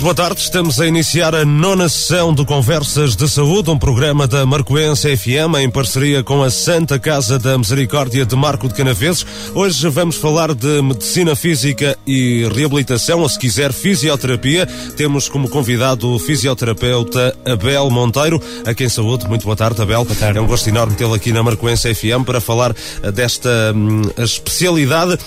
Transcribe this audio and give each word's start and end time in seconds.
Muito 0.00 0.16
boa 0.16 0.28
tarde, 0.28 0.40
estamos 0.40 0.80
a 0.80 0.86
iniciar 0.86 1.34
a 1.34 1.44
nona 1.44 1.86
sessão 1.86 2.32
do 2.32 2.46
Conversas 2.46 3.14
de 3.14 3.28
Saúde, 3.28 3.70
um 3.70 3.78
programa 3.78 4.26
da 4.26 4.46
Marcoense 4.46 5.14
FM 5.14 5.58
em 5.60 5.68
parceria 5.68 6.22
com 6.22 6.42
a 6.42 6.50
Santa 6.50 6.98
Casa 6.98 7.38
da 7.38 7.58
Misericórdia 7.58 8.24
de 8.24 8.34
Marco 8.34 8.66
de 8.66 8.72
Canaveses. 8.72 9.26
Hoje 9.54 9.86
vamos 9.90 10.16
falar 10.16 10.54
de 10.54 10.80
medicina 10.80 11.36
física 11.36 11.98
e 12.06 12.48
reabilitação, 12.50 13.20
ou 13.20 13.28
se 13.28 13.38
quiser, 13.38 13.74
fisioterapia. 13.74 14.64
Temos 14.96 15.28
como 15.28 15.50
convidado 15.50 16.08
o 16.08 16.18
fisioterapeuta 16.18 17.36
Abel 17.44 17.90
Monteiro, 17.90 18.42
aqui 18.64 18.84
em 18.84 18.88
Saúde. 18.88 19.28
Muito 19.28 19.44
boa 19.44 19.54
tarde, 19.54 19.82
Abel. 19.82 20.02
Boa 20.06 20.16
tarde. 20.16 20.38
É 20.38 20.40
um 20.40 20.46
gosto 20.46 20.66
enorme 20.66 20.96
tê-lo 20.96 21.12
aqui 21.12 21.30
na 21.30 21.42
Marcoense 21.42 21.94
FM 21.94 22.24
para 22.24 22.40
falar 22.40 22.74
eh, 23.02 23.12
desta 23.12 23.50
hum, 23.76 24.00
especialidade. 24.16 25.18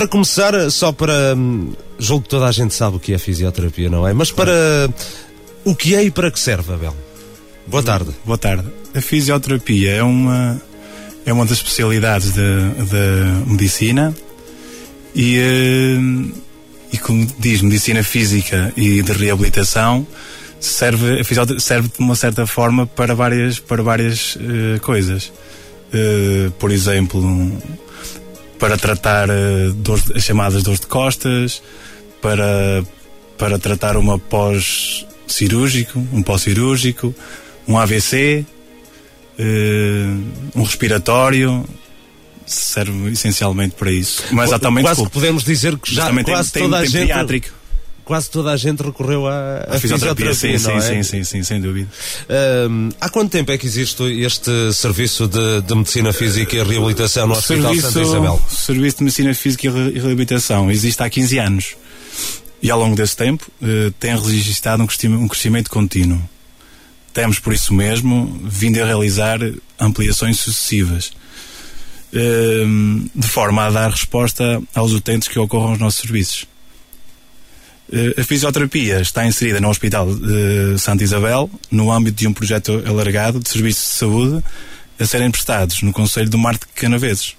Para 0.00 0.08
começar, 0.08 0.70
só 0.70 0.92
para. 0.92 1.34
hum, 1.36 1.74
Julgo 1.98 2.22
que 2.22 2.30
toda 2.30 2.46
a 2.46 2.52
gente 2.52 2.72
sabe 2.72 2.96
o 2.96 2.98
que 2.98 3.12
é 3.12 3.18
fisioterapia, 3.18 3.90
não 3.90 4.08
é? 4.08 4.14
Mas 4.14 4.32
para. 4.32 4.50
O 5.62 5.76
que 5.76 5.94
é 5.94 6.02
e 6.02 6.10
para 6.10 6.30
que 6.30 6.40
serve, 6.40 6.72
Abel? 6.72 6.96
Boa 7.66 7.82
tarde. 7.82 8.08
Boa 8.24 8.38
tarde. 8.38 8.66
A 8.94 9.00
fisioterapia 9.02 9.90
é 9.90 10.02
uma, 10.02 10.58
é 11.26 11.30
uma 11.30 11.44
das 11.44 11.58
especialidades 11.58 12.30
da 12.30 13.44
medicina 13.46 14.16
e, 15.14 15.36
eh, 15.36 16.32
e 16.94 16.96
como 16.96 17.28
diz, 17.38 17.60
medicina 17.60 18.02
física 18.02 18.72
e 18.78 19.02
de 19.02 19.12
reabilitação 19.12 20.06
serve, 20.58 21.22
serve 21.58 21.88
de 21.88 22.02
uma 22.02 22.16
certa 22.16 22.46
forma 22.46 22.86
para 22.86 23.14
várias, 23.14 23.58
para 23.58 23.82
várias 23.82 24.38
eh, 24.40 24.78
coisas. 24.78 25.30
Eh, 25.92 26.50
por 26.58 26.70
exemplo, 26.70 27.20
para 28.60 28.76
tratar 28.76 29.28
eh, 29.30 29.70
dores, 29.74 30.12
as 30.14 30.22
chamadas 30.22 30.62
dores 30.62 30.80
de 30.80 30.86
costas, 30.86 31.62
para, 32.20 32.84
para 33.38 33.58
tratar 33.58 33.96
uma 33.96 34.18
pós-cirúrgico, 34.18 35.98
um 36.12 36.22
pós-cirúrgico, 36.22 37.14
um 37.66 37.78
AVC, 37.78 38.44
eh, 39.38 40.04
um 40.54 40.62
respiratório, 40.62 41.64
serve 42.46 43.10
essencialmente 43.10 43.74
para 43.76 43.90
isso. 43.90 44.22
Mas 44.30 44.52
atualmente, 44.52 44.84
quase 44.84 44.96
que 44.96 45.04
desculpe, 45.04 45.26
podemos 45.26 45.42
dizer 45.42 45.78
que 45.78 45.94
já 45.94 46.06
também 46.06 46.22
tem, 46.22 46.34
quase 46.34 46.52
tem, 46.52 46.62
toda 46.62 46.76
a 46.76 46.80
tem 46.80 46.90
gente. 46.90 47.00
pediátrico. 47.08 47.59
Quase 48.10 48.28
toda 48.28 48.50
a 48.50 48.56
gente 48.56 48.82
recorreu 48.82 49.28
à, 49.28 49.66
à 49.68 49.78
fisioterapia, 49.78 50.34
sim, 50.34 50.58
sim, 50.58 50.72
é? 50.72 50.80
sim, 50.80 51.02
sim, 51.04 51.22
sim, 51.22 51.42
sem 51.44 51.60
dúvida. 51.60 51.88
Hum, 52.68 52.88
há 53.00 53.08
quanto 53.08 53.30
tempo 53.30 53.52
é 53.52 53.56
que 53.56 53.64
existe 53.64 54.02
este 54.02 54.50
serviço 54.74 55.28
de, 55.28 55.62
de 55.62 55.74
medicina 55.76 56.12
física 56.12 56.56
e 56.56 56.60
reabilitação 56.64 57.28
no 57.28 57.34
Hospital 57.34 57.72
Santa 57.76 58.00
Isabel? 58.00 58.42
Serviço 58.50 58.96
de 58.96 59.04
Medicina 59.04 59.32
Física 59.32 59.68
e 59.68 59.70
Re- 59.70 60.00
Reabilitação 60.00 60.68
existe 60.72 61.00
há 61.00 61.08
15 61.08 61.38
anos 61.38 61.76
e 62.60 62.68
ao 62.68 62.80
longo 62.80 62.96
desse 62.96 63.16
tempo 63.16 63.46
eh, 63.62 63.92
tem 64.00 64.18
registrado 64.20 64.82
um 64.82 64.88
crescimento, 64.88 65.22
um 65.22 65.28
crescimento 65.28 65.70
contínuo. 65.70 66.20
Temos, 67.14 67.38
por 67.38 67.52
isso 67.52 67.72
mesmo, 67.72 68.40
vindo 68.42 68.82
a 68.82 68.84
realizar 68.86 69.38
ampliações 69.78 70.40
sucessivas 70.40 71.12
eh, 72.12 72.64
de 73.14 73.28
forma 73.28 73.66
a 73.66 73.70
dar 73.70 73.90
resposta 73.92 74.60
aos 74.74 74.90
utentes 74.90 75.28
que 75.28 75.38
ocorram 75.38 75.70
nos 75.70 75.78
nossos 75.78 76.00
serviços. 76.00 76.49
Eh, 77.92 78.20
A 78.20 78.24
fisioterapia 78.24 79.00
está 79.00 79.26
inserida 79.26 79.60
no 79.60 79.68
Hospital 79.68 80.14
de 80.14 80.78
Santa 80.78 81.02
Isabel, 81.04 81.50
no 81.70 81.90
âmbito 81.92 82.18
de 82.18 82.26
um 82.28 82.32
projeto 82.32 82.82
alargado 82.86 83.40
de 83.40 83.48
serviços 83.48 83.82
de 83.84 83.90
saúde 83.98 84.44
a 84.98 85.04
serem 85.06 85.30
prestados 85.30 85.82
no 85.82 85.92
Conselho 85.92 86.28
do 86.30 86.38
Mar 86.38 86.54
de 86.54 86.66
Canaveses. 86.74 87.34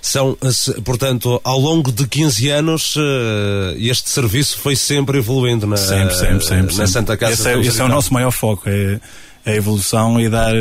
São, 0.00 0.38
eh, 0.42 0.80
portanto, 0.82 1.38
ao 1.44 1.58
longo 1.60 1.92
de 1.92 2.06
15 2.06 2.48
anos, 2.48 2.94
eh, 2.96 3.76
este 3.78 4.08
serviço 4.08 4.58
foi 4.58 4.74
sempre 4.74 5.18
evoluindo 5.18 5.66
na, 5.66 5.76
Sempre, 5.76 6.14
sempre, 6.16 6.44
sempre. 6.46 6.76
na. 6.76 6.86
Santa 6.86 7.16
Casa. 7.16 7.32
Esse 7.34 7.48
é, 7.48 7.60
esse 7.60 7.80
é 7.80 7.84
o 7.84 7.88
nosso 7.88 8.12
maior 8.14 8.30
foco, 8.30 8.62
é 8.68 8.98
a 9.46 9.52
evolução 9.52 10.20
e 10.20 10.28
dar, 10.28 10.52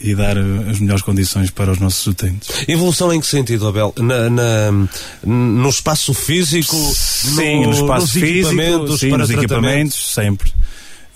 e 0.00 0.14
dar 0.14 0.36
as 0.70 0.78
melhores 0.78 1.02
condições 1.02 1.50
para 1.50 1.72
os 1.72 1.78
nossos 1.78 2.06
utentes. 2.06 2.50
Evolução 2.68 3.10
em 3.12 3.18
que 3.18 3.26
sentido, 3.26 3.66
Abel? 3.66 3.94
Na, 3.98 4.28
na- 4.28 4.88
no 5.24 5.68
espaço 5.70 6.12
físico? 6.12 6.76
Sim, 6.94 7.62
no, 7.62 7.66
no 7.68 7.72
espaço 7.72 8.02
nos 8.02 8.10
físico, 8.12 8.36
equipamentos 8.52 9.00
sim, 9.00 9.08
para 9.08 9.18
nos 9.18 9.30
equipamentos, 9.30 10.12
sempre. 10.12 10.52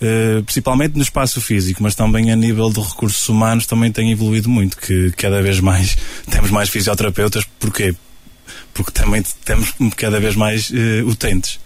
Eh, 0.01 0.41
principalmente 0.45 0.95
no 0.95 1.03
espaço 1.03 1.39
físico, 1.39 1.83
mas 1.83 1.93
também 1.93 2.31
a 2.31 2.35
nível 2.35 2.69
de 2.71 2.79
recursos 2.79 3.27
humanos 3.29 3.65
também 3.65 3.91
tem 3.91 4.11
evoluído 4.11 4.49
muito, 4.49 4.77
que 4.77 5.11
cada 5.11 5.41
vez 5.41 5.59
mais 5.59 5.97
temos 6.31 6.49
mais 6.49 6.69
fisioterapeutas, 6.69 7.43
porquê? 7.59 7.93
Porque 8.73 8.91
também 8.91 9.21
temos 9.45 9.71
cada 9.97 10.19
vez 10.19 10.35
mais 10.35 10.71
eh, 10.73 11.03
utentes. 11.03 11.59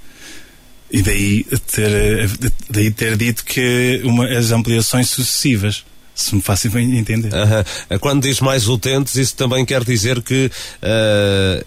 E 0.94 1.02
daí 1.02 1.44
ter, 1.72 1.90
eh, 1.92 2.30
daí 2.70 2.92
ter 2.92 3.18
dito 3.18 3.44
que 3.44 4.00
uma, 4.04 4.28
as 4.28 4.52
ampliações 4.52 5.10
sucessivas, 5.10 5.84
se 6.14 6.36
me 6.36 6.42
faço 6.42 6.70
bem 6.70 6.96
entender. 7.00 7.34
Aham. 7.34 7.66
Quando 8.00 8.22
diz 8.22 8.40
mais 8.40 8.68
utentes, 8.68 9.16
isso 9.16 9.36
também 9.36 9.66
quer 9.66 9.84
dizer 9.84 10.22
que 10.22 10.52
eh, 10.84 11.66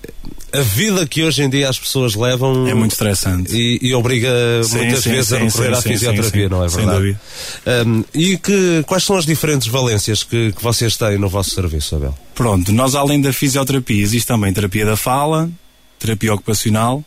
a 0.53 0.60
vida 0.60 1.04
que 1.09 1.25
hoje 1.25 1.42
em 1.42 1.50
dia 1.50 1.69
as 1.69 1.76
pessoas 1.76 2.14
levam 2.14 2.69
É 2.69 2.72
muito 2.75 2.92
estressante. 2.92 3.53
e, 3.53 3.81
e 3.82 3.92
obriga 3.94 4.31
Sim, 4.62 4.76
muitas 4.78 5.00
sim, 5.03 5.10
vezes 5.10 5.32
a 5.32 5.38
sim, 5.38 5.44
recorrer 5.47 5.72
sim, 5.72 5.78
à 5.78 5.82
fisioterapia, 5.82 6.48
não 6.48 6.64
é 6.64 6.69
Sem 6.69 6.76
verdade? 6.78 6.98
dúvida. 6.98 7.20
Ahm, 7.66 8.03
e 8.14 8.38
que, 8.38 8.84
quais 8.87 9.03
são 9.03 9.16
as 9.16 9.26
diferentes 9.26 9.66
valências 9.66 10.22
que, 10.22 10.53
que 10.53 10.62
vocês 10.62 10.97
têm 10.97 11.19
no 11.19 11.28
vosso 11.28 11.50
serviço, 11.50 11.97
Abel? 11.97 12.16
Pronto, 12.32 12.72
nós 12.72 12.94
além 12.94 13.20
da 13.20 13.32
fisioterapia, 13.32 14.00
existe 14.00 14.28
também 14.28 14.53
terapia 14.53 14.87
da 14.87 14.97
fala, 14.97 15.50
terapia 15.98 16.32
ocupacional. 16.32 17.04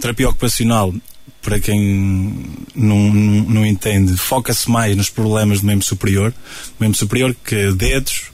Terapia 0.00 0.28
ocupacional, 0.28 0.94
para 1.48 1.58
quem 1.58 2.44
não, 2.74 3.10
não, 3.10 3.44
não 3.44 3.66
entende, 3.66 4.14
foca-se 4.18 4.70
mais 4.70 4.94
nos 4.94 5.08
problemas 5.08 5.62
do 5.62 5.66
membro 5.66 5.82
superior. 5.82 6.34
Membro 6.78 6.98
superior 6.98 7.34
que 7.42 7.72
dedos, 7.72 8.24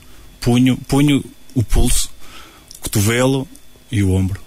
punho, 0.40 0.76
punho, 0.88 1.24
o 1.54 1.62
pulso, 1.62 2.10
o 2.76 2.82
cotovelo 2.82 3.46
e 3.88 4.02
o 4.02 4.12
ombro. 4.12 4.40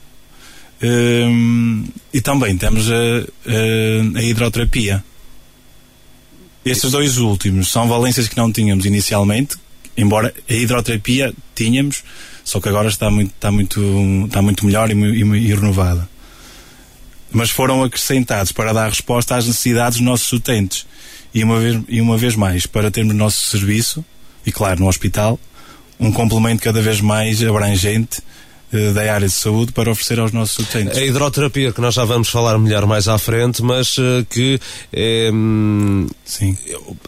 Hum, 0.84 1.86
e 2.14 2.20
também 2.20 2.58
temos 2.58 2.92
a, 2.92 2.96
a, 2.96 4.20
a 4.20 4.22
hidroterapia. 4.22 5.02
Estes 6.66 6.92
dois 6.92 7.20
últimos 7.20 7.70
são 7.70 7.88
valências 7.88 8.28
que 8.28 8.36
não 8.36 8.52
tínhamos 8.52 8.86
inicialmente, 8.86 9.56
embora 9.96 10.34
a 10.50 10.54
hidroterapia 10.54 11.34
tínhamos, 11.56 12.04
só 12.44 12.60
que 12.60 12.68
agora 12.68 12.90
está 12.90 13.10
muito, 13.10 13.32
está 13.34 13.50
muito, 13.50 14.26
está 14.26 14.42
muito 14.42 14.66
melhor 14.66 14.92
e, 14.92 14.94
e, 14.94 15.22
e 15.22 15.56
renovada. 15.56 16.17
Mas 17.32 17.50
foram 17.50 17.84
acrescentados 17.84 18.52
para 18.52 18.74
dar 18.74 18.90
resposta 18.90 19.36
às 19.36 19.46
necessidades 19.46 19.98
dos 19.98 20.06
nossos 20.06 20.32
utentes. 20.32 20.86
E 21.34 21.44
uma 21.44 21.60
vez, 21.60 21.82
e 21.88 22.02
uma 22.02 22.18
vez 22.18 22.36
mais, 22.36 22.66
para 22.66 22.90
termos 22.90 23.14
no 23.14 23.20
nosso 23.20 23.48
serviço, 23.48 24.04
e 24.46 24.52
claro, 24.52 24.80
no 24.80 24.88
hospital, 24.88 25.40
um 26.00 26.12
complemento 26.12 26.64
cada 26.64 26.82
vez 26.82 27.02
mais 27.02 27.44
abrangente 27.44 28.22
da 28.72 29.14
área 29.14 29.28
de 29.28 29.34
saúde 29.34 29.72
para 29.72 29.90
oferecer 29.90 30.20
aos 30.20 30.34
nossos 30.34 30.58
utentes. 30.60 30.98
A 30.98 31.02
hidroterapia, 31.06 31.72
que 31.72 31.80
nós 31.80 31.96
já 31.96 32.04
vamos 32.04 32.28
falar 32.28 32.58
melhor 32.58 32.86
mais 32.86 33.08
à 33.08 33.18
frente, 33.18 33.64
mas 33.64 33.96
eh, 33.98 34.26
que 34.30 34.60
eh, 34.92 35.30
hum, 35.34 36.08
Sim. 36.26 36.58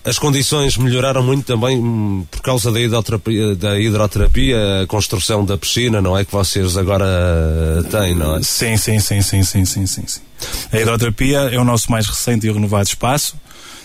as 0.06 0.17
condições 0.17 0.77
melhoraram 0.77 1.21
muito 1.21 1.45
também 1.45 1.77
hum, 1.77 2.25
por 2.31 2.41
causa 2.41 2.71
da 2.71 2.79
hidroterapia, 2.79 3.56
da 3.56 3.77
hidroterapia, 3.77 4.83
a 4.83 4.88
construção 4.88 5.44
da 5.44 5.57
piscina, 5.57 6.01
não 6.01 6.17
é? 6.17 6.23
Que 6.23 6.31
vocês 6.31 6.77
agora 6.77 7.06
eh, 7.06 7.83
têm, 7.89 8.15
não 8.15 8.38
é? 8.38 8.44
Sim, 8.44 8.77
sim, 8.77 9.00
sim, 9.00 9.21
sim, 9.21 9.44
sim, 9.44 9.65
sim, 9.65 9.85
sim, 9.85 10.03
sim. 10.07 10.21
A 10.71 10.79
hidroterapia 10.79 11.39
é 11.51 11.59
o 11.59 11.65
nosso 11.65 11.91
mais 11.91 12.07
recente 12.07 12.47
e 12.47 12.51
renovado 12.51 12.88
espaço, 12.88 13.35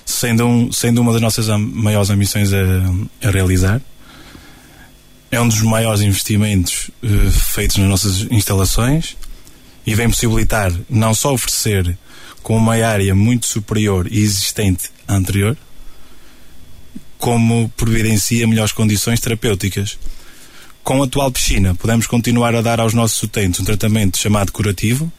sendo, 0.06 0.46
um, 0.46 0.70
sendo 0.70 1.00
uma 1.00 1.12
das 1.12 1.20
nossas 1.20 1.48
maiores 1.58 2.08
ambições 2.08 2.52
a, 2.52 3.26
a 3.26 3.30
realizar. 3.30 3.80
É 5.34 5.40
um 5.40 5.48
dos 5.48 5.62
maiores 5.62 6.00
investimentos 6.00 6.92
eh, 7.02 7.28
feitos 7.28 7.78
nas 7.78 7.88
nossas 7.88 8.20
instalações 8.30 9.16
e 9.84 9.92
vem 9.92 10.08
possibilitar 10.08 10.72
não 10.88 11.12
só 11.12 11.34
oferecer 11.34 11.98
com 12.40 12.56
uma 12.56 12.74
área 12.74 13.16
muito 13.16 13.44
superior 13.44 14.06
e 14.08 14.20
existente 14.20 14.92
à 15.08 15.14
anterior, 15.16 15.56
como 17.18 17.68
providencia 17.70 18.46
melhores 18.46 18.70
condições 18.70 19.18
terapêuticas. 19.18 19.98
Com 20.84 21.02
a 21.02 21.06
atual 21.06 21.32
piscina, 21.32 21.74
podemos 21.74 22.06
continuar 22.06 22.54
a 22.54 22.62
dar 22.62 22.78
aos 22.78 22.94
nossos 22.94 23.20
utentes 23.20 23.58
um 23.58 23.64
tratamento 23.64 24.16
chamado 24.16 24.52
curativo, 24.52 25.12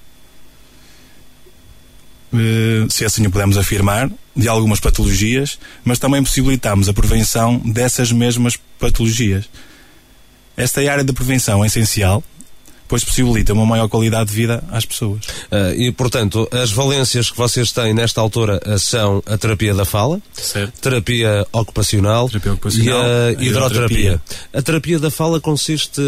eh, 2.33 2.87
se 2.89 3.03
assim 3.03 3.27
o 3.27 3.31
podemos 3.31 3.57
afirmar, 3.57 4.09
de 4.33 4.47
algumas 4.47 4.79
patologias, 4.79 5.59
mas 5.83 5.99
também 5.99 6.23
possibilitamos 6.23 6.87
a 6.87 6.93
prevenção 6.93 7.57
dessas 7.57 8.13
mesmas 8.13 8.57
patologias. 8.79 9.49
Esta 10.57 10.81
área 10.89 11.03
de 11.03 11.13
prevenção 11.13 11.63
é 11.63 11.67
essencial, 11.67 12.23
pois 12.87 13.03
possibilita 13.03 13.53
uma 13.53 13.65
maior 13.65 13.87
qualidade 13.87 14.29
de 14.29 14.35
vida 14.35 14.63
às 14.71 14.85
pessoas. 14.85 15.25
Uh, 15.51 15.73
e, 15.75 15.91
portanto, 15.91 16.47
as 16.51 16.71
valências 16.71 17.31
que 17.31 17.37
vocês 17.37 17.71
têm 17.71 17.93
nesta 17.93 18.21
altura 18.21 18.61
uh, 18.65 18.77
são 18.77 19.23
a 19.25 19.37
terapia 19.37 19.73
da 19.73 19.85
fala, 19.85 20.21
certo. 20.33 20.79
terapia 20.79 21.45
ocupacional, 21.51 22.29
terapia 22.29 22.53
ocupacional 22.53 22.95
e 22.95 23.01
a 23.01 23.31
hidroterapia. 23.31 23.49
hidroterapia. 23.49 24.21
A 24.53 24.61
terapia 24.61 24.99
da 24.99 25.11
fala 25.11 25.39
consiste 25.39 26.01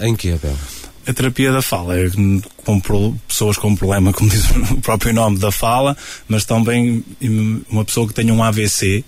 em 0.00 0.14
quê, 0.14 0.30
Abel? 0.30 0.56
A 1.06 1.12
terapia 1.14 1.50
da 1.50 1.62
fala 1.62 1.98
é 1.98 2.10
com 2.64 2.82
pessoas 3.26 3.56
com 3.56 3.74
problema, 3.74 4.12
como 4.12 4.28
diz 4.30 4.44
o 4.70 4.76
próprio 4.82 5.14
nome 5.14 5.38
da 5.38 5.50
fala, 5.50 5.96
mas 6.28 6.44
também 6.44 7.02
uma 7.70 7.82
pessoa 7.84 8.06
que 8.06 8.12
tenha 8.12 8.32
um 8.32 8.42
AVC, 8.42 9.02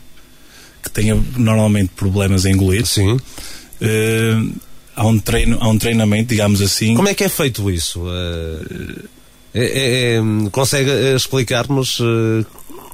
que 0.82 0.90
tenha 0.90 1.14
normalmente 1.36 1.90
problemas 1.94 2.46
em 2.46 2.54
engolir. 2.54 2.86
Sim. 2.86 3.18
Uh, 3.80 4.52
há 4.94 5.06
um, 5.06 5.18
treino, 5.18 5.58
há 5.60 5.68
um 5.68 5.78
treinamento, 5.78 6.28
digamos 6.28 6.60
assim. 6.60 6.94
Como 6.94 7.08
é 7.08 7.14
que 7.14 7.24
é 7.24 7.28
feito 7.28 7.70
isso? 7.70 8.00
Uh, 8.00 9.08
é, 9.54 9.64
é, 9.64 10.16
é, 10.16 10.20
consegue 10.50 10.90
explicar-nos? 11.14 12.00
Uh, 12.00 12.46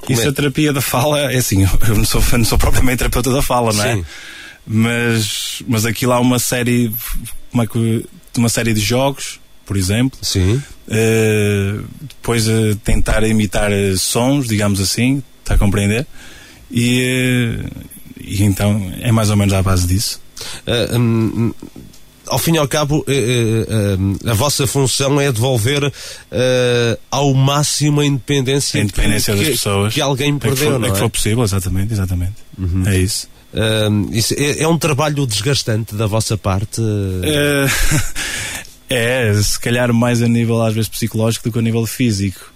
isso, 0.09 0.21
é? 0.23 0.27
a 0.27 0.31
terapia 0.31 0.71
da 0.71 0.81
fala, 0.81 1.31
é 1.31 1.37
assim, 1.37 1.63
eu 1.87 1.95
não 1.95 2.05
sou, 2.05 2.23
não 2.33 2.45
sou 2.45 2.57
propriamente 2.57 2.99
terapeuta 2.99 3.31
da 3.31 3.41
fala, 3.41 3.73
não 3.73 3.83
é? 3.83 3.95
Sim. 3.95 4.05
Mas, 4.65 5.63
mas 5.67 5.85
aquilo 5.85 6.11
há 6.11 6.19
uma 6.19 6.39
série, 6.39 6.91
uma, 7.53 7.65
uma 8.37 8.49
série 8.49 8.73
de 8.73 8.81
jogos, 8.81 9.39
por 9.65 9.77
exemplo. 9.77 10.17
Sim. 10.21 10.61
Uh, 10.87 11.85
depois 12.01 12.47
uh, 12.47 12.75
tentar 12.83 13.23
imitar 13.23 13.71
uh, 13.71 13.97
sons, 13.97 14.47
digamos 14.47 14.79
assim, 14.79 15.21
está 15.39 15.55
a 15.55 15.57
compreender? 15.57 16.05
E, 16.71 17.59
e 18.19 18.43
então 18.43 18.93
é 19.01 19.11
mais 19.11 19.29
ou 19.29 19.37
menos 19.37 19.53
à 19.53 19.61
base 19.61 19.87
disso. 19.87 20.21
Um, 20.97 21.53
ao 22.27 22.37
fim 22.37 22.55
e 22.55 22.57
ao 22.57 22.67
cabo, 22.67 23.05
a 24.25 24.33
vossa 24.33 24.67
função 24.67 25.19
é 25.19 25.31
devolver 25.31 25.91
ao 27.09 27.33
máximo 27.33 28.01
a 28.01 28.05
independência, 28.05 28.81
a 28.81 28.83
independência 28.83 29.33
que, 29.33 29.39
das 29.39 29.49
pessoas 29.49 29.93
que 29.93 30.01
alguém 30.01 30.37
perdeu, 30.37 30.71
é 30.71 30.73
que, 30.73 30.79
não 30.79 30.87
é? 30.87 30.91
que 30.91 30.99
for 30.99 31.09
possível, 31.09 31.43
exatamente, 31.43 31.93
exatamente. 31.93 32.35
Uhum. 32.57 32.83
É 32.85 32.97
isso. 32.97 33.29
Uh, 33.53 34.09
isso 34.11 34.33
é, 34.37 34.61
é, 34.61 34.67
um 34.67 34.77
trabalho 34.77 35.25
desgastante 35.25 35.95
da 35.95 36.05
vossa 36.05 36.37
parte? 36.37 36.81
Uh, 36.81 37.69
é, 38.89 39.33
se 39.41 39.59
calhar 39.59 39.93
mais 39.93 40.21
a 40.21 40.27
nível 40.27 40.61
às 40.61 40.73
vezes 40.73 40.89
psicológico 40.89 41.49
do 41.49 41.53
que 41.53 41.59
a 41.59 41.61
nível 41.61 41.85
físico. 41.85 42.53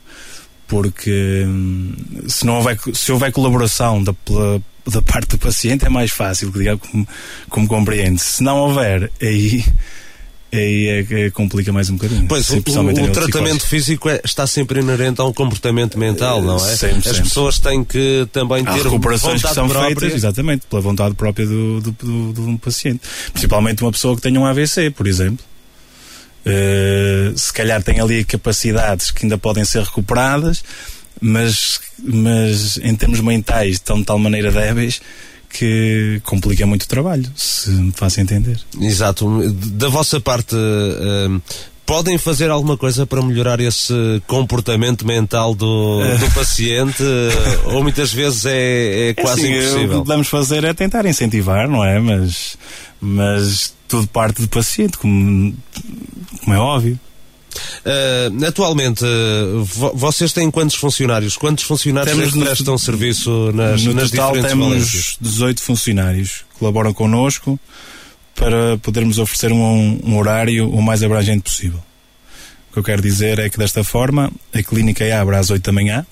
Porque 0.68 1.44
hum, 1.46 1.94
se, 2.28 2.46
não 2.46 2.58
houver, 2.58 2.80
se 2.94 3.12
houver 3.12 3.32
colaboração 3.32 4.02
da, 4.02 4.14
da 4.86 5.02
parte 5.02 5.30
do 5.30 5.38
paciente 5.38 5.86
é 5.86 5.90
mais 5.90 6.12
fácil, 6.12 6.52
como, 6.80 7.08
como 7.50 7.68
compreende. 7.68 8.22
Se 8.22 8.44
não 8.44 8.58
houver, 8.58 9.12
aí 9.22 9.64
aí 10.54 10.88
é 10.88 11.04
que 11.04 11.32
complica 11.32 11.72
mais 11.72 11.90
um 11.90 11.94
bocadinho. 11.96 12.28
Pois, 12.28 12.46
Sim, 12.46 12.62
o, 12.68 13.06
o 13.06 13.12
tratamento 13.12 13.66
físico 13.66 14.10
é, 14.10 14.20
está 14.24 14.46
sempre 14.46 14.82
inerente 14.82 15.22
a 15.22 15.24
um 15.24 15.34
comportamento 15.34 15.98
mental, 15.98 16.42
não 16.42 16.58
é? 16.58 16.76
Sempre, 16.76 16.98
As 16.98 17.04
sempre. 17.04 17.22
pessoas 17.22 17.60
têm 17.60 17.84
que 17.84 18.28
também 18.32 18.64
Há 18.68 18.74
ter 18.74 18.84
recuperações 18.84 19.42
que 19.42 19.54
são 19.54 19.68
própria. 19.68 19.96
feitas, 19.96 20.14
exatamente, 20.18 20.66
pela 20.68 20.82
vontade 20.82 21.16
própria 21.16 21.46
do, 21.46 21.80
do, 21.80 21.92
do, 21.92 22.34
do, 22.34 22.48
um 22.48 22.58
paciente. 22.58 23.02
Principalmente 23.32 23.82
uma 23.82 23.92
pessoa 23.92 24.16
que 24.16 24.22
tenha 24.22 24.40
um 24.40 24.46
AVC, 24.46 24.92
por 24.92 25.08
exemplo. 25.08 25.46
Uh, 26.46 27.38
se 27.38 27.54
calhar 27.54 27.82
tem 27.84 28.00
ali 28.00 28.24
capacidades 28.26 29.12
que 29.12 29.26
ainda 29.26 29.38
podem 29.38 29.64
ser 29.64 29.84
recuperadas, 29.84 30.64
mas, 31.20 31.80
mas 32.00 32.78
em 32.78 32.96
termos 32.96 33.20
mentais 33.20 33.74
estão 33.74 33.98
de 34.00 34.06
tal 34.06 34.20
maneira 34.20 34.52
débeis 34.52 35.02
que 35.50 36.22
complica 36.24 36.66
muito 36.66 36.84
o 36.84 36.88
trabalho, 36.88 37.30
se 37.36 37.70
me 37.72 37.92
faço 37.92 38.22
entender. 38.22 38.60
Exato. 38.80 39.52
Da 39.52 39.90
vossa 39.90 40.20
parte, 40.20 40.56
uh, 40.56 41.42
podem 41.86 42.18
fazer 42.18 42.50
alguma 42.50 42.78
coisa 42.78 43.06
para 43.06 43.22
melhorar 43.22 43.60
esse 43.60 43.94
comportamento 44.26 45.06
mental 45.06 45.54
do, 45.54 46.00
do 46.18 46.32
paciente? 46.34 47.04
ou 47.66 47.84
muitas 47.84 48.14
vezes 48.14 48.46
é, 48.46 49.10
é 49.10 49.14
quase 49.14 49.42
assim, 49.42 49.58
impossível? 49.58 49.98
O 49.98 50.02
que 50.02 50.08
podemos 50.08 50.28
fazer 50.30 50.64
é 50.64 50.74
tentar 50.74 51.06
incentivar, 51.06 51.68
não 51.68 51.84
é? 51.84 52.00
Mas, 52.00 52.56
mas 53.02 53.74
tudo 53.90 54.08
parte 54.08 54.42
do 54.42 54.48
paciente, 54.48 54.98
como, 54.98 55.54
como 56.40 56.56
é 56.56 56.58
óbvio. 56.58 56.98
Uh, 57.86 58.46
atualmente, 58.46 59.04
uh, 59.04 59.64
vocês 59.94 60.32
têm 60.34 60.50
quantos 60.50 60.76
funcionários? 60.76 61.36
Quantos 61.36 61.64
funcionários 61.64 62.16
temos 62.16 62.30
é 62.30 62.38
que 62.38 62.46
prestam 62.46 62.78
serviço 62.78 63.52
nas, 63.54 63.84
no 63.84 63.94
nas 63.94 64.12
total 64.12 64.34
temos 64.34 64.68
valências? 64.68 65.18
18 65.20 65.62
funcionários 65.62 66.46
que 66.52 66.60
colaboram 66.60 66.94
connosco 66.94 67.60
para 68.36 68.78
podermos 68.78 69.20
oferecer 69.20 69.52
um, 69.52 70.00
um, 70.04 70.18
horário 70.18 70.70
o 70.70 70.82
mais 70.82 71.04
abrangente 71.04 71.44
possível. 71.44 71.80
O 72.70 72.74
que 72.74 72.80
eu 72.80 72.84
quero 72.84 73.02
dizer 73.02 73.40
é 73.40 73.50
que 73.50 73.58
desta 73.58 73.84
forma 73.84 74.32
a 74.54 74.64
clínica 74.64 75.04
abre 75.20 75.36
às 75.36 75.50
8 75.50 75.64
da 75.64 75.72
manhã 75.72 76.06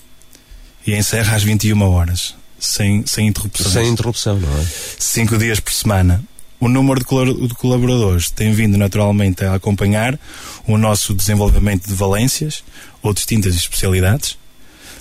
e 0.86 0.94
encerra 0.94 1.34
às 1.34 1.42
21 1.42 1.80
horas, 1.82 2.34
sem, 2.58 3.04
sem 3.06 3.28
interrupção. 3.28 3.70
Sem 3.70 3.88
interrupção, 3.88 4.38
não 4.38 4.60
é? 4.60 4.66
Cinco 4.98 5.38
dias 5.38 5.58
por 5.58 5.72
semana. 5.72 6.22
O 6.60 6.68
número 6.68 7.00
de 7.00 7.54
colaboradores 7.54 8.30
tem 8.30 8.52
vindo 8.52 8.76
naturalmente 8.76 9.42
a 9.46 9.54
acompanhar 9.54 10.20
o 10.66 10.76
nosso 10.76 11.14
desenvolvimento 11.14 11.88
de 11.88 11.94
valências 11.94 12.62
ou 13.02 13.14
distintas 13.14 13.54
especialidades. 13.54 14.36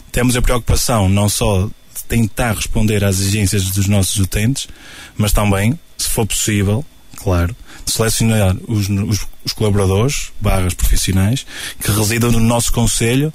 Temos 0.10 0.38
a 0.38 0.42
preocupação 0.42 1.10
não 1.10 1.28
só 1.28 1.66
de 1.66 2.04
tentar 2.08 2.54
responder 2.54 3.04
às 3.04 3.20
exigências 3.20 3.72
dos 3.72 3.88
nossos 3.88 4.18
utentes, 4.18 4.70
mas 5.18 5.34
também, 5.34 5.78
se 5.98 6.08
for 6.08 6.26
possível, 6.26 6.84
claro, 7.18 7.54
de 7.86 7.92
selecionar 7.92 8.56
os, 8.66 8.88
os, 8.88 9.28
os 9.44 9.52
colaboradores, 9.52 10.32
barras 10.40 10.74
profissionais, 10.74 11.46
que 11.82 11.92
residam 11.92 12.32
no 12.32 12.40
nosso 12.40 12.72
Conselho, 12.72 13.34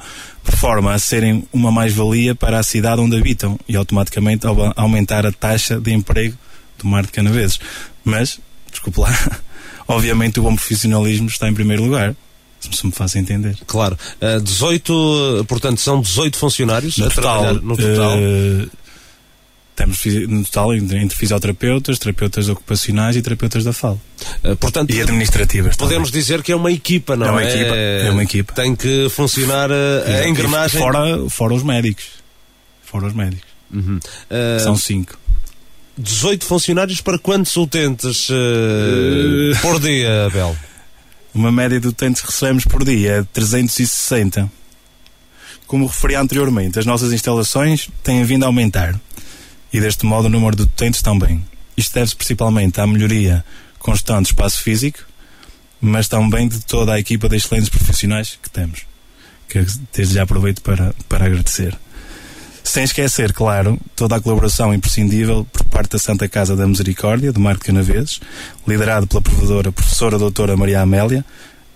de 0.49 0.57
forma 0.57 0.95
a 0.95 0.99
serem 0.99 1.47
uma 1.53 1.71
mais-valia 1.71 2.35
para 2.35 2.59
a 2.59 2.63
cidade 2.63 3.03
onde 3.03 3.19
habitam 3.19 3.59
e 3.69 3.77
automaticamente 3.77 4.47
aumentar 4.77 5.27
a 5.27 5.33
taxa 5.33 5.79
de 5.79 5.93
emprego 5.93 6.39
do 6.85 6.89
Mar 6.89 7.05
de 7.05 7.13
Canaveses. 7.13 7.59
Mas, 8.05 8.39
desculpe 8.71 9.01
lá, 9.01 9.11
obviamente 9.89 10.39
o 10.39 10.43
bom 10.43 10.55
profissionalismo 10.55 11.27
está 11.27 11.49
em 11.49 11.55
primeiro 11.55 11.83
lugar. 11.83 12.15
Se 12.61 12.87
me 12.87 12.93
faz 12.93 13.15
entender. 13.15 13.59
Claro. 13.67 13.99
Uh, 14.23 14.41
18, 14.41 15.45
portanto, 15.47 15.81
são 15.83 16.01
18 16.01 16.39
funcionários 16.39 16.97
no 16.97 17.07
a 17.07 17.11
total, 17.11 17.41
trabalhar 17.41 17.63
no 17.63 17.77
total. 17.77 18.17
Uh, 18.17 18.71
temos 19.77 20.03
no 20.29 20.45
total 20.45 20.75
entre 20.75 21.11
fisioterapeutas, 21.11 21.99
terapeutas 21.99 22.49
ocupacionais 22.49 23.17
e 23.17 23.23
terapeutas 23.23 23.65
da 23.65 23.75
FAL. 23.75 24.01
Uh, 24.43 24.57
portanto, 24.57 24.95
e 24.95 25.03
administrativas. 25.03 25.77
Podemos 25.77 26.09
também. 26.09 26.23
dizer 26.23 26.43
que 26.43 26.53
é 26.53 26.57
uma 26.57 26.73
equipa, 26.73 27.17
não 27.17 27.27
é? 27.27 27.31
Uma 27.31 27.43
é? 27.43 27.55
Equipa, 27.55 27.77
é 27.77 28.11
uma 28.11 28.23
equipa. 28.23 28.53
Tem 28.55 28.75
que 28.75 29.11
funcionar 29.11 29.71
a 29.71 30.27
engrenagem. 30.27 30.81
Fora, 30.81 31.29
fora 31.29 31.53
os 31.53 31.63
médicos. 31.63 32.07
Fora 32.83 33.09
os 33.09 33.13
médicos. 33.13 33.53
Uhum. 33.71 34.01
São 34.59 34.75
cinco. 34.75 35.19
18 35.97 36.45
funcionários 36.45 37.01
para 37.01 37.19
quantos 37.19 37.57
utentes 37.57 38.29
uh, 38.29 39.61
por 39.63 39.81
dia, 39.81 40.27
Abel? 40.27 40.57
Uma 41.33 41.53
média 41.53 41.81
de 41.81 41.89
utentes 41.89 42.21
que 42.21 42.29
recebemos 42.29 42.65
por 42.65 42.85
dia 42.85 43.13
é 43.13 43.23
360. 43.33 44.51
Como 45.67 45.87
referi 45.87 46.15
anteriormente, 46.15 46.79
as 46.79 46.87
nossas 46.87 47.13
instalações 47.13 47.89
têm 48.03 48.23
vindo 48.25 48.45
a 48.45 48.47
aumentar 48.47 48.99
e 49.73 49.81
deste 49.81 50.07
modo 50.07 50.27
o 50.27 50.31
número 50.31 50.55
de 50.55 50.63
utentes 50.63 51.03
também. 51.03 51.45
Isto 51.77 51.95
deve-se 51.95 52.15
principalmente 52.15 52.81
à 52.81 52.87
melhoria 52.87 53.45
constante 53.79 54.27
do 54.27 54.27
espaço 54.27 54.63
físico, 54.63 55.01
mas 55.81 56.09
também 56.09 56.47
de 56.49 56.61
toda 56.65 56.95
a 56.95 57.01
equipa 57.01 57.29
de 57.29 57.37
excelentes 57.37 57.69
profissionais 57.69 58.39
que 58.41 58.49
temos. 58.49 58.83
Que 59.49 59.65
desde 59.93 60.15
já 60.15 60.23
aproveito 60.23 60.63
para, 60.63 60.95
para 61.09 61.27
agradecer. 61.27 61.77
Sem 62.65 62.83
esquecer, 62.83 63.35
claro, 63.35 63.79
toda 63.95 64.17
a 64.17 64.21
colaboração 64.21 64.73
imprescindível 64.73 65.47
por 65.53 65.65
parte 65.65 65.93
da 65.93 65.99
Santa 65.99 66.27
Casa 66.27 66.57
da 66.57 66.67
Misericórdia, 66.67 67.31
de 67.31 67.39
Marco 67.39 67.67
Canaveses, 67.67 68.21
liderado 68.67 69.07
pela 69.07 69.21
provedora 69.21 69.71
professora 69.71 70.19
doutora 70.19 70.57
Maria 70.57 70.81
Amélia, 70.81 71.23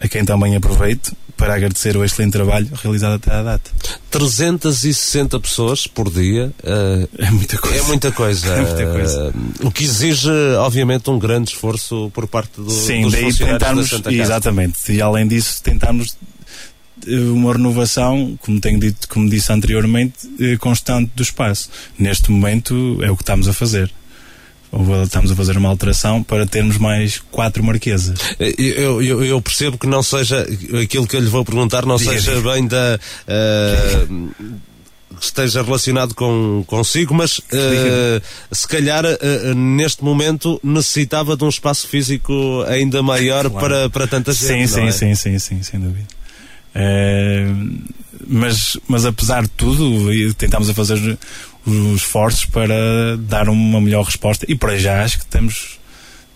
a 0.01 0.09
quem 0.09 0.25
também 0.25 0.57
aproveito 0.57 1.15
para 1.37 1.55
agradecer 1.55 1.97
o 1.97 2.05
excelente 2.05 2.33
trabalho 2.33 2.69
realizado 2.83 3.15
até 3.15 3.31
à 3.33 3.43
data. 3.43 3.71
360 4.11 5.39
pessoas 5.39 5.87
por 5.87 6.11
dia 6.11 6.53
uh, 6.65 7.09
é 7.17 7.31
muita 7.31 7.57
coisa. 7.59 7.79
É 7.79 7.83
muita 7.83 8.11
coisa. 8.11 8.49
É 8.59 8.61
muita 8.63 8.87
coisa. 8.87 9.29
Uh, 9.63 9.69
o 9.69 9.71
que 9.71 9.85
exige, 9.85 10.31
obviamente, 10.59 11.09
um 11.11 11.19
grande 11.19 11.51
esforço 11.51 12.11
por 12.13 12.27
parte 12.27 12.61
do, 12.61 12.71
Sim, 12.71 13.03
dos 13.03 13.13
daí 13.13 13.23
funcionários 13.25 13.61
tentarmos, 13.61 13.91
da 13.91 13.97
Santa 13.97 14.11
Casa. 14.11 14.23
Exatamente. 14.23 14.93
E 14.93 15.01
além 15.01 15.29
disso, 15.29 15.63
tentarmos 15.63 16.17
uma 17.07 17.53
renovação, 17.53 18.39
como 18.43 18.61
tenho 18.61 18.79
dito, 18.79 19.09
como 19.09 19.29
disse 19.29 19.53
anteriormente, 19.53 20.15
eh, 20.41 20.57
constante 20.57 21.11
do 21.15 21.23
espaço. 21.23 21.71
Neste 21.99 22.31
momento 22.31 22.99
é 23.03 23.11
o 23.11 23.17
que 23.17 23.23
estamos 23.23 23.49
a 23.49 23.53
fazer. 23.53 23.91
Ou 24.71 25.03
estamos 25.03 25.31
a 25.31 25.37
fazer 25.37 25.57
uma 25.57 25.69
alteração 25.69 26.23
para 26.23 26.47
termos 26.47 26.77
mais 26.77 27.19
quatro 27.31 27.63
marquesas. 27.63 28.19
Eh, 28.39 28.55
eu, 28.59 29.03
eu, 29.03 29.25
eu 29.25 29.41
percebo 29.41 29.79
que 29.79 29.87
não 29.87 30.03
seja 30.03 30.47
aquilo 30.83 31.07
que 31.07 31.17
eu 31.17 31.21
lhe 31.21 31.29
vou 31.29 31.45
perguntar, 31.45 31.87
não 31.87 31.97
Diga, 31.97 32.13
seja 32.13 32.35
diga. 32.35 32.53
bem 32.53 32.67
da. 32.67 32.99
Uh, 33.27 34.49
que 35.19 35.25
esteja 35.25 35.63
relacionado 35.63 36.15
com, 36.15 36.63
consigo, 36.67 37.13
mas 37.13 37.39
uh, 37.39 38.23
se 38.53 38.69
calhar 38.69 39.05
uh, 39.05 39.55
neste 39.55 40.05
momento 40.05 40.61
necessitava 40.63 41.37
de 41.37 41.45
um 41.45 41.49
espaço 41.49 41.89
físico 41.89 42.63
ainda 42.69 43.03
maior 43.03 43.51
claro. 43.51 43.59
para, 43.59 43.91
para 43.91 44.07
tanta 44.07 44.33
gente. 44.33 44.69
Sim, 44.69 44.75
sim, 44.75 44.87
é? 44.87 44.93
sim, 44.93 45.15
sim, 45.15 45.39
sim, 45.39 45.63
sem 45.63 45.81
dúvida. 45.81 46.18
Uh, 46.79 47.83
mas, 48.27 48.77
mas 48.87 49.05
apesar 49.05 49.43
de 49.43 49.51
tudo, 49.51 50.13
tentámos 50.35 50.71
a 50.71 50.75
fazer 50.75 51.19
os 51.67 51.97
esforços 51.97 52.45
para 52.45 53.17
dar 53.19 53.49
uma 53.49 53.81
melhor 53.81 54.05
resposta. 54.05 54.47
E 54.49 54.55
para 54.55 54.79
já 54.79 55.03
acho 55.03 55.19
que 55.19 55.27
temos, 55.27 55.79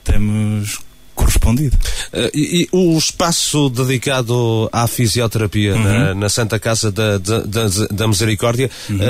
temos 0.02 0.80
correspondido. 1.14 1.76
Uh, 2.12 2.30
e, 2.34 2.62
e, 2.62 2.68
o 2.72 2.96
espaço 2.96 3.68
dedicado 3.70 4.68
à 4.72 4.86
fisioterapia 4.86 5.74
uhum. 5.74 5.82
na, 5.82 6.14
na, 6.14 6.28
Santa 6.28 6.58
Casa 6.58 6.90
da, 6.90 7.18
da, 7.18 7.40
da 7.90 8.08
Misericórdia, 8.08 8.70
uhum. 8.88 8.96
um, 8.96 9.02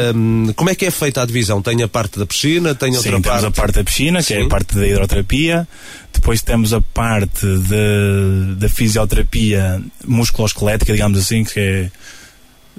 ehm, 0.46 0.52
como 0.54 0.70
é 0.70 0.74
que 0.74 0.84
é 0.84 0.90
feita 0.90 1.22
a 1.22 1.26
divisão? 1.26 1.62
Tem 1.62 1.82
a 1.82 1.88
parte 1.88 2.18
da 2.18 2.26
piscina, 2.26 2.74
tem 2.74 2.96
outra 2.96 3.16
Sim, 3.16 3.22
parte? 3.22 3.40
temos 3.40 3.44
a 3.44 3.50
parte 3.50 3.74
da 3.74 3.84
piscina, 3.84 4.18
que 4.18 4.34
Sim. 4.34 4.34
é 4.34 4.42
a 4.42 4.48
parte 4.48 4.74
da 4.74 4.86
hidroterapia, 4.86 5.68
depois 6.12 6.42
temos 6.42 6.72
a 6.72 6.80
parte 6.80 7.46
de, 7.46 8.54
da 8.56 8.68
fisioterapia 8.68 9.82
musculoesquelética, 10.06 10.92
digamos 10.92 11.18
assim, 11.18 11.44
que 11.44 11.58
é 11.58 11.90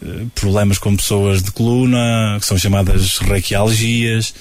eh, 0.01 0.25
problemas 0.35 0.77
com 0.77 0.95
pessoas 0.95 1.41
de 1.41 1.51
coluna, 1.51 2.37
que 2.39 2.45
são 2.45 2.57
chamadas 2.57 3.19
raquialgias, 3.19 4.33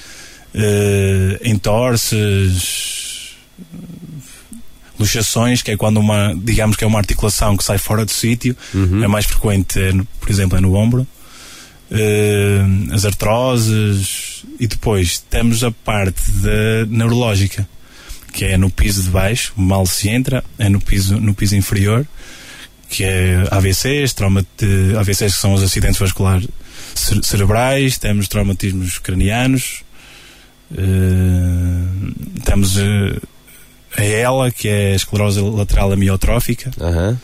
uh, 0.55 1.49
entorces, 1.49 3.37
luxações, 5.03 5.63
que 5.63 5.71
é 5.71 5.77
quando 5.77 5.99
uma, 5.99 6.35
digamos 6.37 6.77
que 6.77 6.85
é 6.85 6.87
uma 6.87 6.99
articulação 6.99 7.57
que 7.57 7.65
sai 7.65 7.79
fora 7.79 8.05
do 8.05 8.11
sítio, 8.11 8.57
uhum. 8.73 9.05
é 9.05 9.09
mais 9.09 9.27
frequente, 9.27 9.79
é 9.81 9.93
no, 9.93 10.05
por 10.05 10.31
exemplo, 10.31 10.57
é 10.57 10.61
no 10.61 10.75
ombro, 10.75 11.07
uh, 11.91 12.95
as 12.95 13.05
artroses, 13.05 14.45
e 14.59 14.67
depois 14.67 15.19
temos 15.19 15.63
a 15.65 15.71
parte 15.71 16.31
da 16.31 16.87
neurológica, 16.89 17.69
que 18.33 18.45
é 18.45 18.57
no 18.57 18.71
piso 18.71 19.03
de 19.03 19.11
baixo, 19.11 19.53
mal 19.57 19.85
se 19.87 20.09
entra, 20.09 20.43
é 20.59 20.69
no 20.69 20.81
piso, 20.81 21.19
no 21.19 21.35
piso 21.35 21.55
inferior, 21.55 22.07
que 22.89 23.05
é 23.05 23.47
AVCs, 23.51 24.13
trauma 24.13 24.45
de, 24.59 24.97
AVCs 24.97 25.35
que 25.35 25.41
são 25.41 25.55
os 25.55 25.63
acidentes 25.63 25.99
vasculares 25.99 26.49
cerebrais, 27.23 27.99
temos 27.99 28.29
traumatismos 28.29 28.99
cranianos, 28.99 29.83
uh, 30.73 32.41
temos 32.45 32.77
uh, 32.77 33.21
a 33.97 34.05
ELA, 34.05 34.51
que 34.51 34.69
é 34.69 34.93
a 34.93 34.97
esclerose 34.97 35.41
lateral 35.41 35.93
amiotrófica. 35.93 36.71
Uhum. 36.79 37.17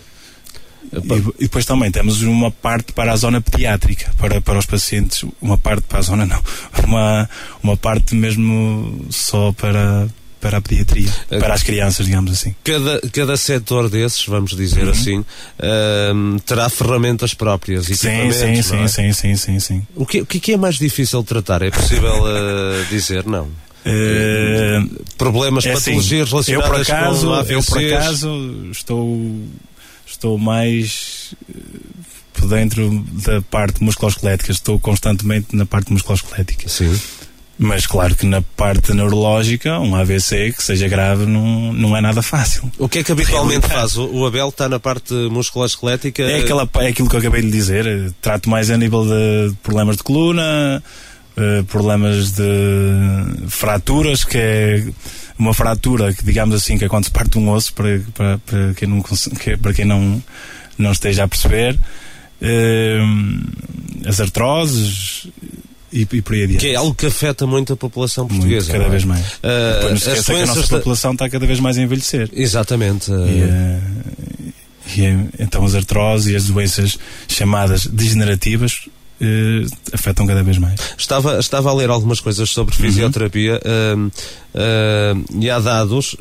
E, 0.92 1.28
e, 1.38 1.42
depois 1.42 1.64
também 1.66 1.90
temos 1.90 2.22
uma 2.22 2.50
parte 2.50 2.92
para 2.92 3.12
a 3.12 3.16
zona 3.16 3.40
pediátrica, 3.40 4.10
para, 4.16 4.40
para 4.40 4.58
os 4.58 4.66
pacientes, 4.66 5.24
uma 5.40 5.58
parte 5.58 5.82
para 5.82 5.98
a 5.98 6.02
zona 6.02 6.26
não, 6.26 6.42
uma, 6.84 7.28
uma 7.62 7.76
parte 7.76 8.14
mesmo 8.14 9.06
só 9.10 9.52
para, 9.52 10.08
para 10.40 10.58
a 10.58 10.60
pediatria, 10.60 11.10
uh, 11.30 11.38
para 11.38 11.52
as 11.52 11.62
crianças, 11.62 12.06
digamos 12.06 12.32
assim. 12.32 12.54
Cada, 12.64 13.00
cada 13.12 13.36
setor 13.36 13.90
desses, 13.90 14.24
vamos 14.26 14.56
dizer 14.56 14.84
uhum. 14.84 14.90
assim, 14.90 15.18
uh, 15.18 16.40
terá 16.46 16.68
ferramentas 16.70 17.34
próprias, 17.34 17.86
sim, 17.86 17.94
sim, 17.94 18.08
é? 18.08 18.32
sim, 18.32 18.62
sim, 18.62 19.12
sim, 19.12 19.36
sim, 19.36 19.60
sim, 19.60 19.86
O 19.94 20.06
que, 20.06 20.22
o 20.22 20.26
que 20.26 20.52
é 20.52 20.56
mais 20.56 20.76
difícil 20.76 21.20
de 21.20 21.26
tratar? 21.26 21.62
É 21.62 21.70
possível 21.70 22.22
uh, 22.22 22.84
dizer? 22.88 23.26
Não. 23.26 23.67
Uh, 23.86 25.04
Problemas, 25.16 25.64
é 25.64 25.72
assim, 25.72 25.92
patologias 25.92 26.28
assim, 26.34 26.52
relacionadas 26.52 26.82
eu 26.82 26.84
por 26.86 26.94
acaso, 26.94 27.26
com 27.26 27.32
AVCs. 27.34 27.50
Eu 27.50 27.62
por 27.62 27.84
acaso 27.84 28.68
estou, 28.70 29.44
estou 30.06 30.38
mais 30.38 31.34
por 32.32 32.48
dentro 32.48 33.04
da 33.24 33.42
parte 33.42 33.82
musculoesquelética, 33.82 34.52
estou 34.52 34.78
constantemente 34.78 35.54
na 35.56 35.66
parte 35.66 35.92
musculoesquelética. 35.92 36.68
Sim. 36.68 36.98
Mas 37.58 37.86
claro 37.86 38.14
que 38.14 38.24
na 38.24 38.40
parte 38.40 38.94
neurológica, 38.94 39.80
um 39.80 39.96
AVC 39.96 40.52
que 40.56 40.62
seja 40.62 40.86
grave 40.86 41.26
não, 41.26 41.72
não 41.72 41.96
é 41.96 42.00
nada 42.00 42.22
fácil. 42.22 42.70
O 42.78 42.88
que 42.88 43.00
é 43.00 43.02
que 43.02 43.10
habitualmente 43.10 43.66
faz? 43.66 43.96
O 43.96 44.24
Abel 44.24 44.48
está 44.48 44.68
na 44.68 44.78
parte 44.78 45.12
musculoesquelética? 45.12 46.22
É, 46.22 46.38
aquela, 46.38 46.68
é 46.76 46.86
aquilo 46.86 47.08
que 47.08 47.16
eu 47.16 47.20
acabei 47.20 47.42
de 47.42 47.50
dizer. 47.50 48.12
Trato 48.22 48.48
mais 48.48 48.70
a 48.70 48.76
nível 48.76 49.04
de 49.04 49.52
problemas 49.60 49.96
de 49.96 50.04
coluna, 50.04 50.80
uh, 51.38 51.64
problemas 51.64 52.32
de 52.32 53.48
fraturas, 53.48 54.24
que 54.24 54.36
é 54.36 54.84
uma 55.38 55.54
fratura 55.54 56.12
que, 56.12 56.24
digamos 56.24 56.54
assim, 56.54 56.76
que 56.76 56.84
é 56.84 56.88
quando 56.88 57.04
se 57.04 57.10
parte 57.10 57.38
um 57.38 57.48
osso, 57.50 57.72
para, 57.72 58.00
para, 58.14 58.38
para 58.38 58.74
quem, 58.74 58.88
não, 58.88 59.02
para 59.62 59.72
quem 59.72 59.84
não, 59.84 60.22
não 60.76 60.92
esteja 60.92 61.24
a 61.24 61.28
perceber. 61.28 61.78
Uh, 62.40 64.08
as 64.08 64.20
artroses 64.20 65.26
e, 65.92 66.06
e 66.12 66.22
por 66.22 66.34
aí 66.34 66.44
adiante. 66.44 66.60
Que 66.60 66.72
é 66.72 66.76
algo 66.76 66.94
que 66.94 67.06
afeta 67.06 67.46
muito 67.46 67.72
a 67.72 67.76
população 67.76 68.26
portuguesa. 68.26 68.66
Muito, 68.66 68.72
cada 68.72 68.84
é? 68.84 68.90
vez 68.90 69.04
mais. 69.04 69.26
Uh, 69.26 69.90
não 69.90 69.96
se 69.96 70.10
esqueça 70.10 70.34
que 70.34 70.42
a 70.42 70.46
nossa 70.46 70.66
população 70.68 71.12
está 71.12 71.28
cada 71.28 71.46
vez 71.46 71.60
mais 71.60 71.78
a 71.78 71.82
envelhecer. 71.82 72.28
Exatamente. 72.32 73.10
E, 73.10 73.14
uh, 73.14 74.52
e, 74.96 75.42
então 75.42 75.64
as 75.64 75.74
artroses 75.74 76.32
e 76.32 76.36
as 76.36 76.44
doenças 76.44 76.98
chamadas 77.26 77.86
degenerativas 77.86 78.88
Uh, 79.20 79.66
afetam 79.92 80.26
cada 80.26 80.44
vez 80.44 80.58
mais. 80.58 80.80
Estava, 80.96 81.40
estava 81.40 81.70
a 81.70 81.74
ler 81.74 81.90
algumas 81.90 82.20
coisas 82.20 82.48
sobre 82.50 82.74
fisioterapia 82.74 83.60
uhum. 83.64 84.06
uh, 84.06 85.18
uh, 85.34 85.40
e 85.40 85.50
há 85.50 85.58
dados 85.58 86.16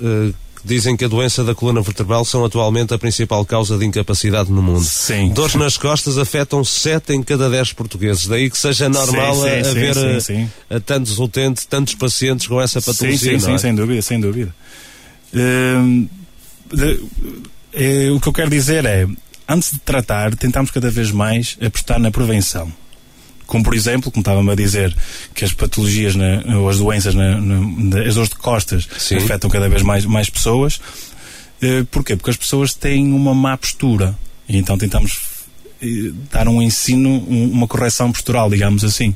dizem 0.67 0.97
que 0.97 1.05
a 1.05 1.07
doença 1.07 1.43
da 1.43 1.55
coluna 1.55 1.81
vertebral 1.81 2.25
são 2.25 2.43
atualmente 2.43 2.93
a 2.93 2.97
principal 2.97 3.45
causa 3.45 3.77
de 3.77 3.85
incapacidade 3.85 4.51
no 4.51 4.61
mundo. 4.61 4.83
Sim. 4.83 5.29
Dores 5.29 5.55
nas 5.55 5.77
costas 5.77 6.17
afetam 6.17 6.63
7 6.63 7.13
em 7.13 7.23
cada 7.23 7.49
10 7.49 7.73
portugueses. 7.73 8.27
Daí 8.27 8.49
que 8.49 8.57
seja 8.57 8.89
normal 8.89 9.35
sim, 9.35 9.41
sim, 9.41 9.69
haver 9.69 10.21
sim, 10.21 10.49
a, 10.69 10.75
a 10.75 10.79
tantos 10.79 11.17
utentes, 11.19 11.65
tantos 11.65 11.95
pacientes 11.95 12.47
com 12.47 12.61
essa 12.61 12.81
patologia. 12.81 13.39
Sim, 13.39 13.39
sim, 13.39 13.53
é? 13.53 13.57
sem 13.57 13.73
dúvida, 13.73 14.01
sem 14.01 14.19
dúvida. 14.19 14.53
Uh, 15.33 16.09
de, 16.73 17.01
é, 17.73 18.11
o 18.11 18.19
que 18.19 18.27
eu 18.27 18.33
quero 18.33 18.49
dizer 18.49 18.85
é, 18.85 19.07
antes 19.47 19.71
de 19.71 19.79
tratar, 19.79 20.35
tentamos 20.35 20.71
cada 20.71 20.91
vez 20.91 21.11
mais 21.11 21.57
apostar 21.61 21.99
na 21.99 22.11
prevenção 22.11 22.71
como 23.47 23.63
por 23.63 23.73
exemplo, 23.73 24.11
como 24.11 24.21
estava-me 24.21 24.51
a 24.51 24.55
dizer, 24.55 24.95
que 25.33 25.43
as 25.43 25.53
patologias 25.53 26.15
na, 26.15 26.43
ou 26.57 26.69
as 26.69 26.77
doenças, 26.77 27.15
na, 27.15 27.39
na, 27.39 28.01
as 28.01 28.15
dores 28.15 28.29
de 28.29 28.35
costas 28.35 28.87
Sim. 28.99 29.15
afetam 29.15 29.49
cada 29.49 29.67
vez 29.67 29.81
mais, 29.81 30.05
mais 30.05 30.29
pessoas. 30.29 30.79
Uh, 31.63 31.85
porquê? 31.89 32.15
Porque 32.15 32.29
as 32.29 32.37
pessoas 32.37 32.73
têm 32.73 33.11
uma 33.11 33.33
má 33.33 33.57
postura. 33.57 34.15
E 34.47 34.57
então 34.57 34.77
tentamos 34.77 35.13
uh, 35.81 36.13
dar 36.31 36.47
um 36.47 36.61
ensino, 36.61 37.09
um, 37.09 37.49
uma 37.51 37.67
correção 37.67 38.11
postural, 38.11 38.49
digamos 38.49 38.83
assim. 38.83 39.15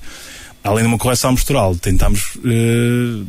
Além 0.63 0.83
de 0.83 0.87
uma 0.87 0.97
correção 0.97 1.35
postural, 1.35 1.75
tentamos 1.75 2.35
uh, 2.37 3.27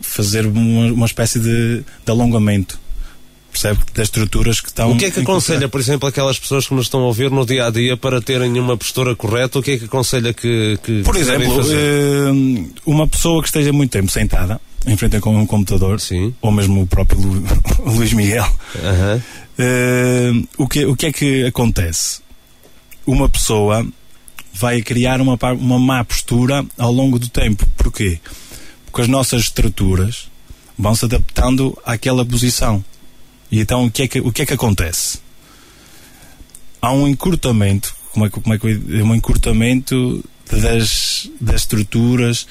fazer 0.00 0.44
uma, 0.44 0.92
uma 0.92 1.06
espécie 1.06 1.38
de, 1.38 1.78
de 2.04 2.10
alongamento 2.10 2.78
percebe? 3.50 3.80
Das 3.94 4.06
estruturas 4.06 4.60
que 4.60 4.68
estão. 4.68 4.92
O 4.92 4.96
que 4.96 5.06
é 5.06 5.10
que 5.10 5.20
aconselha, 5.20 5.68
por 5.68 5.80
exemplo, 5.80 6.08
aquelas 6.08 6.38
pessoas 6.38 6.66
que 6.66 6.74
nos 6.74 6.86
estão 6.86 7.00
a 7.00 7.06
ouvir 7.06 7.30
no 7.30 7.44
dia 7.44 7.66
a 7.66 7.70
dia 7.70 7.96
para 7.96 8.20
terem 8.20 8.58
uma 8.58 8.76
postura 8.76 9.14
correta? 9.14 9.58
O 9.58 9.62
que 9.62 9.72
é 9.72 9.78
que 9.78 9.84
aconselha 9.86 10.32
que. 10.32 10.78
que 10.82 11.02
por 11.02 11.16
exemplo, 11.16 11.60
uh, 11.60 12.72
uma 12.86 13.06
pessoa 13.06 13.42
que 13.42 13.48
esteja 13.48 13.72
muito 13.72 13.90
tempo 13.90 14.10
sentada, 14.10 14.60
em 14.86 14.96
frente 14.96 15.16
a 15.16 15.28
um 15.28 15.46
computador, 15.46 16.00
Sim. 16.00 16.34
ou 16.40 16.50
mesmo 16.50 16.82
o 16.82 16.86
próprio 16.86 17.20
Lu, 17.20 17.44
Luís 17.92 18.12
Miguel, 18.12 18.46
uh, 18.76 20.48
o, 20.56 20.68
que, 20.68 20.86
o 20.86 20.96
que 20.96 21.06
é 21.06 21.12
que 21.12 21.44
acontece? 21.44 22.20
Uma 23.06 23.28
pessoa 23.28 23.86
vai 24.54 24.82
criar 24.82 25.20
uma, 25.20 25.38
uma 25.58 25.78
má 25.78 26.04
postura 26.04 26.64
ao 26.76 26.92
longo 26.92 27.18
do 27.18 27.28
tempo. 27.28 27.64
Porquê? 27.76 28.18
Porque 28.86 29.02
as 29.02 29.08
nossas 29.08 29.42
estruturas 29.42 30.28
vão 30.78 30.94
se 30.94 31.04
adaptando 31.04 31.76
àquela 31.84 32.24
posição. 32.24 32.84
E 33.50 33.60
então 33.60 33.86
o 33.86 33.90
que 33.90 34.02
é 34.02 34.08
que, 34.08 34.20
o 34.20 34.32
que, 34.32 34.42
é 34.42 34.46
que 34.46 34.54
acontece? 34.54 35.18
Há 36.80 36.92
um 36.92 37.08
encurtamento, 37.08 37.94
como 38.12 38.26
é, 38.26 38.30
como 38.30 38.54
é 38.54 38.58
que 38.58 38.68
é 38.68 39.02
um 39.02 39.14
encurtamento 39.14 40.24
das, 40.50 41.30
das 41.40 41.62
estruturas, 41.62 42.46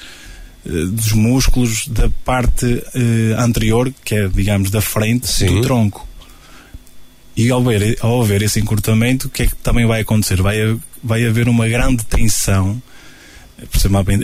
eh, 0.66 0.70
dos 0.70 1.12
músculos 1.12 1.88
da 1.88 2.10
parte 2.24 2.82
eh, 2.94 3.34
anterior, 3.38 3.92
que 4.04 4.14
é, 4.14 4.28
digamos, 4.28 4.70
da 4.70 4.80
frente 4.80 5.26
Sim. 5.26 5.46
do 5.46 5.60
tronco. 5.62 6.06
E 7.36 7.50
ao 7.50 7.60
haver, 7.60 7.96
ao 8.00 8.20
haver 8.20 8.42
esse 8.42 8.58
encurtamento, 8.58 9.28
o 9.28 9.30
que 9.30 9.44
é 9.44 9.46
que 9.46 9.56
também 9.56 9.86
vai 9.86 10.00
acontecer? 10.00 10.42
Vai, 10.42 10.56
vai 11.02 11.24
haver 11.24 11.48
uma 11.48 11.68
grande 11.68 12.04
tensão, 12.04 12.82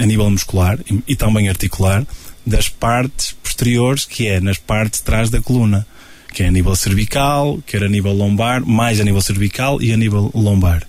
a 0.02 0.07
nível 0.07 0.28
muscular 0.31 0.78
e, 0.90 1.02
e 1.09 1.16
também 1.16 1.49
articular, 1.49 2.04
das 2.45 2.69
partes 2.69 3.33
posteriores, 3.43 4.04
que 4.04 4.26
é 4.26 4.40
nas 4.40 4.59
partes 4.59 5.00
de 5.00 5.04
trás 5.04 5.31
da 5.31 5.40
coluna 5.40 5.87
quer 6.35 6.49
a 6.49 6.50
nível 6.50 6.75
cervical, 6.75 7.61
quer 7.64 7.85
a 7.85 7.88
nível 7.88 8.12
lombar, 8.12 8.67
mais 8.67 9.00
a 9.00 9.05
nível 9.05 9.23
cervical 9.23 9.81
e 9.81 9.93
a 9.93 9.97
nível 9.97 10.31
lombar. 10.35 10.83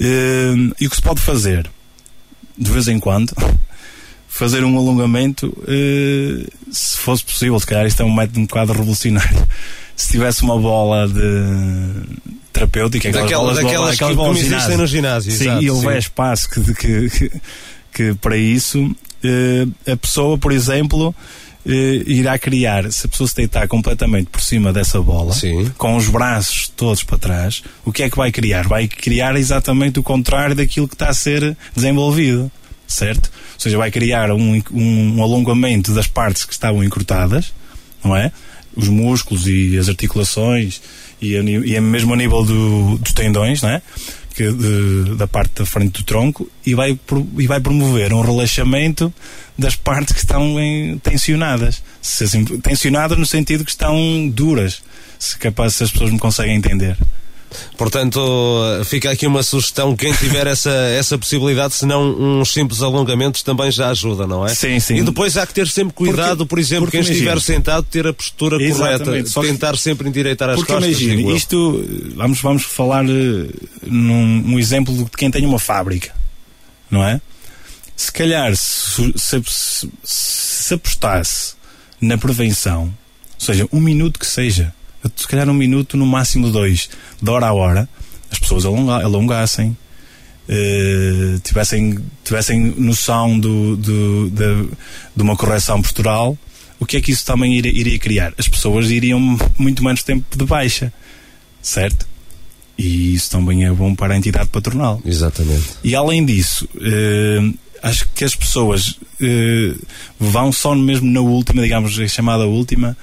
Uh, 0.00 0.74
e 0.80 0.86
o 0.86 0.90
que 0.90 0.96
se 0.96 1.02
pode 1.02 1.20
fazer? 1.20 1.70
De 2.56 2.70
vez 2.70 2.88
em 2.88 2.98
quando, 2.98 3.32
fazer 4.28 4.64
um 4.64 4.76
alongamento, 4.76 5.46
uh, 5.46 6.72
se 6.72 6.96
fosse 6.98 7.24
possível, 7.24 7.58
se 7.60 7.66
calhar 7.66 7.86
isto 7.86 8.02
é 8.02 8.04
um 8.04 8.12
método 8.12 8.40
um 8.40 8.46
bocado 8.46 8.72
revolucionário. 8.72 9.46
se 9.94 10.08
tivesse 10.12 10.42
uma 10.42 10.58
bola 10.58 11.08
de 11.08 12.18
terapêutica, 12.52 13.08
aquelas 13.08 13.24
Daquela, 13.24 13.42
bolas, 13.42 13.56
daquelas 13.56 13.98
bola- 13.98 14.10
que, 14.10 14.16
bolas 14.16 14.38
de 14.38 14.46
existem 14.46 14.76
no 14.76 14.86
ginásio. 14.86 15.32
Sim, 15.32 15.44
exato, 15.44 15.62
e 15.62 15.70
houver 15.70 15.92
sim. 15.94 15.98
espaço 15.98 16.50
que, 16.50 16.74
que, 16.74 17.10
que, 17.10 17.40
que 17.92 18.14
para 18.14 18.36
isso 18.36 18.94
eh, 19.22 19.66
a 19.92 19.96
pessoa, 19.96 20.38
por 20.38 20.52
exemplo, 20.52 21.14
eh, 21.68 22.02
irá 22.06 22.38
criar, 22.38 22.90
se 22.90 23.06
a 23.06 23.08
pessoa 23.10 23.28
se 23.28 23.36
deitar 23.36 23.68
completamente 23.68 24.28
por 24.30 24.40
cima 24.40 24.72
dessa 24.72 25.00
bola, 25.02 25.32
Sim. 25.34 25.70
com 25.76 25.96
os 25.96 26.08
braços 26.08 26.68
todos 26.74 27.02
para 27.04 27.18
trás, 27.18 27.62
o 27.84 27.92
que 27.92 28.02
é 28.02 28.10
que 28.10 28.16
vai 28.16 28.32
criar? 28.32 28.66
Vai 28.66 28.88
criar 28.88 29.36
exatamente 29.36 30.00
o 30.00 30.02
contrário 30.02 30.54
daquilo 30.56 30.88
que 30.88 30.94
está 30.94 31.08
a 31.10 31.14
ser 31.14 31.56
desenvolvido, 31.76 32.50
certo? 32.86 33.26
Ou 33.26 33.60
seja, 33.60 33.76
vai 33.76 33.90
criar 33.90 34.32
um, 34.32 34.62
um, 34.72 35.22
alongamento 35.22 35.92
das 35.92 36.06
partes 36.06 36.44
que 36.44 36.52
estavam 36.52 36.82
encurtadas, 36.82 37.52
não 38.02 38.16
é? 38.16 38.32
Os 38.74 38.88
músculos 38.88 39.46
e 39.46 39.76
as 39.76 39.88
articulações 39.88 40.80
e, 41.20 41.36
a, 41.36 41.42
e 41.42 41.80
mesmo 41.80 42.14
a 42.14 42.16
nível 42.16 42.44
do- 42.44 42.96
dos 42.98 43.12
tendões, 43.12 43.60
não 43.60 43.68
é? 43.70 43.82
De- 44.46 45.14
da 45.16 45.26
parte 45.26 45.52
da 45.56 45.66
frente 45.66 45.92
do 46.00 46.04
tronco 46.04 46.48
e 46.64 46.74
vai, 46.74 46.98
e 47.38 47.46
vai 47.46 47.60
promover 47.60 48.12
um 48.12 48.20
relaxamento 48.20 49.12
das 49.58 49.74
partes 49.74 50.12
que 50.14 50.20
estão 50.20 50.58
em- 50.60 50.98
tensionadas. 50.98 51.82
Se 52.00 52.24
assim, 52.24 52.44
tensionadas 52.44 53.18
no 53.18 53.26
sentido 53.26 53.64
que 53.64 53.70
estão 53.70 54.28
duras, 54.28 54.80
se 55.18 55.36
capaz 55.38 55.74
se 55.74 55.84
as 55.84 55.90
pessoas 55.90 56.10
me 56.12 56.18
conseguem 56.18 56.56
entender. 56.56 56.96
Portanto, 57.76 58.20
fica 58.84 59.10
aqui 59.10 59.26
uma 59.26 59.42
sugestão: 59.42 59.96
quem 59.96 60.12
tiver 60.12 60.46
essa, 60.46 60.70
essa 60.70 61.16
possibilidade, 61.16 61.74
se 61.74 61.86
não 61.86 62.40
uns 62.40 62.52
simples 62.52 62.82
alongamentos, 62.82 63.42
também 63.42 63.70
já 63.70 63.88
ajuda, 63.90 64.26
não 64.26 64.44
é? 64.46 64.54
Sim, 64.54 64.78
sim. 64.80 64.96
E 64.96 65.02
depois 65.02 65.36
há 65.36 65.46
que 65.46 65.54
ter 65.54 65.66
sempre 65.68 65.94
cuidado, 65.94 66.38
Porque- 66.38 66.48
por 66.48 66.58
exemplo, 66.58 66.84
porque 66.86 66.98
quem 66.98 67.00
estiver 67.08 67.32
imagina- 67.32 67.40
sentado, 67.40 67.84
ter 67.90 68.06
a 68.06 68.12
postura 68.12 68.62
Exatamente, 68.62 69.04
correta, 69.04 69.28
só 69.30 69.40
que- 69.40 69.46
tentar 69.48 69.76
sempre 69.78 70.08
endireitar 70.08 70.50
as 70.50 70.56
Porque 70.56 70.72
costas. 70.72 70.90
imagine, 71.00 71.22
eu. 71.30 71.36
isto, 71.36 71.84
vamos, 72.16 72.40
vamos 72.40 72.62
falar 72.64 73.04
eh, 73.04 73.48
num 73.86 74.54
um 74.54 74.58
exemplo 74.58 74.94
de 74.94 75.04
quem 75.16 75.30
tem 75.30 75.46
uma 75.46 75.58
fábrica, 75.58 76.12
não 76.90 77.02
é? 77.04 77.20
Se 77.96 78.12
calhar, 78.12 78.54
se, 78.56 79.12
se, 79.16 79.42
se- 79.46 79.90
se 80.04 80.74
apostasse 80.74 81.54
na 82.00 82.16
prevenção, 82.18 82.82
ou 82.84 83.44
seja, 83.44 83.66
um 83.72 83.80
minuto 83.80 84.18
que 84.20 84.26
seja, 84.26 84.72
se 85.16 85.26
calhar 85.28 85.48
um 85.48 85.54
minuto, 85.54 85.96
no 85.96 86.06
máximo 86.06 86.50
dois, 86.50 86.88
de 87.22 87.30
hora 87.30 87.46
a 87.46 87.52
hora, 87.52 87.88
as 88.30 88.38
pessoas 88.38 88.64
alonga, 88.64 89.02
alongassem, 89.04 89.76
eh, 90.48 91.38
tivessem, 91.42 91.98
tivessem 92.24 92.74
noção 92.76 93.38
do, 93.38 93.76
do, 93.76 94.30
da- 94.30 94.64
de 95.16 95.22
uma 95.22 95.36
correção 95.36 95.80
postural, 95.82 96.36
o 96.80 96.86
que 96.86 96.96
é 96.96 97.00
que 97.00 97.10
isso 97.12 97.24
também 97.24 97.54
iria, 97.56 97.72
iria 97.72 97.98
criar? 97.98 98.32
As 98.38 98.46
pessoas 98.48 98.90
iriam 98.90 99.18
muito 99.58 99.82
menos 99.84 100.02
tempo 100.02 100.24
de 100.36 100.44
baixa, 100.44 100.92
certo? 101.60 102.06
E 102.78 103.14
isso 103.14 103.30
também 103.30 103.64
é 103.64 103.72
bom 103.72 103.94
para 103.94 104.14
a 104.14 104.16
entidade 104.16 104.48
patronal. 104.50 105.02
Exatamente. 105.04 105.64
E 105.82 105.94
além 105.96 106.24
disso, 106.24 106.68
eh, 106.80 107.52
acho 107.82 108.08
que 108.14 108.24
as 108.24 108.34
pessoas 108.36 108.98
eh, 109.20 109.74
vão 110.20 110.52
só 110.52 110.74
mesmo 110.76 111.10
na 111.10 111.20
última, 111.20 111.60
digamos, 111.62 111.98
a 111.98 112.06
chamada 112.06 112.44
última, 112.46 112.96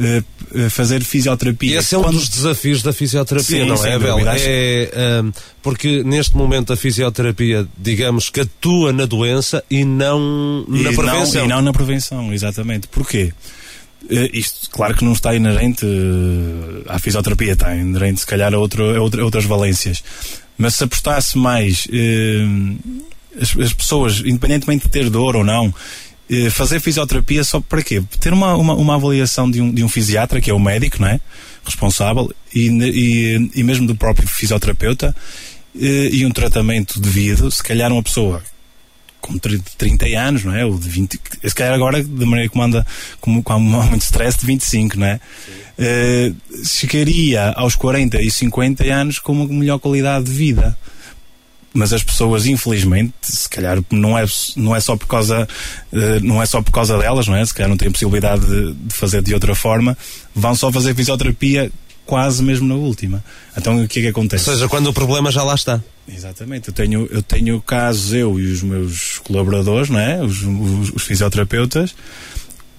eh, 0.00 0.22
eh, 0.54 0.68
fazer 0.70 1.04
fisioterapia. 1.04 1.78
esse 1.78 1.94
é 1.94 1.98
um 1.98 2.02
Quando- 2.02 2.14
dos 2.18 2.28
desafios 2.28 2.82
da 2.82 2.92
fisioterapia, 2.92 3.62
Sim, 3.64 3.68
não 3.68 3.84
é, 3.84 3.94
Abel? 3.94 4.18
É, 4.28 4.90
ahm, 5.20 5.30
porque 5.62 6.02
neste 6.02 6.36
momento 6.36 6.72
a 6.72 6.76
fisioterapia, 6.76 7.66
digamos 7.78 8.30
que 8.30 8.40
atua 8.40 8.92
na 8.92 9.04
doença 9.04 9.62
e 9.70 9.84
não 9.84 10.64
na 10.66 10.90
e 10.90 10.96
prevenção. 10.96 11.40
Não, 11.40 11.44
e 11.44 11.48
não 11.48 11.62
na 11.62 11.72
prevenção, 11.72 12.32
exatamente. 12.32 12.88
Porquê? 12.88 13.32
Eh, 14.08 14.30
isto, 14.32 14.70
claro 14.70 14.94
que 14.96 15.04
não 15.04 15.12
está 15.12 15.34
inerente 15.34 15.84
eh, 15.84 16.82
à 16.88 16.98
fisioterapia, 16.98 17.52
está 17.52 17.76
inerente, 17.76 18.20
se 18.20 18.26
calhar, 18.26 18.52
a, 18.54 18.58
outro, 18.58 18.96
a, 18.96 19.00
outra- 19.00 19.20
a 19.20 19.24
outras 19.24 19.44
valências. 19.44 20.02
Mas 20.56 20.74
se 20.74 20.84
apostasse 20.84 21.36
mais 21.38 21.86
eh, 21.92 22.44
as, 23.40 23.56
as 23.56 23.72
pessoas, 23.74 24.20
independentemente 24.24 24.84
de 24.86 24.90
ter 24.90 25.08
dor 25.10 25.36
ou 25.36 25.44
não, 25.44 25.66
eh, 25.66 25.72
fazer 26.50 26.80
fisioterapia 26.80 27.42
só 27.42 27.60
para 27.60 27.82
quê? 27.82 28.02
Ter 28.20 28.32
uma, 28.32 28.54
uma, 28.56 28.74
uma 28.74 28.94
avaliação 28.94 29.50
de 29.50 29.60
um, 29.60 29.72
de 29.72 29.82
um 29.82 29.88
fisiatra, 29.88 30.40
que 30.40 30.50
é 30.50 30.54
o 30.54 30.60
médico, 30.60 31.00
não 31.00 31.08
é? 31.08 31.20
Responsável, 31.64 32.32
e, 32.54 32.68
e, 32.68 33.50
e 33.56 33.64
mesmo 33.64 33.86
do 33.86 33.96
próprio 33.96 34.28
fisioterapeuta, 34.28 35.14
eh, 35.78 36.08
e 36.12 36.26
um 36.26 36.30
tratamento 36.30 37.00
devido, 37.00 37.50
se 37.50 37.62
calhar 37.62 37.92
uma 37.92 38.02
pessoa 38.02 38.42
com 39.20 39.36
30 39.38 39.70
30 39.76 40.06
anos, 40.18 40.44
não 40.44 40.54
é? 40.54 40.64
Ou 40.64 40.78
de 40.78 40.88
20, 40.88 41.20
se 41.44 41.54
calhar 41.54 41.74
agora, 41.74 42.02
da 42.02 42.26
maneira 42.26 42.48
como 42.48 42.64
anda, 42.64 42.86
como, 43.20 43.42
com 43.42 43.58
muito 43.58 44.02
stress, 44.02 44.38
de 44.38 44.46
25, 44.46 44.98
não 44.98 45.06
é? 45.06 45.20
Eh, 45.78 46.32
chegaria 46.64 47.50
aos 47.50 47.74
40 47.74 48.20
e 48.20 48.30
50 48.30 48.84
anos 48.84 49.18
com 49.18 49.32
uma 49.32 49.46
melhor 49.46 49.78
qualidade 49.78 50.24
de 50.24 50.32
vida. 50.32 50.76
Mas 51.72 51.92
as 51.92 52.02
pessoas, 52.02 52.46
infelizmente, 52.46 53.12
se 53.22 53.48
calhar 53.48 53.78
não 53.92 54.18
é, 54.18 54.24
não 54.56 54.74
é 54.74 54.80
só 54.80 54.96
por 54.96 55.06
causa 55.06 55.48
eh, 55.92 56.18
não 56.20 56.42
é 56.42 56.46
só 56.46 56.60
por 56.60 56.72
causa 56.72 56.98
delas, 56.98 57.28
não 57.28 57.36
é? 57.36 57.44
Se 57.46 57.54
calhar 57.54 57.68
não 57.68 57.76
têm 57.76 57.90
possibilidade 57.90 58.44
de, 58.44 58.72
de 58.72 58.94
fazer 58.94 59.22
de 59.22 59.32
outra 59.32 59.54
forma, 59.54 59.96
vão 60.34 60.54
só 60.56 60.72
fazer 60.72 60.94
fisioterapia 60.96 61.70
quase 62.04 62.42
mesmo 62.42 62.66
na 62.66 62.74
última. 62.74 63.22
Então 63.56 63.80
o 63.84 63.86
que 63.86 64.00
é 64.00 64.02
que 64.02 64.08
Ou 64.08 64.10
acontece? 64.10 64.46
seja, 64.46 64.68
quando 64.68 64.88
o 64.88 64.92
problema 64.92 65.30
já 65.30 65.44
lá 65.44 65.54
está. 65.54 65.80
Exatamente, 66.12 66.66
eu 66.68 66.74
tenho, 66.74 67.08
eu 67.08 67.22
tenho 67.22 67.60
casos, 67.60 68.12
eu 68.14 68.40
e 68.40 68.50
os 68.50 68.62
meus 68.64 69.20
colaboradores, 69.22 69.88
não 69.88 70.00
é? 70.00 70.20
os, 70.20 70.42
os, 70.42 70.90
os 70.92 71.02
fisioterapeutas, 71.04 71.94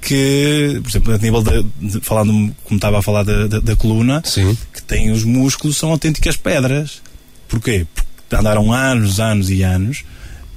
que, 0.01 0.79
por 0.83 0.89
exemplo, 0.89 1.13
a 1.13 1.17
nível 1.17 1.41
de, 1.43 1.63
de- 1.79 2.01
falando 2.01 2.53
como 2.63 2.77
estava 2.77 2.99
a 2.99 3.01
falar 3.01 3.23
da, 3.23 3.47
da, 3.47 3.59
da 3.59 3.75
coluna, 3.75 4.21
Sim. 4.25 4.57
que 4.73 4.81
têm 4.81 5.11
os 5.11 5.23
músculos, 5.23 5.77
são 5.77 5.91
autênticas 5.91 6.35
pedras. 6.35 7.01
Porquê? 7.47 7.85
Porque 7.93 8.09
andaram 8.35 8.71
anos, 8.71 9.19
anos 9.19 9.49
e 9.49 9.63
anos 9.63 10.03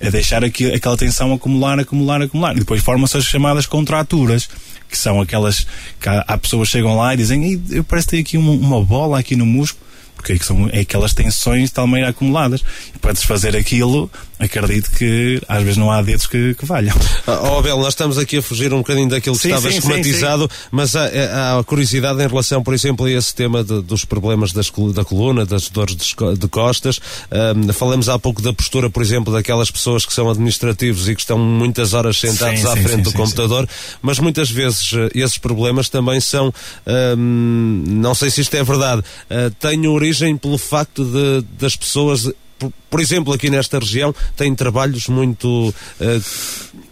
a 0.03 0.11
deixar 0.11 0.45
aqui, 0.45 0.71
aquela 0.73 0.97
tensão 0.97 1.33
acumular, 1.33 1.79
acumular, 1.79 2.21
acumular. 2.21 2.55
E 2.57 2.61
depois 2.61 2.83
formam-se 2.83 3.17
as 3.17 3.25
chamadas 3.25 3.67
contraturas, 3.67 4.49
que 4.89 4.99
são 4.99 5.21
aquelas 5.21 5.67
que 6.01 6.09
há, 6.09 6.25
há 6.27 6.39
pessoas 6.39 6.69
que 6.69 6.73
chegam 6.73 6.97
lá 6.97 7.15
e 7.15 7.17
dizem 7.17 7.45
"Ei, 7.45 7.61
eu 7.71 7.85
parece 7.85 8.07
que 8.07 8.11
tenho 8.11 8.23
aqui 8.23 8.37
uma, 8.37 8.53
uma 8.53 8.85
bola 8.85 9.19
aqui 9.19 9.35
no 9.37 9.47
músculo. 9.47 9.84
Porque 10.25 10.33
é 10.33 10.39
que 10.39 10.47
são 10.47 10.71
é 10.73 10.81
aquelas 10.81 11.13
tensões 11.13 11.65
de 11.69 11.73
tal 11.75 11.87
maneira 11.87 12.09
acumuladas. 12.11 12.65
E 12.95 12.99
para 12.99 13.13
desfazer 13.13 13.55
aquilo, 13.55 14.11
acredito 14.39 14.91
que 14.93 15.39
às 15.47 15.63
vezes 15.63 15.77
não 15.77 15.91
há 15.91 16.01
dedos 16.01 16.27
que, 16.27 16.55
que 16.55 16.65
valham. 16.65 16.97
Ah, 17.27 17.41
Oh, 17.53 17.59
Abel, 17.59 17.77
nós 17.77 17.89
estamos 17.89 18.17
aqui 18.17 18.39
a 18.39 18.43
fugir 18.43 18.73
um 18.73 18.79
bocadinho 18.79 19.07
daquilo 19.09 19.37
que 19.37 19.43
Sim, 19.43 19.49
estava 19.49 19.71
sim, 19.71 19.79
esquematizado, 19.79 20.51
mas 20.71 20.97
há, 20.97 21.05
há 21.05 21.59
a 21.59 21.65
curiosidade 21.65 22.23
em 22.23 22.27
relação, 22.27 22.63
por 22.63 22.73
exemplo, 22.73 23.05
a 23.05 23.11
esse 23.11 23.35
tema 23.35 23.63
de- 23.63 23.83
dos 23.83 24.07
problemas 24.07 24.51
das 24.53 24.71
da 24.95 25.05
coluna, 25.05 25.45
das 25.45 25.69
dores 25.69 25.95
de, 25.95 26.15
de 26.39 26.49
costas. 26.49 27.01
Ahm, 27.31 27.71
falamos 27.75 28.09
há 28.09 28.19
pouco 28.19 28.41
da 28.41 28.53
postura, 28.55 28.89
por 28.89 29.03
exemplo, 29.03 29.31
daquelas 29.33 29.71
pessoas 29.71 30.07
que 30.07 30.13
são 30.15 30.31
administrativos 30.31 31.07
e 31.09 31.15
que 31.15 31.21
estão 31.21 31.39
muitas 31.39 31.93
horas 31.93 32.17
sentados 32.19 32.61
Sim, 32.61 32.67
à 32.67 32.73
sim, 32.73 32.83
frente 32.83 32.97
sim, 32.97 33.03
do 33.03 33.11
sim, 33.11 33.17
computador, 33.19 33.69
mas 34.01 34.19
muitas 34.19 34.51
vezes 34.51 34.91
eh, 34.95 35.11
esses 35.15 35.37
problemas 35.39 35.89
também 35.91 36.19
são, 36.21 36.53
ahm, 36.87 37.85
não 37.87 38.15
sei 38.15 38.31
se 38.31 38.41
isto 38.41 38.55
é 38.57 38.63
verdade, 38.65 39.03
ah, 39.31 39.51
têm 39.61 39.87
origem 39.87 40.14
pelo 40.41 40.59
facto 40.59 41.05
de, 41.05 41.45
das 41.59 41.77
pessoas. 41.77 42.31
Por, 42.59 42.73
por 42.89 43.01
exemplo, 43.01 43.33
aqui 43.33 43.51
nesta 43.51 43.79
região, 43.79 44.15
têm 44.37 44.55
trabalhos 44.55 45.09
muito 45.09 45.75
ah, 46.01 46.21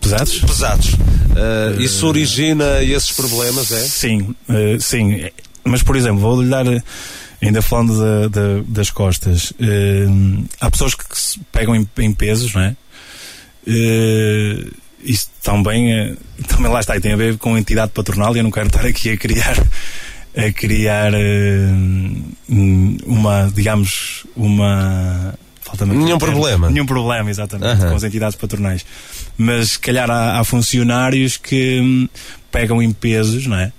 Pesados? 0.00 0.38
pesados. 0.40 0.94
Uh, 0.94 1.80
isso 1.80 2.06
origina 2.06 2.82
esses 2.82 3.12
problemas, 3.12 3.70
é? 3.70 3.80
Sim, 3.80 4.34
sim. 4.80 5.24
Mas, 5.64 5.82
por 5.82 5.94
exemplo, 5.96 6.18
vou-lhe 6.20 6.50
dar, 6.50 6.64
ainda 7.40 7.62
falando 7.62 7.96
da- 7.98 8.28
da- 8.28 8.62
das 8.66 8.90
costas, 8.90 9.52
há 10.60 10.70
pessoas 10.70 10.94
que 10.96 11.04
se 11.18 11.38
pegam 11.52 11.74
em, 11.76 11.88
em 11.98 12.12
pesos, 12.12 12.52
não 12.52 12.62
é? 12.62 12.76
Isso 15.02 15.28
também, 15.42 15.92
eh, 15.92 16.14
também 16.46 16.70
lá 16.70 16.80
está, 16.80 16.96
e 16.96 17.00
tem 17.00 17.12
a 17.12 17.16
ver 17.16 17.36
com 17.38 17.54
a 17.54 17.58
entidade 17.58 17.90
patronal 17.92 18.34
e 18.36 18.38
eu 18.38 18.44
não 18.44 18.50
quero 18.52 18.68
estar 18.68 18.86
aqui 18.86 19.10
a 19.10 19.16
criar 19.16 19.56
a 20.36 20.52
criar 20.52 21.12
hum, 21.14 22.24
uma, 23.06 23.50
digamos, 23.54 24.26
uma 24.36 25.34
Nenhum 25.86 26.18
problema. 26.18 26.70
Nenhum 26.70 26.86
problema, 26.86 27.30
exatamente, 27.30 27.80
com 27.80 27.94
as 27.94 28.04
entidades 28.04 28.36
patronais. 28.36 28.84
Mas 29.38 29.72
se 29.72 29.78
calhar 29.78 30.10
há, 30.10 30.38
há 30.38 30.44
funcionários 30.44 31.36
que 31.36 31.80
hum, 31.80 32.08
pegam 32.50 32.82
em 32.82 32.92
pesos, 32.92 33.46
não 33.46 33.56
é? 33.56 33.72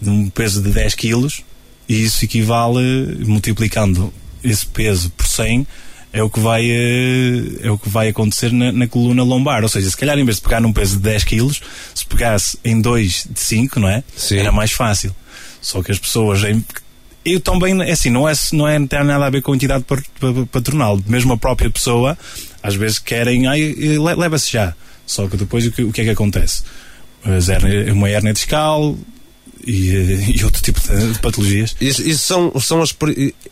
De 0.00 0.10
um 0.10 0.28
peso 0.28 0.60
de 0.62 0.70
10 0.70 0.94
quilos 0.94 1.42
e 1.88 2.04
isso 2.04 2.24
equivale, 2.24 3.24
multiplicando 3.24 4.12
esse 4.42 4.64
peso 4.64 5.10
por 5.10 5.26
100, 5.26 5.66
é 6.12 6.22
o 6.22 6.30
que 6.30 6.40
vai, 6.40 6.64
eh, 6.68 7.66
é 7.66 7.70
o 7.70 7.78
que 7.78 7.88
vai 7.88 8.08
acontecer 8.08 8.52
na, 8.52 8.72
na 8.72 8.86
coluna 8.88 9.22
lombar. 9.22 9.62
Ou 9.62 9.68
seja, 9.68 9.90
se 9.90 9.96
calhar 9.96 10.18
em 10.18 10.24
vez 10.24 10.36
de 10.36 10.42
pegar 10.42 10.60
num 10.60 10.72
peso 10.72 10.96
de 10.96 11.02
10 11.02 11.24
quilos, 11.24 11.60
se 11.94 12.04
pegasse 12.06 12.58
em 12.64 12.80
2 12.80 13.28
de 13.30 13.40
5, 13.40 13.78
não 13.78 13.88
é? 13.88 14.02
Sim. 14.16 14.38
Era 14.38 14.52
mais 14.52 14.72
fácil. 14.72 15.14
Só 15.60 15.82
que 15.82 15.92
as 15.92 15.98
pessoas. 15.98 16.42
Em, 16.44 16.64
eu 17.24 17.40
também, 17.40 17.80
é 17.82 17.92
assim, 17.92 18.10
não 18.10 18.28
é, 18.28 18.32
não 18.52 18.66
é 18.66 18.74
tem 18.86 19.04
nada 19.04 19.26
a 19.26 19.30
ver 19.30 19.42
com 19.42 19.52
a 19.52 19.54
entidade 19.54 19.84
patronal. 20.50 21.00
Mesmo 21.06 21.32
a 21.32 21.36
própria 21.36 21.70
pessoa, 21.70 22.16
às 22.62 22.74
vezes 22.74 22.98
querem, 22.98 23.46
ai, 23.46 23.60
eh, 23.60 23.98
le- 23.98 24.14
leva-se 24.14 24.50
já. 24.50 24.74
Só 25.06 25.26
que 25.28 25.36
depois 25.36 25.66
o 25.66 25.72
que, 25.72 25.82
o 25.82 25.92
que 25.92 26.00
é 26.00 26.04
que 26.04 26.10
acontece? 26.10 26.62
Uma 27.92 28.08
hérnia 28.08 28.32
discal, 28.32 28.96
e, 29.66 29.90
eh, 29.90 30.32
e 30.36 30.44
outro 30.44 30.62
tipo 30.62 30.80
de, 30.80 31.18
patologias. 31.18 31.76
Isso, 31.80 32.02
isso 32.02 32.24
são, 32.24 32.52
são 32.60 32.82
as, 32.82 32.94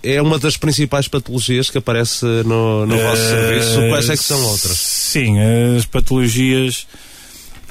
é 0.03 0.21
uma 0.23 0.39
das 0.39 0.57
principais 0.57 1.09
patologias 1.09 1.71
que 1.71 1.79
aparece 1.79 2.25
no, 2.25 2.87
no 2.87 2.97
vosso 2.97 3.23
uh, 3.23 3.29
serviço. 3.29 3.89
Quais 3.89 4.09
é 4.09 4.17
que 4.17 4.25
são 4.25 4.43
outras? 4.45 4.79
Sim, 4.79 5.37
as 5.77 5.85
patologias 5.87 6.87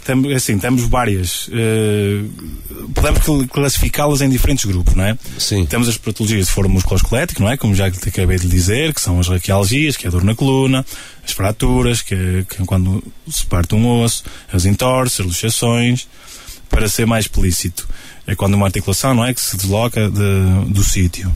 temos, 0.07 0.31
assim, 0.31 0.57
temos 0.57 0.83
várias. 0.83 1.49
Uh, 1.49 2.29
podemos 2.95 3.49
classificá-las 3.51 4.21
em 4.21 4.29
diferentes 4.29 4.63
grupos, 4.63 4.95
não 4.95 5.03
é? 5.03 5.17
Sim. 5.37 5.65
Temos 5.65 5.89
as 5.89 5.97
patologias 5.97 6.47
de 6.47 6.51
foro 6.53 6.69
musculoesquelético, 6.69 7.43
não 7.43 7.49
é? 7.49 7.57
Como 7.57 7.75
já 7.75 7.91
te 7.91 8.07
acabei 8.07 8.39
de 8.39 8.47
dizer, 8.47 8.93
que 8.93 9.01
são 9.01 9.19
as 9.19 9.27
raquialgias, 9.27 9.97
que 9.97 10.05
é 10.05 10.07
a 10.07 10.11
dor 10.11 10.23
na 10.23 10.33
coluna, 10.33 10.85
as 11.25 11.33
fraturas, 11.33 12.01
que 12.01 12.15
é, 12.15 12.45
que 12.49 12.61
é 12.61 12.65
quando 12.65 13.03
se 13.29 13.45
parte 13.45 13.75
um 13.75 14.01
osso, 14.01 14.23
as 14.51 14.65
entorses, 14.65 15.19
as 15.19 15.25
luxações. 15.25 16.07
Para 16.69 16.89
ser 16.89 17.05
mais 17.05 17.25
explícito, 17.25 17.87
é 18.25 18.35
quando 18.35 18.55
uma 18.55 18.65
articulação, 18.65 19.13
não 19.13 19.25
é? 19.25 19.33
Que 19.33 19.41
se 19.41 19.55
desloca 19.55 20.09
de, 20.09 20.73
do 20.73 20.83
sítio. 20.83 21.33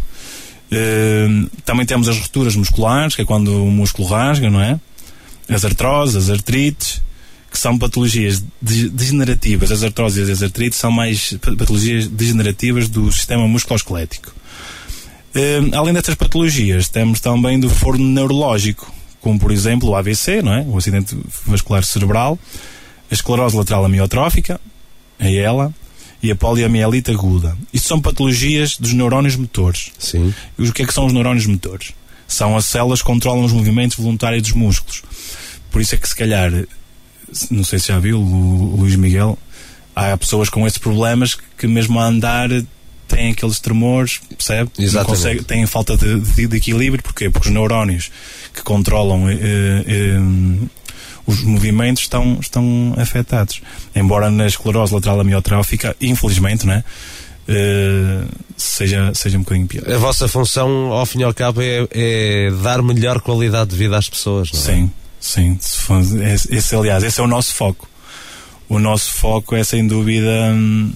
Uh, 0.71 1.49
também 1.65 1.85
temos 1.85 2.07
as 2.07 2.17
rupturas 2.17 2.55
musculares, 2.55 3.15
que 3.15 3.21
é 3.21 3.25
quando 3.25 3.63
o 3.63 3.71
músculo 3.71 4.07
rasga, 4.07 4.49
não 4.49 4.61
é? 4.61 4.79
As 5.49 5.65
artroses, 5.65 6.15
as 6.15 6.29
artrites 6.29 7.01
que 7.51 7.59
são 7.59 7.77
patologias 7.77 8.41
degenerativas. 8.61 9.71
As 9.71 9.83
artroses 9.83 10.29
e 10.29 10.31
as 10.31 10.41
artrites 10.41 10.79
são 10.79 10.89
mais 10.89 11.37
patologias 11.57 12.07
degenerativas 12.07 12.87
do 12.87 13.11
sistema 13.11 13.45
musculoesquelético. 13.45 14.33
Uh, 15.35 15.75
além 15.75 15.93
destas 15.93 16.15
patologias, 16.15 16.87
temos 16.87 17.19
também 17.19 17.59
do 17.59 17.69
forno 17.69 18.05
neurológico, 18.05 18.93
como 19.19 19.37
por 19.37 19.51
exemplo 19.51 19.89
o 19.89 19.95
AVC, 19.95 20.41
não 20.41 20.53
é? 20.53 20.61
o 20.61 20.77
acidente 20.77 21.17
vascular 21.45 21.83
cerebral, 21.83 22.39
a 23.09 23.13
esclerose 23.13 23.55
lateral 23.55 23.83
amiotrófica, 23.83 24.59
a 25.19 25.29
ELA, 25.29 25.73
e 26.23 26.31
a 26.31 26.35
poliomielite 26.35 27.11
aguda. 27.11 27.57
Isto 27.73 27.87
são 27.87 27.99
patologias 28.01 28.77
dos 28.77 28.93
neurónios 28.93 29.35
motores. 29.35 29.91
Sim. 29.97 30.33
E 30.57 30.69
o 30.69 30.73
que 30.73 30.83
é 30.83 30.85
que 30.85 30.93
são 30.93 31.05
os 31.05 31.13
neurónios 31.13 31.47
motores? 31.47 31.93
São 32.27 32.55
as 32.55 32.65
células 32.65 33.01
que 33.01 33.07
controlam 33.07 33.43
os 33.43 33.51
movimentos 33.51 33.97
voluntários 33.97 34.43
dos 34.43 34.53
músculos. 34.53 35.01
Por 35.71 35.81
isso 35.81 35.95
é 35.95 35.97
que 35.97 36.07
se 36.07 36.15
calhar 36.15 36.51
não 37.49 37.63
sei 37.63 37.79
se 37.79 37.89
já 37.89 37.99
viu, 37.99 38.19
o, 38.19 38.75
Luís 38.77 38.95
Miguel, 38.95 39.37
há 39.95 40.15
pessoas 40.17 40.49
com 40.49 40.65
esses 40.65 40.77
problemas 40.77 41.37
que 41.57 41.67
mesmo 41.67 41.99
a 41.99 42.05
andar 42.05 42.49
têm 43.07 43.31
aqueles 43.31 43.59
tremores, 43.59 44.21
percebe? 44.29 44.71
Exatamente. 44.79 45.07
Consegue, 45.07 45.43
têm 45.43 45.65
falta 45.65 45.97
de, 45.97 46.19
de, 46.19 46.47
de, 46.47 46.57
equilíbrio, 46.57 47.03
porquê? 47.03 47.29
Porque 47.29 47.49
os 47.49 47.53
neurónios 47.53 48.09
que 48.53 48.63
controlam 48.63 49.29
eh, 49.29 49.37
eh, 49.85 50.67
os 51.25 51.43
movimentos 51.43 52.03
estão, 52.03 52.37
estão 52.39 52.93
afetados. 52.97 53.61
Embora 53.95 54.29
na 54.29 54.47
esclerose 54.47 54.93
lateral 54.93 55.19
amiotrófica, 55.19 55.95
infelizmente, 56.01 56.65
né? 56.65 56.83
Uh, 57.49 58.29
seja, 58.55 59.11
seja 59.13 59.37
um 59.37 59.41
bocadinho 59.41 59.67
pior. 59.67 59.91
A 59.91 59.97
vossa 59.97 60.27
função, 60.27 60.91
ao 60.93 61.05
fim 61.05 61.19
e 61.19 61.23
ao 61.23 61.33
cabo, 61.33 61.61
é, 61.61 61.87
é 61.91 62.51
dar 62.63 62.81
melhor 62.81 63.19
qualidade 63.19 63.71
de 63.71 63.75
vida 63.75 63.97
às 63.97 64.07
pessoas, 64.07 64.51
não 64.51 64.59
é? 64.59 64.63
Sim, 64.63 64.91
Sim, 65.21 65.57
esse, 66.49 66.75
aliás, 66.75 67.03
esse 67.03 67.21
é 67.21 67.23
o 67.23 67.27
nosso 67.27 67.53
foco. 67.53 67.87
O 68.67 68.79
nosso 68.79 69.13
foco 69.13 69.55
é, 69.55 69.63
sem 69.63 69.85
dúvida, 69.85 70.51
hum, 70.51 70.91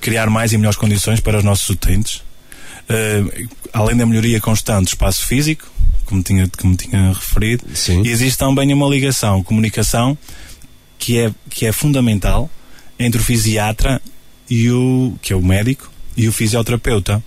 criar 0.00 0.28
mais 0.28 0.52
e 0.52 0.58
melhores 0.58 0.76
condições 0.76 1.20
para 1.20 1.38
os 1.38 1.44
nossos 1.44 1.68
utentes. 1.70 2.16
Uh, 2.88 3.48
além 3.72 3.96
da 3.96 4.04
melhoria 4.04 4.40
constante 4.40 4.86
do 4.86 4.88
espaço 4.88 5.24
físico, 5.24 5.70
como 6.04 6.22
tinha, 6.24 6.50
como 6.58 6.74
tinha 6.74 7.12
referido, 7.12 7.64
Sim. 7.72 8.04
existe 8.04 8.36
também 8.36 8.72
uma 8.74 8.88
ligação, 8.88 9.44
comunicação, 9.44 10.18
que 10.98 11.18
é, 11.18 11.30
que 11.48 11.66
é 11.66 11.72
fundamental 11.72 12.50
entre 12.98 13.20
o 13.20 13.24
fisiatra 13.24 14.02
e 14.48 14.70
o, 14.72 15.14
que 15.22 15.32
é 15.32 15.36
o 15.36 15.42
médico, 15.42 15.88
e 16.16 16.26
o 16.26 16.32
fisioterapeuta 16.32 17.22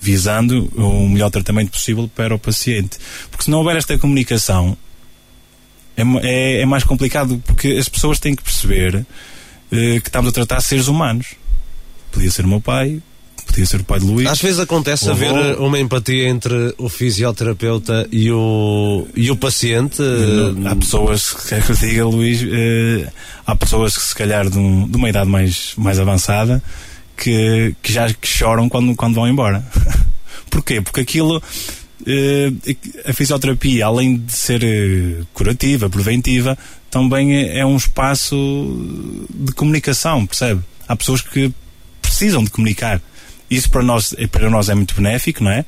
visando 0.00 0.70
o 0.76 1.08
melhor 1.08 1.28
tratamento 1.28 1.72
possível 1.72 2.08
para 2.14 2.32
o 2.32 2.38
paciente. 2.38 2.98
Porque 3.30 3.44
se 3.44 3.50
não 3.50 3.58
houver 3.58 3.76
esta 3.76 3.98
comunicação, 3.98 4.76
é, 5.98 6.02
é, 6.22 6.60
é 6.62 6.66
mais 6.66 6.84
complicado 6.84 7.42
porque 7.44 7.68
as 7.68 7.88
pessoas 7.88 8.20
têm 8.20 8.34
que 8.34 8.42
perceber 8.42 9.04
eh, 9.72 10.00
que 10.00 10.08
estamos 10.08 10.30
a 10.30 10.32
tratar 10.32 10.60
seres 10.60 10.86
humanos. 10.86 11.34
Podia 12.12 12.30
ser 12.30 12.44
o 12.44 12.48
meu 12.48 12.60
pai, 12.60 13.02
podia 13.46 13.66
ser 13.66 13.80
o 13.80 13.84
pai 13.84 13.98
de 13.98 14.06
Luís. 14.06 14.28
Às 14.28 14.40
vezes 14.40 14.60
acontece 14.60 15.10
haver 15.10 15.34
avô. 15.34 15.66
uma 15.66 15.78
empatia 15.78 16.28
entre 16.28 16.72
o 16.78 16.88
fisioterapeuta 16.88 18.08
e 18.12 18.30
o, 18.30 19.06
e 19.14 19.30
o 19.30 19.36
paciente. 19.36 20.00
Há 20.64 20.76
pessoas, 20.76 21.32
quer 21.48 21.64
que 21.64 21.72
eu 21.72 21.76
diga, 21.76 22.04
Luís, 22.06 22.42
eh, 22.42 23.10
há 23.44 23.56
pessoas 23.56 23.96
que 23.96 24.04
se 24.04 24.14
calhar 24.14 24.48
de, 24.48 24.58
um, 24.58 24.88
de, 24.88 24.96
uma 24.96 25.08
idade 25.08 25.28
mais, 25.28 25.72
mais 25.76 25.98
avançada 25.98 26.62
que, 27.16 27.74
que 27.82 27.92
já 27.92 28.08
que 28.12 28.28
choram 28.28 28.68
quando, 28.68 28.94
quando 28.94 29.16
vão 29.16 29.26
embora. 29.26 29.64
Porquê? 30.48 30.80
Porque 30.80 31.00
aquilo 31.00 31.42
a 33.04 33.12
fisioterapia, 33.12 33.86
além 33.86 34.16
de 34.16 34.32
ser 34.32 34.62
eh, 34.62 35.24
curativa, 35.34 35.90
preventiva, 35.90 36.56
também 36.90 37.36
é, 37.36 37.58
é 37.58 37.66
um 37.66 37.76
espaço 37.76 38.36
de 39.28 39.52
comunicação, 39.52 40.26
percebe? 40.26 40.62
Há 40.86 40.96
pessoas 40.96 41.20
que 41.20 41.52
precisam 42.00 42.42
de 42.42 42.50
comunicar. 42.50 43.00
Isso 43.50 43.70
para 43.70 43.82
nós, 43.82 44.14
para 44.30 44.50
nós 44.50 44.68
é 44.68 44.74
muito 44.74 44.94
benéfico, 44.94 45.42
não 45.42 45.50
é? 45.50 45.64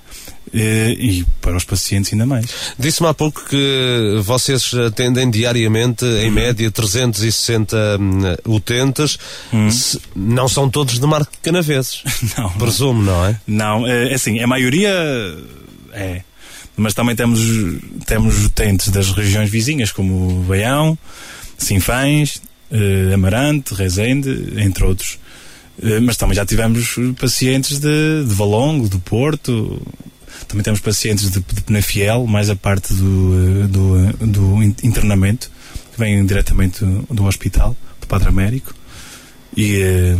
Eh, 0.52 0.96
e 0.98 1.26
para 1.40 1.56
os 1.56 1.64
pacientes 1.64 2.12
ainda 2.12 2.26
mais. 2.26 2.46
Disse-me 2.78 3.08
há 3.08 3.14
pouco 3.14 3.44
que 3.48 4.20
vocês 4.22 4.72
atendem 4.74 5.30
diariamente, 5.30 6.04
em 6.04 6.28
uhum. 6.28 6.32
média, 6.32 6.70
360 6.70 7.76
hum, 8.00 8.20
utentes. 8.46 9.18
Uhum. 9.52 9.68
Não 10.16 10.48
são 10.48 10.68
todos 10.68 10.98
de 10.98 11.06
Marco 11.06 11.30
de 11.32 11.38
Canaveses. 11.38 12.02
Não. 12.36 12.50
Presumo, 12.50 13.02
não 13.02 13.24
é? 13.24 13.40
Não, 13.46 13.86
é 13.86 14.12
assim, 14.14 14.40
a 14.40 14.46
maioria 14.46 14.92
é. 15.92 16.22
Mas 16.76 16.94
também 16.94 17.14
temos, 17.14 17.40
temos 18.06 18.44
utentes 18.44 18.88
das 18.88 19.10
regiões 19.10 19.50
vizinhas, 19.50 19.92
como 19.92 20.42
Baião, 20.44 20.98
Sinfãs, 21.58 22.40
eh, 22.70 23.12
Amarante, 23.12 23.74
Rezende, 23.74 24.54
entre 24.56 24.84
outros. 24.84 25.18
Eh, 25.82 26.00
mas 26.00 26.16
também 26.16 26.34
já 26.34 26.46
tivemos 26.46 26.96
pacientes 27.18 27.78
de, 27.78 28.24
de 28.24 28.34
Valongo, 28.34 28.88
do 28.88 28.98
Porto, 28.98 29.80
também 30.46 30.64
temos 30.64 30.80
pacientes 30.80 31.30
de, 31.30 31.40
de 31.40 31.60
Penafiel, 31.62 32.26
mais 32.26 32.50
a 32.50 32.56
parte 32.56 32.92
do, 32.94 33.62
eh, 33.62 33.66
do, 33.66 34.26
do 34.26 34.62
internamento, 34.62 35.50
que 35.92 35.98
vêm 35.98 36.24
diretamente 36.24 36.84
do, 36.84 37.06
do 37.08 37.24
hospital, 37.24 37.76
do 38.00 38.06
Padre 38.06 38.28
Américo. 38.28 38.74
E, 39.56 39.76
eh, 39.76 40.16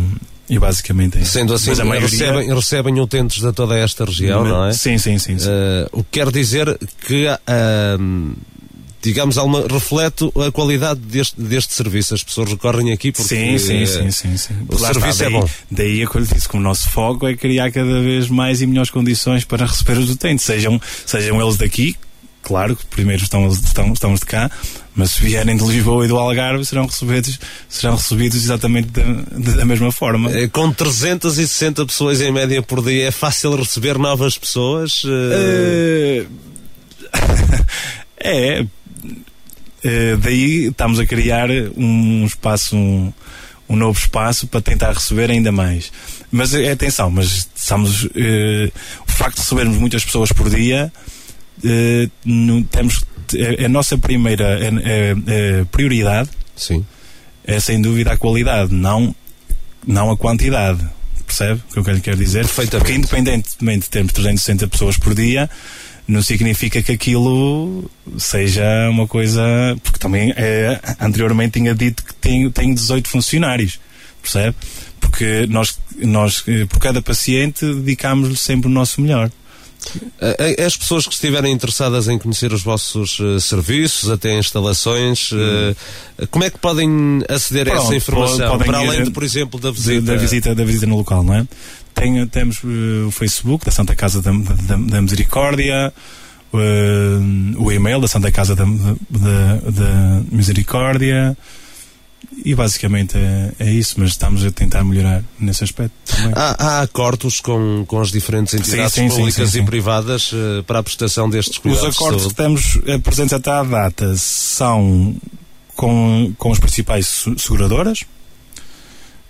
e 0.49 0.59
basicamente 0.59 1.17
é 1.17 1.23
Sendo 1.23 1.53
assim, 1.53 1.73
maioria... 1.83 2.07
recebem, 2.09 2.53
recebem 2.53 2.99
utentes 2.99 3.41
de 3.41 3.53
toda 3.53 3.77
esta 3.77 4.05
região, 4.05 4.43
não 4.43 4.65
é? 4.65 4.73
Sim, 4.73 4.97
sim, 4.97 5.17
sim. 5.17 5.39
sim. 5.39 5.47
Uh, 5.47 5.99
o 5.99 6.03
que 6.03 6.19
quer 6.19 6.29
dizer 6.31 6.77
que, 7.07 7.25
uh, 7.27 8.35
digamos, 9.01 9.37
uma, 9.37 9.65
reflete 9.67 10.31
a 10.47 10.51
qualidade 10.51 10.99
deste, 10.99 11.39
deste 11.39 11.73
serviço. 11.73 12.13
As 12.13 12.23
pessoas 12.23 12.49
recorrem 12.49 12.91
aqui 12.91 13.11
porque 13.11 13.27
sim, 13.35 13.57
sim, 13.57 13.85
sim, 13.85 14.11
sim, 14.11 14.37
sim. 14.37 14.53
o 14.67 14.79
Lá 14.79 14.93
serviço 14.93 15.23
está, 15.23 15.25
é 15.25 15.29
daí, 15.29 15.35
é 15.35 15.39
bom. 15.39 15.49
Daí 15.71 16.03
a 16.03 16.07
que 16.07 16.15
eu 16.17 16.21
disse 16.21 16.49
que 16.49 16.57
o 16.57 16.59
nosso 16.59 16.89
foco 16.89 17.27
é 17.27 17.35
criar 17.35 17.71
cada 17.71 18.01
vez 18.01 18.27
mais 18.29 18.61
e 18.61 18.67
melhores 18.67 18.91
condições 18.91 19.43
para 19.45 19.65
receber 19.65 19.97
os 19.97 20.09
utentes, 20.09 20.45
sejam, 20.45 20.81
sejam 21.05 21.41
eles 21.41 21.57
daqui, 21.57 21.95
claro 22.41 22.75
que 22.75 22.85
primeiro 22.85 23.23
estão, 23.23 23.47
estão, 23.47 23.93
estamos 23.93 24.19
de 24.19 24.25
cá, 24.25 24.49
mas 24.95 25.11
se 25.11 25.23
vierem 25.23 25.55
de 25.55 25.63
Lisboa 25.63 26.05
e 26.05 26.07
do 26.07 26.17
Algarve 26.17 26.65
serão 26.65 26.85
recebidos, 26.85 27.39
serão 27.69 27.95
recebidos 27.95 28.43
exatamente 28.43 28.89
da, 28.89 29.55
da 29.57 29.65
mesma 29.65 29.91
forma. 29.91 30.31
É, 30.31 30.47
com 30.47 30.71
360 30.71 31.85
pessoas 31.85 32.21
em 32.21 32.31
média 32.31 32.61
por 32.61 32.83
dia, 32.83 33.07
é 33.07 33.11
fácil 33.11 33.55
receber 33.55 33.97
novas 33.97 34.37
pessoas? 34.37 35.03
Uh... 35.03 36.27
é. 38.19 38.65
Uh, 39.83 40.15
daí 40.17 40.67
estamos 40.67 40.99
a 40.99 41.05
criar 41.07 41.49
um 41.75 42.23
espaço, 42.25 42.75
um, 42.75 43.11
um 43.67 43.75
novo 43.75 43.97
espaço 43.97 44.45
para 44.45 44.61
tentar 44.61 44.93
receber 44.93 45.31
ainda 45.31 45.51
mais. 45.51 45.91
Mas 46.31 46.53
atenção, 46.53 47.09
mas 47.09 47.49
estamos, 47.55 48.03
uh, 48.03 48.71
o 49.07 49.11
facto 49.11 49.37
de 49.37 49.41
recebermos 49.41 49.77
muitas 49.77 50.05
pessoas 50.05 50.31
por 50.31 50.49
dia, 50.49 50.93
não, 52.25 52.63
temos 52.63 53.05
é, 53.35 53.63
é, 53.63 53.65
a 53.65 53.69
nossa 53.69 53.97
primeira 53.97 54.59
é, 54.59 55.15
é, 55.27 55.63
prioridade 55.65 56.29
Sim. 56.55 56.85
é 57.45 57.59
sem 57.59 57.81
dúvida 57.81 58.11
a 58.11 58.17
qualidade, 58.17 58.73
não, 58.73 59.15
não 59.85 60.11
a 60.11 60.17
quantidade. 60.17 60.85
Percebe 61.25 61.61
o 61.77 61.83
que 61.83 61.89
eu 61.91 62.01
quero 62.01 62.17
dizer? 62.17 62.45
Porque 62.47 62.93
independentemente 62.93 63.83
de 63.83 63.89
termos 63.89 64.11
360 64.11 64.67
pessoas 64.67 64.97
por 64.97 65.15
dia, 65.15 65.49
não 66.05 66.21
significa 66.21 66.81
que 66.81 66.91
aquilo 66.91 67.89
seja 68.17 68.89
uma 68.89 69.07
coisa. 69.07 69.41
Porque 69.81 69.97
também 69.97 70.33
é, 70.35 70.79
anteriormente 70.99 71.59
tinha 71.59 71.73
dito 71.73 72.03
que 72.03 72.13
tenho, 72.15 72.51
tenho 72.51 72.75
18 72.75 73.07
funcionários, 73.07 73.79
percebe? 74.21 74.55
Porque 74.99 75.47
nós, 75.47 75.79
nós, 75.97 76.43
eh, 76.47 76.65
por 76.65 76.79
cada 76.79 77.01
paciente, 77.01 77.65
dedicámos-lhe 77.65 78.37
sempre 78.37 78.67
o 78.67 78.71
nosso 78.71 79.01
melhor. 79.01 79.31
Eh, 80.21 80.63
As 80.65 80.77
pessoas 80.77 81.07
que 81.07 81.13
estiverem 81.13 81.51
interessadas 81.51 82.07
em 82.07 82.17
conhecer 82.17 82.53
os 82.53 82.61
vossos 82.61 83.17
eh, 83.19 83.39
serviços, 83.39 84.09
até 84.09 84.37
instalações, 84.37 85.31
eh, 85.33 85.75
como 86.29 86.43
é 86.45 86.49
que 86.49 86.57
podem 86.59 87.21
aceder 87.27 87.67
a 87.67 87.71
essa 87.71 87.81
Pronto, 87.81 87.95
informação? 87.95 88.57
Para 88.59 88.77
além, 88.77 89.01
a- 89.01 89.03
de, 89.05 89.11
por 89.11 89.23
exemplo, 89.23 89.59
da 89.59 89.71
visita. 89.71 90.01
da 90.01 90.15
visita 90.15 90.55
da 90.55 90.63
visita 90.63 90.85
no 90.85 90.97
local, 90.97 91.23
não 91.23 91.33
é? 91.33 91.47
Tem, 91.93 92.25
temos 92.27 92.57
eh, 92.63 93.05
o 93.07 93.11
Facebook 93.11 93.65
da 93.65 93.71
Santa 93.71 93.95
Casa 93.95 94.21
da, 94.21 94.31
da, 94.31 94.75
da 94.77 95.01
Misericórdia, 95.01 95.91
eh, 96.53 97.57
o 97.57 97.71
e-mail 97.71 97.99
da 97.99 98.07
Santa 98.07 98.31
Casa 98.31 98.55
da, 98.55 98.63
da, 98.65 99.55
da 99.69 100.21
Misericórdia 100.31 101.35
e 102.45 102.55
basicamente 102.55 103.17
é, 103.17 103.51
é 103.59 103.71
isso, 103.71 103.95
mas 103.97 104.09
estamos 104.09 104.43
a 104.45 104.51
tentar 104.51 104.83
melhorar 104.83 105.23
nesse 105.39 105.63
aspecto 105.63 105.93
também. 106.05 106.31
Há, 106.35 106.55
há 106.57 106.81
acordos 106.81 107.39
com, 107.39 107.83
com 107.87 107.99
as 107.99 108.11
diferentes 108.11 108.53
entidades 108.53 108.93
sim, 108.93 109.09
sim, 109.09 109.15
públicas 109.17 109.49
sim, 109.51 109.59
e 109.61 109.65
privadas 109.65 110.31
eh, 110.33 110.61
para 110.63 110.79
a 110.79 110.83
prestação 110.83 111.29
destes 111.29 111.57
Os 111.57 111.61
cuidados 111.61 111.89
de 111.91 111.95
acordos 111.95 112.27
que 112.27 112.33
temos 112.33 112.79
eh, 112.87 112.97
presentes 112.97 113.33
até 113.33 113.51
à 113.51 113.63
data 113.63 114.15
são 114.17 115.15
com, 115.75 116.33
com 116.37 116.51
as 116.51 116.59
principais 116.59 117.07
se- 117.07 117.35
seguradoras, 117.37 118.03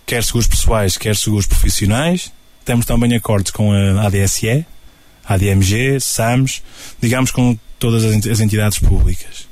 quer 0.05 0.23
seguros 0.23 0.47
pessoais, 0.47 0.97
quer 0.97 1.15
seguros 1.15 1.45
profissionais. 1.45 2.31
Temos 2.63 2.85
também 2.85 3.13
acordos 3.15 3.51
com 3.51 3.71
a 3.73 4.05
ADSE, 4.05 4.65
ADMG, 5.25 5.99
SAMS, 5.99 6.61
digamos 7.01 7.31
com 7.31 7.57
todas 7.79 8.03
as 8.05 8.39
entidades 8.39 8.77
públicas. 8.79 9.47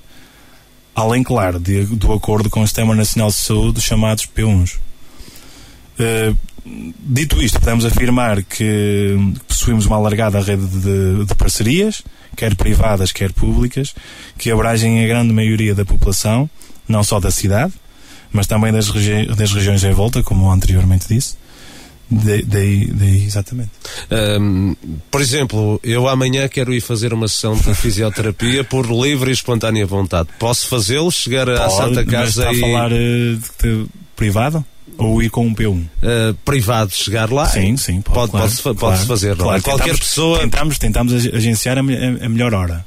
Além, 1.00 1.24
claro, 1.24 1.60
de- 1.60 1.86
do 1.86 2.12
acordo 2.12 2.50
com 2.50 2.62
o 2.62 2.68
Sistema 2.68 2.94
Nacional 2.94 3.30
de 3.30 3.36
Saúde, 3.36 3.80
chamados 3.80 4.26
P1s. 4.26 4.78
Eh, 5.98 6.34
dito 7.00 7.42
isto, 7.42 7.60
podemos 7.60 7.86
afirmar 7.86 8.44
que 8.44 9.16
possuímos 9.48 9.86
uma 9.86 9.96
alargada 9.96 10.42
rede 10.42 10.66
de, 10.68 11.26
de 11.26 11.36
parcerias, 11.36 12.02
quer 12.36 12.56
privadas, 12.56 13.12
quer 13.14 13.32
públicas, 13.32 13.94
que 14.38 14.52
abrangem 14.52 15.04
a 15.04 15.08
grande 15.08 15.34
maioria 15.34 15.74
da 15.74 15.86
população, 15.86 16.50
não 16.88 17.04
só 17.04 17.20
da 17.20 17.32
cidade, 17.32 17.74
mas 18.32 18.46
também 18.46 18.72
das, 18.72 18.90
regi 18.90 19.26
das 19.36 19.52
regiões 19.54 19.84
em 19.84 19.92
volta, 19.92 20.22
como 20.22 20.52
anteriormente 20.52 21.08
disse. 21.08 21.36
Daí, 22.12 22.88
daí, 22.92 23.24
exatamente. 23.24 23.70
Ahm, 24.10 24.74
por 25.12 25.22
exemplo, 25.22 25.80
eu 25.84 26.08
amanhã 26.08 26.48
quero 26.48 26.74
ir 26.74 26.82
fazer 26.82 27.14
uma 27.14 27.28
sessão 27.28 27.56
de 27.56 27.74
fisioterapia 27.76 28.64
por 28.64 28.86
livre 28.90 29.30
e 29.30 29.34
espontânea 29.34 29.86
vontade. 29.86 30.30
Posso 30.40 30.68
fazê-lo? 30.68 31.12
Chegar 31.12 31.48
à 31.50 31.68
Pode, 31.68 31.76
Santa 31.76 32.04
mas 32.04 32.12
Casa 32.12 32.30
está 32.30 32.50
a 32.50 32.54
e 32.54 32.60
falar 32.60 32.92
eh, 32.92 32.96
de, 32.96 33.40
de 33.84 33.86
privado? 34.16 34.66
Ou 34.98 35.22
ir 35.22 35.30
com 35.30 35.46
um 35.48 35.54
P1? 35.56 35.86
ah, 36.04 36.36
privado 36.44 36.92
chegar 36.92 37.32
lá? 37.32 37.46
Sim, 37.48 37.78
sim, 37.78 38.02
pode, 38.02 38.32
Pode, 38.32 38.32
claro, 38.62 38.76
claro, 38.78 39.06
fazer, 39.06 39.36
não 39.38 39.46
é? 39.46 39.60
claro. 39.60 39.62
Qualquer 39.64 39.84
Tentamos- 39.84 40.00
pessoa. 40.00 40.40
Tentamos, 40.40 40.78
tentamos 40.80 41.14
ag- 41.14 41.36
agenciar 41.36 41.78
a, 41.78 41.82
a- 41.82 42.26
a 42.26 42.30
melhor 42.30 42.54
hora. 42.54 42.86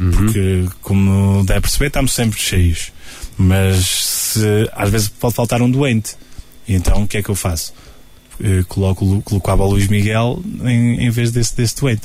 Uhum. 0.00 0.10
Porque, 0.10 0.64
como 0.80 1.44
deve 1.44 1.60
perceber, 1.60 1.86
estamos 1.88 2.12
sempre 2.14 2.40
cheios. 2.40 2.90
Mas 3.36 3.84
se, 3.86 4.68
às 4.74 4.90
vezes 4.90 5.08
pode 5.08 5.34
faltar 5.34 5.60
um 5.62 5.70
doente. 5.70 6.16
E 6.66 6.74
então 6.74 7.02
o 7.02 7.06
que 7.08 7.18
é 7.18 7.22
que 7.22 7.28
eu 7.28 7.34
faço? 7.34 7.72
Eh, 8.40 8.62
coloco, 8.68 9.20
colocava 9.22 9.64
o 9.64 9.70
Luís 9.70 9.88
Miguel 9.88 10.42
em, 10.64 11.04
em 11.06 11.10
vez 11.10 11.30
desse, 11.30 11.56
desse 11.56 11.76
doente. 11.80 12.02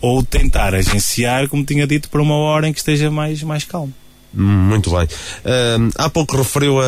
Ou 0.00 0.22
tentar 0.22 0.74
agenciar, 0.74 1.48
como 1.48 1.64
tinha 1.64 1.86
dito, 1.86 2.08
para 2.08 2.20
uma 2.22 2.34
hora 2.34 2.68
em 2.68 2.72
que 2.72 2.78
esteja 2.80 3.10
mais, 3.10 3.42
mais 3.42 3.64
calmo. 3.64 3.92
Muito 4.34 4.90
bem. 4.90 5.06
Ahm, 5.44 5.90
há 5.96 6.08
pouco 6.08 6.36
referiu 6.38 6.80
a, 6.80 6.84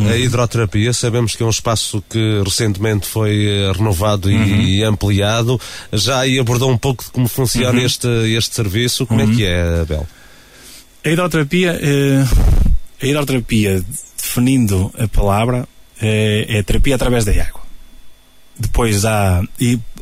Uhum. 0.00 0.08
a 0.08 0.16
hidroterapia. 0.16 0.92
Sabemos 0.92 1.36
que 1.36 1.42
é 1.42 1.46
um 1.46 1.50
espaço 1.50 2.02
que 2.10 2.42
recentemente 2.44 3.06
foi 3.06 3.46
eh, 3.46 3.72
renovado 3.72 4.28
e, 4.30 4.34
Uhum. 4.34 4.60
e 4.62 4.82
ampliado. 4.84 5.60
Já 5.92 6.18
aí 6.20 6.38
abordou 6.40 6.68
um 6.70 6.76
pouco 6.76 7.04
de 7.04 7.10
como 7.12 7.28
funciona 7.28 7.78
Uhum. 7.78 7.86
este, 7.86 8.08
este 8.36 8.54
serviço. 8.56 9.06
Como 9.06 9.20
é 9.20 9.26
que 9.28 9.44
é, 9.44 9.80
Abel? 9.82 10.06
A 11.04 11.08
hidroterapia, 11.08 11.78
eh, 11.80 12.24
a 13.00 13.06
hidroterapia, 13.06 13.82
definindo 14.20 14.92
a 14.98 15.06
palavra, 15.08 15.68
é, 16.00 16.46
é 16.58 16.62
terapia 16.64 16.96
através 16.96 17.24
da 17.24 17.30
água. 17.32 17.62
Depois 18.58 19.04
há, 19.04 19.42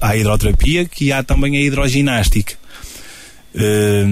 a 0.00 0.16
hidroterapia, 0.16 0.84
que 0.84 1.12
há 1.12 1.22
também 1.22 1.56
a 1.56 1.60
hidroginástica. 1.60 2.54
Eh, 3.54 4.04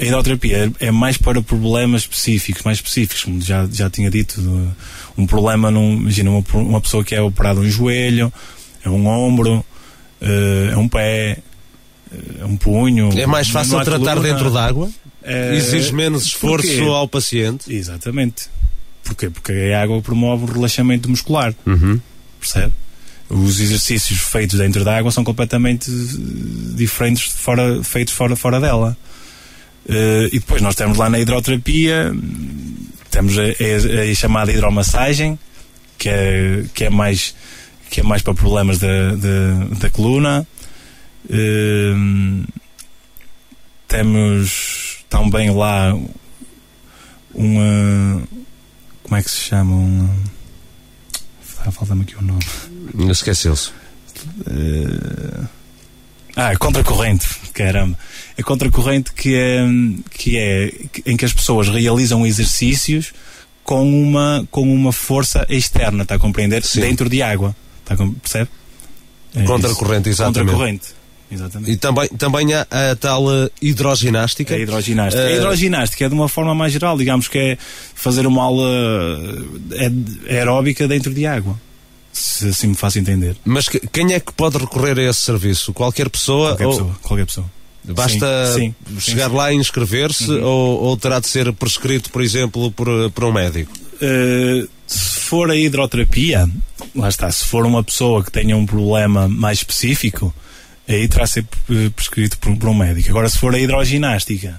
a 0.00 0.04
hidroterapia 0.04 0.72
é 0.80 0.90
mais 0.90 1.16
para 1.16 1.40
problemas 1.40 2.02
específicos, 2.02 2.62
mais 2.64 2.78
específicos, 2.78 3.22
como 3.24 3.40
já, 3.40 3.66
já 3.70 3.88
tinha 3.88 4.10
dito, 4.10 4.40
um 5.16 5.26
problema, 5.26 5.70
num, 5.70 5.94
imagina 5.94 6.30
uma, 6.30 6.44
uma 6.54 6.80
pessoa 6.80 7.04
que 7.04 7.14
é 7.14 7.20
operada 7.22 7.60
um 7.60 7.70
joelho, 7.70 8.32
é 8.84 8.90
um 8.90 9.06
ombro, 9.06 9.64
eh, 10.20 10.70
é 10.72 10.76
um 10.76 10.88
pé, 10.88 11.38
é 12.40 12.44
um 12.44 12.56
punho. 12.56 13.10
É 13.18 13.26
mais 13.26 13.48
fácil 13.48 13.80
tratar 13.84 14.16
coluna. 14.16 14.22
dentro 14.32 14.50
d'água? 14.50 14.90
Eh, 15.22 15.56
Exige 15.56 15.92
menos 15.92 16.24
esforço 16.24 16.82
ao 16.90 17.06
paciente? 17.06 17.72
Exatamente. 17.72 18.48
Porquê? 19.04 19.30
Porque 19.30 19.52
a 19.74 19.82
água 19.82 20.00
promove 20.02 20.44
o 20.44 20.46
relaxamento 20.52 21.08
muscular, 21.08 21.54
Uhum. 21.66 22.00
percebe? 22.40 22.72
Os 23.28 23.58
exercícios 23.58 24.20
feitos 24.20 24.58
dentro 24.58 24.84
da 24.84 24.96
água 24.98 25.10
são 25.10 25.24
completamente 25.24 25.90
eh, 25.90 26.74
diferentes 26.76 27.22
fora, 27.32 27.82
feitos 27.82 28.12
fora, 28.14 28.36
fora 28.36 28.60
dela. 28.60 28.96
Eh, 29.88 30.28
e 30.32 30.38
depois 30.40 30.60
nós 30.62 30.74
temos 30.74 30.98
lá 30.98 31.08
na 31.08 31.18
hidroterapia, 31.18 32.12
temos 33.10 33.36
a, 33.38 33.42
a- 33.42 34.10
a 34.10 34.14
chamada 34.14 34.52
hidromassagem, 34.52 35.38
que 35.98 36.08
é, 36.08 36.64
que 36.74 36.84
é, 36.84 36.90
mais, 36.90 37.34
que 37.90 38.00
é 38.00 38.02
mais 38.02 38.20
para 38.22 38.34
problemas 38.34 38.78
da, 38.78 39.14
da, 39.16 39.64
da 39.80 39.90
coluna. 39.90 40.46
Hum, 41.30 42.44
temos 43.88 44.98
também 45.08 45.50
lá 45.50 45.94
uma. 47.32 48.22
Como 49.02 49.16
é 49.16 49.22
que 49.22 49.30
se 49.30 49.40
chama? 49.40 49.74
Um, 49.76 50.08
Falta-me 51.72 52.02
aqui 52.02 52.16
o 52.16 52.22
nome. 52.22 52.44
Esqueceu-se. 53.10 53.70
Eh, 54.46 55.44
ah, 56.36 56.56
contracorrente, 56.56 57.26
caramba. 57.52 57.96
É 58.36 58.42
contracorrente 58.42 59.12
que 59.12 59.34
é, 59.36 59.64
que 60.10 60.36
é 60.36 60.72
em 61.06 61.16
que 61.16 61.24
as 61.24 61.32
pessoas 61.32 61.68
realizam 61.68 62.26
exercícios 62.26 63.12
com 63.62 63.82
uma, 63.88 64.46
com 64.50 64.62
uma 64.62 64.92
força 64.92 65.46
externa, 65.48 66.02
está 66.02 66.16
a 66.16 66.18
compreender? 66.18 66.62
Sim. 66.64 66.80
Dentro 66.80 67.08
de 67.08 67.22
água. 67.22 67.54
Está 67.82 67.94
a 68.02 68.08
percebe? 68.20 68.50
É 69.34 69.42
Contracorrente, 69.44 70.08
isso. 70.10 70.22
exatamente. 70.22 70.50
Contracorrente. 70.50 71.04
Exatamente. 71.30 71.70
E 71.72 71.76
também, 71.76 72.08
também 72.08 72.54
há 72.54 72.66
a 72.70 72.96
tal 72.96 73.32
eh, 73.32 73.50
hidroginástica. 73.60 74.54
A 74.54 74.58
hidroginástica. 74.58 75.24
Eh, 75.24 75.32
A 75.32 75.36
hidroginástica 75.36 76.04
é 76.04 76.08
de 76.08 76.14
uma 76.14 76.28
forma 76.28 76.54
mais 76.54 76.72
geral, 76.72 76.96
digamos 76.96 77.28
que 77.28 77.38
é 77.38 77.58
fazer 77.94 78.26
uma 78.26 78.42
aula 78.42 78.68
eh, 79.72 79.90
aeróbica 80.28 80.86
dentro 80.86 81.12
de 81.12 81.26
água. 81.26 81.58
Se 82.14 82.48
assim 82.48 82.68
me 82.68 82.74
faço 82.76 82.98
entender. 82.98 83.36
Mas 83.44 83.68
que- 83.68 83.80
quem 83.92 84.12
é 84.14 84.20
que 84.20 84.32
pode 84.32 84.56
recorrer 84.56 84.96
a 84.98 85.02
esse 85.10 85.20
serviço? 85.20 85.72
Qualquer 85.74 86.08
pessoa? 86.08 86.50
Qualquer 86.50 86.66
ou 86.66 86.72
pessoa. 86.72 86.96
Qualquer 87.02 87.26
pessoa. 87.26 87.50
Basta 87.86 88.52
Sim, 88.54 88.74
sim, 88.88 89.00
chegar 89.00 89.24
sim, 89.26 89.30
Uhum. 89.32 89.36
lá 89.36 89.52
e 89.52 89.56
inscrever-se 89.56 90.30
ou, 90.30 90.80
ou 90.84 90.96
terá 90.96 91.18
de 91.20 91.26
ser 91.28 91.52
prescrito, 91.52 92.10
por 92.10 92.22
exemplo, 92.22 92.70
por, 92.70 92.86
por 93.10 93.24
um 93.24 93.32
médico? 93.32 93.70
Uh, 93.96 94.66
se 94.86 95.20
for 95.20 95.50
a 95.50 95.56
hidroterapia, 95.56 96.48
lá 96.94 97.08
está, 97.08 97.30
se 97.30 97.44
for 97.44 97.66
uma 97.66 97.82
pessoa 97.84 98.22
que 98.24 98.30
tenha 98.30 98.56
um 98.56 98.64
problema 98.64 99.28
mais 99.28 99.58
específico, 99.58 100.32
aí 100.88 101.06
terá 101.08 101.24
de 101.24 101.30
ser 101.32 101.46
prescrito 101.94 102.38
por, 102.38 102.56
por 102.56 102.68
um 102.70 102.74
médico. 102.74 103.10
Agora, 103.10 103.28
se 103.28 103.36
for 103.38 103.54
a 103.54 103.58
hidroginástica, 103.58 104.58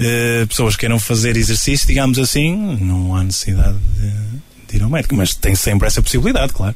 uh, 0.00 0.46
pessoas 0.48 0.74
que 0.74 0.80
queiram 0.80 0.98
fazer 0.98 1.36
exercício, 1.36 1.86
digamos 1.86 2.18
assim, 2.18 2.56
não 2.80 3.14
há 3.14 3.22
necessidade 3.22 3.78
de, 3.78 4.12
de 4.72 4.78
ir 4.78 4.82
ao 4.82 4.90
médico, 4.90 5.14
mas 5.16 5.34
tem 5.34 5.54
sempre 5.54 5.86
essa 5.86 6.02
possibilidade, 6.02 6.52
claro. 6.52 6.74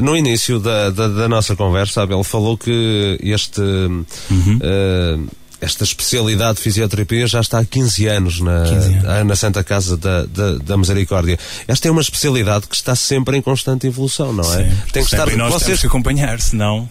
No 0.00 0.16
início 0.16 0.60
da, 0.60 0.90
da, 0.90 1.08
da 1.08 1.28
nossa 1.28 1.56
conversa, 1.56 2.02
Abel 2.02 2.22
falou 2.22 2.56
que 2.56 3.18
este, 3.22 3.60
Uhum. 3.60 4.58
eh, 4.62 5.18
esta 5.60 5.82
especialidade 5.84 6.56
de 6.58 6.62
fisioterapia 6.62 7.26
já 7.26 7.40
está 7.40 7.58
há 7.58 7.64
15 7.64 8.06
anos 8.06 8.40
na, 8.40 8.62
15 8.62 8.92
anos. 8.94 9.04
ah, 9.08 9.24
na 9.24 9.34
Santa 9.34 9.64
Casa 9.64 9.96
da, 9.96 10.24
da, 10.26 10.58
da 10.58 10.76
Misericórdia. 10.76 11.38
Esta 11.66 11.88
é 11.88 11.90
uma 11.90 12.02
especialidade 12.02 12.66
que 12.68 12.76
está 12.76 12.94
sempre 12.94 13.36
em 13.38 13.42
constante 13.42 13.86
evolução, 13.86 14.32
não 14.32 14.44
é? 14.54 14.64
Sim, 14.68 14.76
Tem 14.92 15.02
que 15.04 15.12
estar. 15.14 15.26
e 15.28 15.36
nós 15.36 15.48
temos 15.48 15.62
Vocês, 15.64 15.80
que 15.80 15.86
acompanhar, 15.86 16.40
senão 16.40 16.88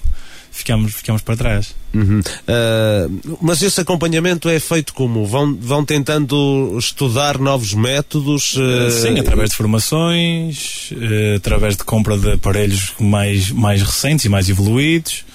ficamos, 0.56 0.94
ficamos 0.94 1.22
para 1.22 1.36
trás. 1.36 1.76
Uhum. 1.94 2.22
Ah, 2.48 3.08
mas 3.41 3.62
esse 3.62 3.80
acompanhamento 3.82 4.50
é 4.50 4.60
feito 4.60 4.94
como? 4.94 5.26
Vão, 5.26 5.56
vão 5.56 5.84
tentando 5.86 6.76
estudar 6.80 7.38
novos 7.38 7.74
métodos? 7.74 8.56
eh, 8.58 8.89
Sim, 8.89 9.20
através 9.20 9.50
de 9.52 9.56
formações, 9.58 10.89
eh, 11.00 11.36
através 11.36 11.76
de 11.76 11.84
compra 11.84 12.18
de 12.18 12.34
aparelhos 12.34 12.94
mais, 13.00 13.52
mais 13.52 13.82
recentes 13.82 14.26
e 14.26 14.30
mais 14.30 14.50
evoluídos, 14.50 15.26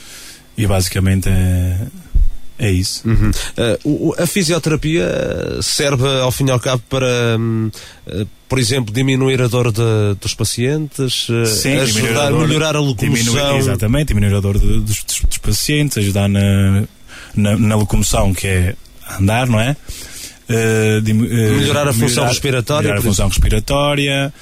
e 0.57 0.67
basicamente 0.67 1.29
é, 1.29 1.77
é 2.61 2.71
isso. 2.71 3.03
Uhum. 3.09 3.31
Uh, 3.85 4.15
a 4.23 4.27
fisioterapia 4.27 5.09
uh, 5.59 5.63
serve, 5.63 6.07
ao 6.21 6.31
fim 6.31 6.47
e 6.47 6.51
ao 6.51 6.61
cabo, 6.61 6.83
para, 6.91 7.07
uh, 7.39 8.27
por 8.49 8.59
exemplo, 8.59 8.93
diminuir 8.95 9.41
a 9.41 9.49
dor 9.49 9.73
de- 9.73 9.81
dos 10.21 10.35
pacientes, 10.35 11.27
diminuir 11.27 11.81
ajudar 11.81 12.27
a 12.27 12.31
dor- 12.31 12.47
melhorar 12.47 12.77
a 12.77 12.81
diminuir- 12.81 13.25
locomoção. 13.25 13.57
exatamente, 13.59 14.09
diminuir 14.09 14.35
a 14.37 14.41
dor 14.41 14.59
de- 14.59 14.81
dos, 14.81 15.03
dos- 15.05 15.39
pacientes, 15.39 15.97
ajudar 15.99 16.29
na, 16.29 16.85
na, 17.35 17.57
na 17.57 17.75
locomoção, 17.77 18.35
que 18.35 18.47
é 18.47 18.75
andar, 19.19 19.47
não 19.49 19.59
é? 19.59 19.75
Uh, 20.49 21.01
melhorar 21.15 21.89
a 21.89 21.93
função 21.93 22.09
melhorar, 22.09 22.29
respiratória. 22.29 22.83
Melhorar 22.89 22.99
a 23.01 23.03
função 23.03 23.29
respiratória. 23.29 24.35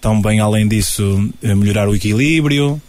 Também, 0.00 0.40
além 0.40 0.66
disso, 0.66 1.30
melhorar 1.40 1.88
o 1.88 1.94
equilíbrio, 1.94 2.82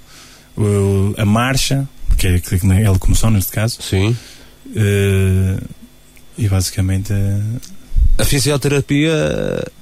a 1.17 1.24
marcha, 1.26 1.88
que 2.17 2.28
é, 2.28 2.39
que 2.39 2.56
é 2.56 2.86
a 2.86 2.91
locomoção 2.91 3.30
neste 3.30 3.52
caso. 3.52 3.78
Sim. 3.82 4.17
E 4.76 6.48
basicamente 6.48 7.14
a 8.18 8.24
fisioterapia 8.24 9.12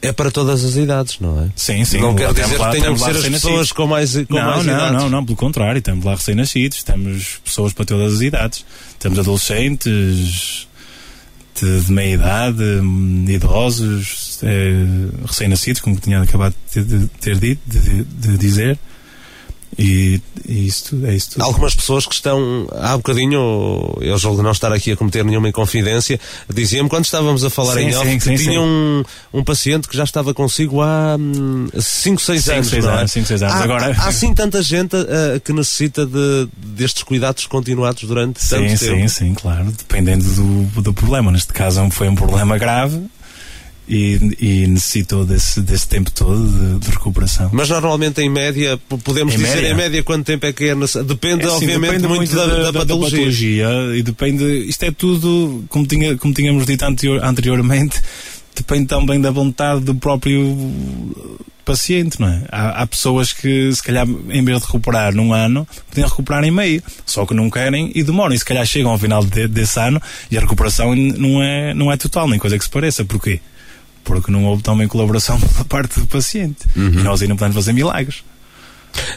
é 0.01 0.11
para 0.13 0.31
todas 0.31 0.63
as 0.63 0.75
idades, 0.75 1.19
não 1.19 1.43
é? 1.43 1.49
Sim, 1.55 1.83
sim. 1.83 1.99
Não 1.99 2.15
quer 2.15 2.33
dizer 2.33 2.57
lá, 2.57 2.71
que 2.71 2.79
tenham 2.79 2.93
que 2.93 3.01
ser 3.01 3.15
as 3.17 3.27
pessoas 3.27 3.71
com 3.73 3.87
mais, 3.87 4.13
com 4.13 4.33
não, 4.33 4.45
mais 4.45 4.65
não, 4.65 4.73
idades. 4.73 5.01
Não, 5.01 5.09
não, 5.09 5.25
pelo 5.25 5.35
contrário. 5.35 5.81
Temos 5.81 6.05
lá 6.05 6.15
recém-nascidos, 6.15 6.81
temos 6.83 7.41
pessoas 7.43 7.73
para 7.73 7.83
todas 7.83 8.15
as 8.15 8.21
idades. 8.21 8.65
Temos 8.99 9.19
adolescentes 9.19 10.67
de, 11.59 11.81
de 11.81 11.91
meia 11.91 12.13
idade, 12.13 12.63
idosos, 13.27 14.39
é, 14.43 14.71
recém-nascidos, 15.25 15.81
como 15.81 15.97
tinha 15.97 16.21
acabado 16.21 16.55
de 16.73 17.07
ter 17.19 17.37
dito, 17.37 17.61
de, 17.67 18.03
de 18.03 18.37
dizer. 18.37 18.79
E, 19.77 20.21
e 20.47 20.67
isso 20.67 20.89
tudo, 20.89 21.07
é 21.07 21.15
isso 21.15 21.31
tudo. 21.31 21.43
Algumas 21.43 21.73
pessoas 21.73 22.05
que 22.05 22.13
estão, 22.13 22.67
há 22.71 22.95
bocadinho, 22.97 23.97
eu 24.01 24.17
julgo 24.17 24.43
não 24.43 24.51
estar 24.51 24.71
aqui 24.73 24.91
a 24.91 24.97
cometer 24.97 25.23
nenhuma 25.23 25.49
inconfidência, 25.49 26.19
diziam-me 26.53 26.89
quando 26.89 27.05
estávamos 27.05 27.43
a 27.43 27.49
falar 27.49 27.75
sim, 27.75 27.81
em 27.81 27.95
off 27.95 28.09
sim, 28.09 28.17
que 28.17 28.23
sim, 28.23 28.35
tinha 28.35 28.61
um, 28.61 29.03
um 29.33 29.43
paciente 29.43 29.87
que 29.87 29.95
já 29.95 30.03
estava 30.03 30.33
consigo 30.33 30.81
há 30.81 31.17
5, 31.79 32.21
6 32.21 32.49
anos. 32.49 32.67
5, 32.67 32.81
6 32.81 32.85
é? 32.85 32.89
anos, 32.89 33.11
5, 33.11 33.27
6 33.27 33.43
anos. 33.43 33.55
Há, 33.55 33.63
Agora... 33.63 33.91
há 33.91 34.11
sim 34.11 34.33
tanta 34.33 34.61
gente 34.61 34.95
uh, 34.95 35.39
que 35.43 35.53
necessita 35.53 36.05
de, 36.05 36.47
destes 36.57 37.03
cuidados 37.03 37.45
continuados 37.47 38.03
durante 38.03 38.43
sim, 38.43 38.49
tanto 38.49 38.79
tempo. 38.79 39.01
Sim, 39.01 39.07
sim, 39.07 39.33
claro, 39.33 39.71
dependendo 39.71 40.23
do, 40.23 40.81
do 40.81 40.93
problema. 40.93 41.31
Neste 41.31 41.53
caso 41.53 41.89
foi 41.91 42.09
um 42.09 42.15
problema 42.15 42.57
grave 42.57 43.01
e, 43.87 44.35
e 44.39 44.67
necessitou 44.67 45.25
desse, 45.25 45.61
desse 45.61 45.87
tempo 45.87 46.11
todo 46.11 46.47
de, 46.47 46.85
de, 46.85 46.91
recuperação. 46.91 47.49
Mas 47.51 47.69
normalmente 47.69 48.21
em 48.21 48.29
média, 48.29 48.79
podemos 49.03 49.33
em 49.33 49.37
dizer 49.37 49.55
média? 49.55 49.69
em 49.69 49.75
média 49.75 50.03
quanto 50.03 50.25
tempo 50.25 50.45
é 50.45 50.53
que 50.53 50.65
é 50.65 50.75
necessário? 50.75 51.07
Depende, 51.07 51.43
é, 51.43 51.49
sim, 51.49 51.55
obviamente, 51.55 51.91
depende 51.91 52.07
muito, 52.07 52.35
da, 52.35 52.45
da, 52.45 52.71
da, 52.71 52.79
patologia. 52.79 53.65
da, 53.67 53.73
patologia. 53.73 53.97
E 53.97 54.03
depende, 54.03 54.43
isto 54.67 54.83
é 54.83 54.91
tudo, 54.91 55.65
como, 55.69 55.85
tinha, 55.85 56.17
como 56.17 56.33
tínhamos 56.33 56.65
dito 56.65 56.83
anterior, 56.83 57.23
anteriormente, 57.23 58.01
depende 58.55 58.87
também 58.87 59.19
da 59.19 59.31
vontade 59.31 59.81
do 59.81 59.95
próprio 59.95 60.57
paciente, 61.65 62.19
não 62.19 62.27
é? 62.27 62.43
Há, 62.51 62.81
há, 62.81 62.87
pessoas 62.87 63.33
que, 63.33 63.73
se 63.73 63.81
calhar, 63.83 64.07
em 64.07 64.43
vez 64.43 64.59
de 64.59 64.65
recuperar 64.65 65.13
num 65.13 65.33
ano, 65.33 65.67
podem 65.89 66.03
recuperar 66.03 66.43
em 66.43 66.51
meio, 66.51 66.81
só 67.05 67.25
que 67.25 67.33
não 67.33 67.49
querem 67.49 67.91
e 67.93 68.03
demoram. 68.03 68.33
E 68.33 68.39
se 68.39 68.45
calhar 68.45 68.65
chegam 68.65 68.91
ao 68.91 68.97
final 68.97 69.23
de, 69.23 69.47
desse 69.47 69.79
ano 69.79 70.01
e 70.29 70.37
a 70.37 70.41
recuperação 70.41 70.95
não 70.95 71.41
é, 71.41 71.73
não 71.73 71.91
é 71.91 71.97
total, 71.97 72.27
nem 72.27 72.39
coisa 72.39 72.57
que 72.57 72.63
se 72.63 72.69
pareça. 72.69 73.05
Porquê? 73.05 73.39
Porque 74.03 74.31
não 74.31 74.45
houve 74.45 74.63
também 74.63 74.87
colaboração 74.87 75.39
da 75.57 75.65
parte 75.65 75.99
do 75.99 76.07
paciente. 76.07 76.59
Uhum. 76.75 76.99
E 76.99 77.03
nós 77.03 77.21
não 77.21 77.35
podemos 77.35 77.55
fazer 77.55 77.73
milagres. 77.73 78.23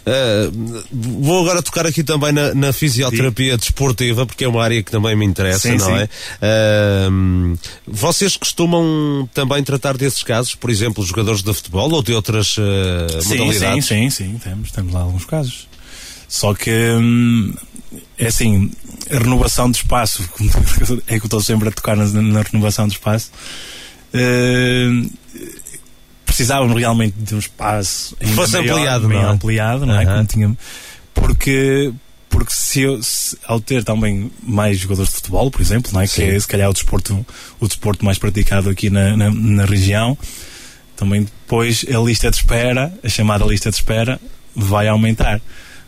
Uh, 0.07 0.85
vou 0.92 1.42
agora 1.42 1.62
tocar 1.62 1.87
aqui 1.87 2.05
também 2.05 2.33
na, 2.33 2.55
na 2.55 2.73
fisioterapia 2.73 3.53
sim. 3.53 3.59
desportiva, 3.59 4.25
porque 4.25 4.44
é 4.44 4.49
uma 4.49 4.62
área 4.62 4.83
que 4.83 4.90
também 4.90 5.16
me 5.16 5.25
interessa, 5.25 5.68
sim, 5.68 5.77
não 5.77 5.87
sim. 5.87 5.92
é? 5.92 6.09
Uh, 7.11 7.59
vocês 7.87 8.37
costumam 8.37 9.29
também 9.35 9.62
tratar 9.64 9.97
desses 9.97 10.23
casos, 10.23 10.55
por 10.55 10.70
exemplo, 10.70 11.05
jogadores 11.05 11.42
de 11.42 11.53
futebol 11.53 11.90
ou 11.92 12.03
de 12.03 12.12
outras 12.12 12.57
uh, 12.57 13.20
sim, 13.20 13.38
modalidades? 13.38 13.87
Sim, 13.87 14.11
sim, 14.11 14.25
sim, 14.33 14.40
temos, 14.42 14.70
temos 14.70 14.92
lá 14.92 15.01
alguns 15.01 15.25
casos. 15.25 15.66
Só 16.29 16.55
que 16.55 16.70
hum, 16.70 17.53
é 18.18 18.27
assim, 18.27 18.70
a 19.11 19.18
renovação 19.18 19.70
de 19.70 19.79
espaço, 19.79 20.23
é 21.07 21.18
que 21.18 21.25
eu 21.25 21.27
estou 21.27 21.40
sempre 21.40 21.68
a 21.68 21.73
tocar 21.73 21.97
na, 21.97 22.07
na 22.07 22.42
renovação 22.42 22.87
de 22.87 22.94
espaço. 22.94 23.31
Uh, 24.14 25.11
precisávamos 26.24 26.79
realmente 26.79 27.14
de 27.18 27.35
um 27.35 27.38
espaço 27.38 28.16
que 28.16 28.27
fosse 28.29 28.59
maior, 28.59 28.74
ampliado, 28.74 29.09
não 29.09 29.20
é? 29.20 29.24
ampliado, 29.24 29.87
não 29.87 30.00
é? 30.00 30.27
Como 30.27 30.59
porque 31.12 31.92
porque 32.29 32.53
se, 32.53 32.81
eu, 32.83 33.00
se, 33.00 33.38
ao 33.46 33.61
ter 33.61 33.85
também 33.85 34.29
mais 34.42 34.79
jogadores 34.79 35.11
de 35.11 35.16
futebol, 35.16 35.48
por 35.53 35.61
exemplo, 35.61 35.92
não 35.92 36.00
é? 36.00 36.09
que 36.09 36.20
é 36.20 36.38
se 36.38 36.48
calhar 36.48 36.68
o 36.68 36.72
desporto, 36.72 37.24
o 37.61 37.68
desporto 37.68 38.05
mais 38.05 38.18
praticado 38.18 38.68
aqui 38.68 38.90
na, 38.90 39.16
na, 39.16 39.31
na 39.31 39.64
região, 39.64 40.18
também 40.96 41.22
depois 41.22 41.85
a 41.88 41.98
lista 42.00 42.31
de 42.33 42.37
espera, 42.37 42.92
a 43.05 43.09
chamada 43.09 43.44
lista 43.44 43.70
de 43.70 43.77
espera, 43.77 44.20
vai 44.55 44.88
aumentar 44.88 45.40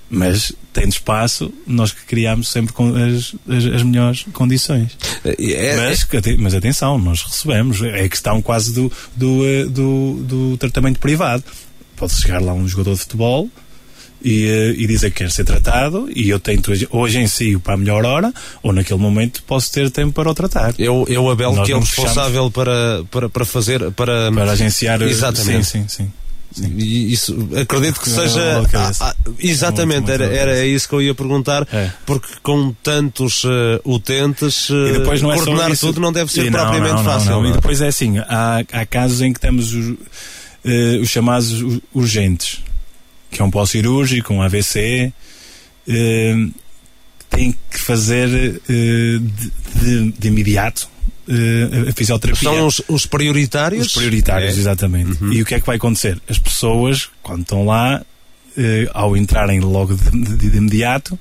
mas 0.09 0.53
tendo 0.73 0.92
espaço, 0.92 1.53
nós 1.66 1.92
que 1.92 2.05
criamos 2.05 2.49
sempre 2.49 2.73
com 2.73 2.95
as, 2.95 3.35
as, 3.49 3.64
as 3.75 3.83
melhores 3.83 4.25
condições. 4.33 4.97
É, 5.25 5.77
mas, 5.77 6.07
mas, 6.38 6.55
atenção, 6.55 6.99
nós 6.99 7.23
recebemos, 7.23 7.83
é 7.83 8.09
questão 8.09 8.40
quase 8.42 8.73
do, 8.73 8.92
do, 9.14 9.47
eh, 9.47 9.64
do, 9.64 10.23
do 10.23 10.57
tratamento 10.59 11.01
privado. 11.01 11.42
Pode 11.97 12.14
chegar 12.14 12.42
lá 12.42 12.53
um 12.53 12.69
jogador 12.69 12.95
de 12.95 13.01
futebol 13.01 13.51
e, 14.23 14.45
eh, 14.45 14.75
e 14.77 14.87
dizer 14.87 15.11
que 15.11 15.19
quer 15.19 15.31
ser 15.31 15.45
tratado 15.45 16.09
e 16.14 16.29
eu 16.29 16.38
tento 16.38 16.73
hoje 16.90 17.19
em 17.19 17.27
si 17.27 17.57
para 17.59 17.75
a 17.75 17.77
melhor 17.77 18.05
hora 18.05 18.33
ou 18.62 18.73
naquele 18.73 19.01
momento 19.01 19.42
posso 19.45 19.73
ter 19.73 19.90
tempo 19.90 20.12
para 20.12 20.31
o 20.31 20.35
tratar. 20.35 20.75
Eu, 20.79 21.07
eu 21.09 21.29
Abel, 21.31 21.55
nós 21.55 21.66
que 21.66 21.73
é 21.73 21.77
o 21.77 21.81
responsável 21.81 22.51
para, 22.51 23.03
para, 23.11 23.29
para 23.29 23.45
fazer, 23.45 23.90
para, 23.92 24.31
para 24.31 24.53
agenciar. 24.53 25.01
Exatamente. 25.03 25.64
Sim, 25.64 25.88
sim, 25.88 26.05
sim. 26.05 26.12
E 26.59 27.12
isso, 27.12 27.37
acredito 27.61 28.01
que 28.01 28.09
seja. 28.09 28.62
Ah, 28.73 28.92
ah, 29.01 29.14
exatamente, 29.38 30.11
era, 30.11 30.25
era 30.25 30.64
isso 30.64 30.88
que 30.88 30.95
eu 30.95 31.03
ia 31.03 31.14
perguntar, 31.14 31.66
é. 31.73 31.90
porque 32.07 32.29
com 32.42 32.73
tantos 32.83 33.45
uh, 33.45 33.81
utentes, 33.85 34.71
uh, 34.71 34.92
depois 34.99 35.21
não 35.21 35.33
é 35.33 35.37
coordenar 35.37 35.77
tudo 35.77 36.01
não 36.01 36.12
deve 36.12 36.33
ser 36.33 36.47
e 36.47 36.51
propriamente 36.51 36.95
não, 36.95 37.03
não, 37.03 37.05
fácil. 37.05 37.31
Não, 37.31 37.42
não. 37.42 37.51
E 37.51 37.53
depois 37.53 37.81
é 37.81 37.88
assim: 37.88 38.19
há, 38.19 38.64
há 38.73 38.87
casos 38.87 39.21
em 39.21 39.33
que 39.33 39.40
temos 39.40 39.75
os, 39.75 39.87
uh, 39.90 41.01
os 41.03 41.11
chamados 41.11 41.62
urgentes, 41.92 42.62
que 43.31 43.42
é 43.42 43.45
um 43.45 43.51
pós-cirúrgico, 43.51 44.33
um 44.33 44.40
AVC, 44.40 45.12
tem 47.29 47.55
que 47.71 47.79
fazer 47.79 48.29
de, 48.66 49.21
de, 49.75 50.12
de 50.12 50.29
imediato 50.29 50.88
uh, 51.28 51.88
a 51.88 51.92
fisioterapia. 51.92 52.50
São 52.50 52.66
os, 52.66 52.82
os 52.88 53.06
prioritários? 53.06 53.86
Os 53.86 53.92
prioritários, 53.92 54.56
é. 54.56 54.60
exatamente. 54.60 55.22
Uhum. 55.22 55.32
E 55.32 55.42
o 55.42 55.44
que 55.44 55.54
é 55.54 55.60
que 55.60 55.66
vai 55.66 55.76
acontecer? 55.76 56.20
As 56.28 56.38
pessoas, 56.38 57.08
quando 57.22 57.42
estão 57.42 57.64
lá, 57.64 58.02
uh, 58.56 58.90
ao 58.92 59.16
entrarem 59.16 59.60
logo 59.60 59.94
de, 59.94 60.10
de, 60.10 60.50
de 60.50 60.56
imediato, 60.56 61.18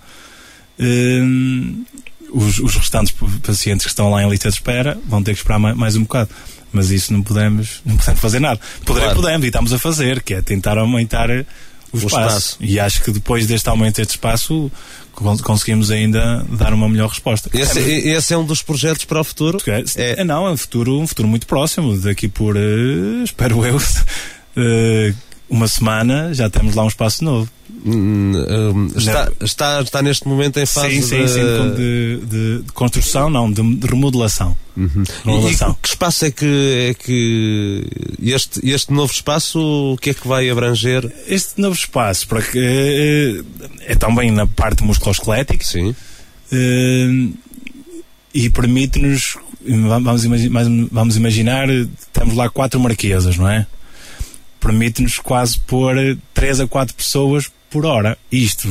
uh, 0.80 1.86
os, 2.32 2.60
os, 2.60 2.76
restantes 2.76 3.14
pacientes 3.42 3.86
que 3.86 3.92
estão 3.92 4.10
lá 4.10 4.24
em 4.24 4.30
lista 4.30 4.50
de 4.50 4.56
espera 4.56 4.98
vão 5.08 5.24
ter 5.24 5.34
que 5.34 5.40
esperar 5.40 5.60
mais, 5.60 5.76
mais 5.76 5.96
um 5.96 6.02
bocado. 6.02 6.30
Mas 6.72 6.92
isso 6.92 7.14
não 7.14 7.22
podemos, 7.22 7.82
não 7.86 7.96
podemos 7.96 8.20
fazer 8.20 8.40
nada. 8.40 8.60
Poder, 8.84 9.02
claro. 9.02 9.16
podemos, 9.16 9.46
e 9.46 9.48
estamos 9.48 9.72
a 9.72 9.80
fazer, 9.80 10.22
que 10.22 10.34
é 10.34 10.42
tentar 10.42 10.78
aumentar 10.78 11.30
o, 12.02 12.06
o 12.06 12.08
espaço. 12.08 12.38
espaço. 12.38 12.58
E 12.60 12.80
acho 12.80 13.04
que 13.04 13.12
depois 13.12 13.48
deste 13.48 13.68
aumento 13.70 13.98
deste 13.98 14.12
espaço, 14.12 14.72
conseguimos 15.44 15.92
ainda 15.92 16.46
dar 16.50 16.74
uma 16.74 16.90
melhor 16.90 17.10
resposta. 17.10 17.50
Esse 17.54 17.80
é, 17.80 18.08
esse 18.16 18.34
é 18.34 18.38
um 18.38 18.46
dos 18.46 18.62
projetos 18.62 19.06
para 19.06 19.22
o 19.22 19.24
futuro? 19.24 19.58
É, 19.68 20.22
é, 20.22 20.24
não, 20.24 20.48
é 20.48 20.52
um 20.52 20.58
futuro, 20.58 21.00
um 21.00 21.08
futuro 21.08 21.28
muito 21.28 21.48
próximo. 21.48 21.98
Daqui 21.98 22.28
por, 22.28 22.56
uh, 22.56 23.24
espero 23.24 23.66
eu, 23.66 23.78
uh, 23.78 25.16
uma 25.50 25.68
semana 25.68 26.34
já 26.34 26.50
temos 26.50 26.76
lá 26.76 26.84
um 26.84 26.88
espaço 26.88 27.24
novo. 27.24 27.50
Hum, 27.86 28.34
está, 28.96 29.32
está, 29.42 29.82
está 29.82 30.02
neste 30.02 30.28
momento 30.28 30.60
em 30.60 30.66
fase 30.66 30.96
sim, 30.96 31.02
sim, 31.02 31.22
de... 31.24 31.28
Sim, 31.30 31.42
de, 31.76 32.18
de, 32.26 32.64
de, 32.64 32.72
construção, 32.74 33.30
não, 33.30 33.52
de, 33.52 33.62
de 33.76 33.88
remodelação. 33.88 34.58
Uhum. 34.76 35.04
remodelação. 35.24 35.72
E 35.72 35.82
que 35.82 35.88
espaço 35.88 36.26
é 36.26 36.32
que, 36.32 36.88
é 36.90 36.94
que 36.94 37.88
este, 38.22 38.68
este 38.68 38.92
novo 38.92 39.14
espaço, 39.14 39.60
o 39.94 39.98
que 39.98 40.10
é 40.10 40.14
que 40.14 40.28
vai 40.28 40.50
abranger? 40.50 41.12
Este 41.28 41.62
novo 41.62 41.76
espaço, 41.76 42.28
para 42.28 42.42
que, 42.42 42.60
é, 42.60 43.92
é 43.92 43.96
também 43.96 44.32
na 44.32 44.48
parte 44.48 44.84
musculoesquelética. 44.84 45.64
Sim. 45.64 45.96
É, 46.52 47.08
e 48.34 48.50
permite-nos, 48.50 49.38
vamos, 49.64 50.26
imaginar, 50.26 50.64
vamos 50.92 51.16
imaginar, 51.16 51.68
temos 52.12 52.36
lá 52.36 52.50
quatro 52.50 52.80
marquesas, 52.80 53.38
não 53.38 53.48
é? 53.48 53.66
Permite-nos 54.66 55.20
quase 55.20 55.60
pôr 55.60 55.96
3 56.34 56.62
a 56.62 56.68
4 56.68 56.96
pessoas 56.96 57.52
por 57.70 57.86
hora. 57.86 58.18
Isto 58.32 58.68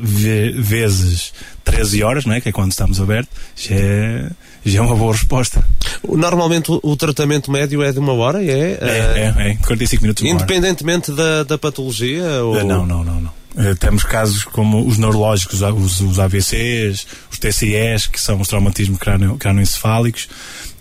vezes 0.00 1.32
13 1.64 2.04
horas, 2.04 2.24
não 2.24 2.34
é? 2.34 2.40
Que 2.40 2.50
é 2.50 2.52
quando 2.52 2.70
estamos 2.70 3.00
abertos, 3.00 3.36
já 3.56 3.74
é, 3.74 4.30
já 4.64 4.78
é 4.78 4.82
uma 4.82 4.94
boa 4.94 5.12
resposta. 5.12 5.66
Normalmente 6.08 6.70
o, 6.70 6.78
o 6.84 6.96
tratamento 6.96 7.50
médio 7.50 7.82
é 7.82 7.90
de 7.90 7.98
uma 7.98 8.12
hora, 8.12 8.44
é? 8.44 8.78
É, 8.80 9.34
é, 9.36 9.50
é 9.50 9.54
45 9.56 10.02
minutos. 10.02 10.24
Independentemente 10.24 11.10
da, 11.10 11.42
da 11.42 11.58
patologia? 11.58 12.24
Ou... 12.44 12.64
Não, 12.64 12.86
não, 12.86 13.02
não, 13.04 13.20
não. 13.20 13.38
Uh, 13.56 13.74
temos 13.74 14.04
casos 14.04 14.44
como 14.44 14.86
os 14.86 14.98
neurológicos, 14.98 15.62
os, 15.62 16.00
os 16.00 16.20
AVCs, 16.20 17.08
os 17.28 17.38
TCEs, 17.40 18.06
que 18.06 18.20
são 18.20 18.40
os 18.40 18.46
traumatismos 18.46 19.00
crânioencefálicos. 19.38 20.28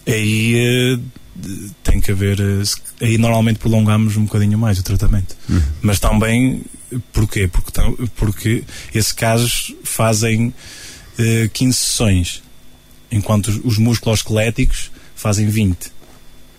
Aí 0.05 0.95
uh, 0.95 1.01
tem 1.89 2.01
que 2.01 2.11
haver. 2.11 2.39
Uh, 2.39 2.63
aí 3.01 3.17
normalmente 3.17 3.59
prolongamos 3.59 4.17
um 4.17 4.25
bocadinho 4.25 4.57
mais 4.57 4.79
o 4.79 4.83
tratamento. 4.83 5.35
Uhum. 5.49 5.61
Mas 5.81 5.99
também. 5.99 6.61
Porquê? 7.11 7.47
Porque, 7.47 7.81
porque 8.15 8.63
esses 8.93 9.11
casos 9.11 9.75
fazem 9.83 10.47
uh, 10.47 11.49
15 11.51 11.77
sessões. 11.77 12.43
enquanto 13.11 13.47
os, 13.47 13.59
os 13.63 13.77
músculos 13.77 14.19
esqueléticos 14.19 14.91
fazem 15.15 15.47
20 15.47 15.97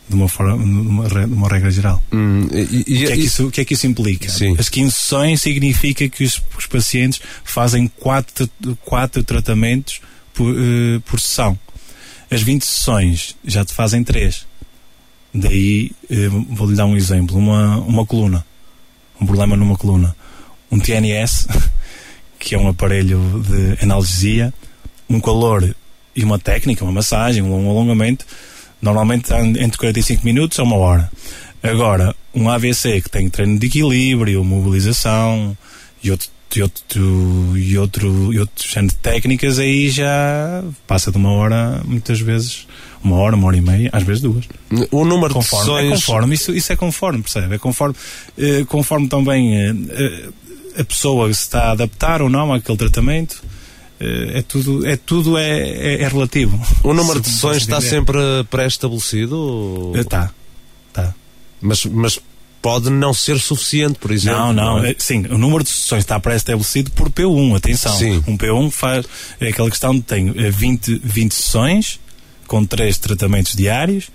de 0.08 0.14
uma, 0.14 0.28
forma, 0.28 0.56
de 0.56 1.24
uma, 1.34 1.48
regra 1.48 1.70
geral. 1.70 2.02
Hum, 2.12 2.48
e, 2.50 2.84
e, 2.86 3.04
o, 3.04 3.06
que 3.06 3.12
é 3.12 3.16
que 3.16 3.22
isso, 3.22 3.46
o 3.46 3.50
que 3.50 3.60
é 3.60 3.64
que 3.64 3.74
isso 3.74 3.86
implica? 3.86 4.28
Sim. 4.30 4.56
As 4.58 4.68
15 4.68 4.92
sessões 4.92 5.42
significa 5.42 6.08
que 6.08 6.24
os, 6.24 6.42
os 6.56 6.66
pacientes 6.66 7.20
fazem 7.44 7.88
4, 8.00 8.48
quatro 8.84 9.22
tratamentos 9.22 10.00
por, 10.32 10.50
uh, 10.50 11.00
por 11.02 11.20
sessão. 11.20 11.58
As 12.30 12.42
20 12.42 12.64
sessões 12.64 13.36
já 13.44 13.64
te 13.64 13.74
fazem 13.74 14.02
3. 14.02 14.47
Daí, 15.34 15.92
uh, 16.10 16.54
vou-lhe 16.54 16.76
dar 16.76 16.86
um 16.86 16.96
exemplo: 16.96 17.36
uma, 17.36 17.78
uma 17.78 18.06
coluna, 18.06 18.44
um 19.20 19.26
problema 19.26 19.56
numa 19.56 19.76
coluna, 19.76 20.16
um 20.70 20.78
TNS, 20.78 21.48
que 22.38 22.54
é 22.54 22.58
um 22.58 22.68
aparelho 22.68 23.42
de 23.46 23.84
analgesia, 23.84 24.52
um 25.08 25.20
calor 25.20 25.74
e 26.14 26.24
uma 26.24 26.38
técnica, 26.38 26.84
uma 26.84 26.92
massagem, 26.92 27.42
um 27.42 27.70
alongamento 27.70 28.24
Normalmente 28.80 29.32
entre 29.32 29.76
45 29.76 30.24
minutos 30.24 30.58
a 30.58 30.62
uma 30.62 30.76
hora. 30.76 31.10
Agora, 31.62 32.14
um 32.32 32.48
AVC 32.48 33.02
que 33.02 33.10
tem 33.10 33.28
treino 33.28 33.58
de 33.58 33.66
equilíbrio, 33.66 34.44
mobilização 34.44 35.56
e 36.02 36.10
outro, 36.10 36.28
e 36.56 36.62
outro, 36.62 37.56
e 37.56 37.78
outro, 37.78 38.32
e 38.32 38.38
outro 38.38 38.68
género 38.68 38.92
de 38.92 38.98
técnicas, 39.00 39.58
aí 39.58 39.90
já 39.90 40.62
passa 40.86 41.10
de 41.10 41.16
uma 41.16 41.30
hora, 41.30 41.82
muitas 41.84 42.20
vezes, 42.20 42.66
uma 43.02 43.16
hora, 43.16 43.36
uma 43.36 43.48
hora 43.48 43.56
e 43.56 43.60
meia, 43.60 43.90
às 43.92 44.02
vezes 44.02 44.22
duas. 44.22 44.44
O 44.90 45.04
número 45.04 45.34
conforme, 45.34 45.64
de 45.64 45.66
sessões... 45.66 45.86
É 45.86 45.94
conforme, 45.94 46.34
isso, 46.34 46.54
isso 46.54 46.72
é 46.72 46.76
conforme, 46.76 47.22
percebe? 47.22 47.54
É 47.54 47.58
conforme, 47.58 47.94
eh, 48.38 48.64
conforme 48.66 49.08
também 49.08 49.54
eh, 49.56 50.28
a 50.78 50.84
pessoa 50.84 51.32
se 51.32 51.42
está 51.42 51.64
a 51.64 51.70
adaptar 51.72 52.22
ou 52.22 52.28
não 52.28 52.52
àquele 52.52 52.78
tratamento 52.78 53.42
é 54.00 54.42
tudo, 54.42 54.86
é, 54.86 54.96
tudo 54.96 55.36
é, 55.36 55.58
é, 55.58 56.02
é 56.02 56.08
relativo. 56.08 56.60
O 56.84 56.94
número 56.94 57.20
de 57.20 57.28
sessões 57.28 57.58
está 57.58 57.80
sempre 57.80 58.16
pré-estabelecido? 58.48 59.92
Está, 59.96 60.30
está. 60.88 61.14
Mas, 61.60 61.84
mas 61.84 62.20
pode 62.60 62.90
não 62.90 63.14
ser 63.14 63.38
suficiente, 63.38 63.98
por 63.98 64.10
exemplo. 64.10 64.38
Não, 64.38 64.52
não, 64.52 64.78
não 64.78 64.84
é? 64.84 64.94
sim, 64.98 65.24
o 65.30 65.38
número 65.38 65.62
de 65.62 65.70
sessões 65.70 66.00
está 66.00 66.18
pré-estabelecido 66.18 66.90
por 66.90 67.10
P1, 67.10 67.56
atenção. 67.56 67.96
Sim. 67.96 68.22
Um 68.26 68.36
P1 68.36 68.70
faz 68.70 69.06
é 69.40 69.48
aquela 69.48 69.70
questão 69.70 69.94
de 69.94 70.02
tem 70.02 70.32
20, 70.32 71.00
20 71.02 71.34
sessões 71.34 72.00
com 72.46 72.64
3 72.64 72.98
tratamentos 72.98 73.54
diários 73.54 74.10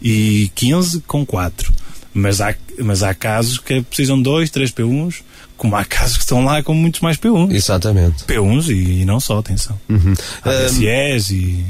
e 0.00 0.50
15 0.54 1.00
com 1.06 1.24
4. 1.24 1.72
Mas 2.12 2.40
há, 2.40 2.54
mas 2.78 3.02
há 3.02 3.14
casos 3.14 3.58
que 3.58 3.82
precisam 3.82 4.16
de 4.16 4.24
2, 4.24 4.50
3 4.50 4.70
P1s 4.70 5.22
como 5.56 5.76
há 5.76 5.84
casos 5.84 6.16
que 6.16 6.22
estão 6.24 6.44
lá 6.44 6.62
com 6.62 6.74
muitos 6.74 7.00
mais 7.00 7.16
P1. 7.16 7.52
Exatamente. 7.52 8.24
P1s 8.24 8.68
e, 8.68 9.02
e 9.02 9.04
não 9.04 9.20
só, 9.20 9.38
atenção. 9.38 9.78
Uhum. 9.88 10.14
ADSEs 10.42 11.30
um, 11.30 11.34
e. 11.34 11.64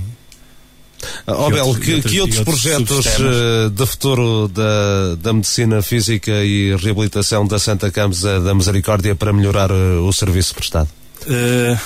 Oh, 1.27 1.51
Bel, 1.51 1.75
que, 1.75 2.03
que, 2.03 2.21
outros, 2.21 2.39
outros 2.39 2.41
projetos 2.41 3.07
uh, 3.19 3.71
de 3.71 3.87
futuro 3.87 4.49
da, 4.49 5.15
da 5.17 5.33
medicina 5.33 5.83
física 5.83 6.33
e 6.45 6.75
reabilitação 6.77 7.47
da 7.47 7.59
Santa 7.59 7.91
Casa 7.91 8.41
da 8.41 8.55
Misericórdia 8.55 9.15
para 9.15 9.33
melhorar 9.33 9.71
uh, 9.71 10.07
o 10.07 10.13
serviço 10.13 10.55
prestado? 10.55 10.89
Uh, 11.23 11.79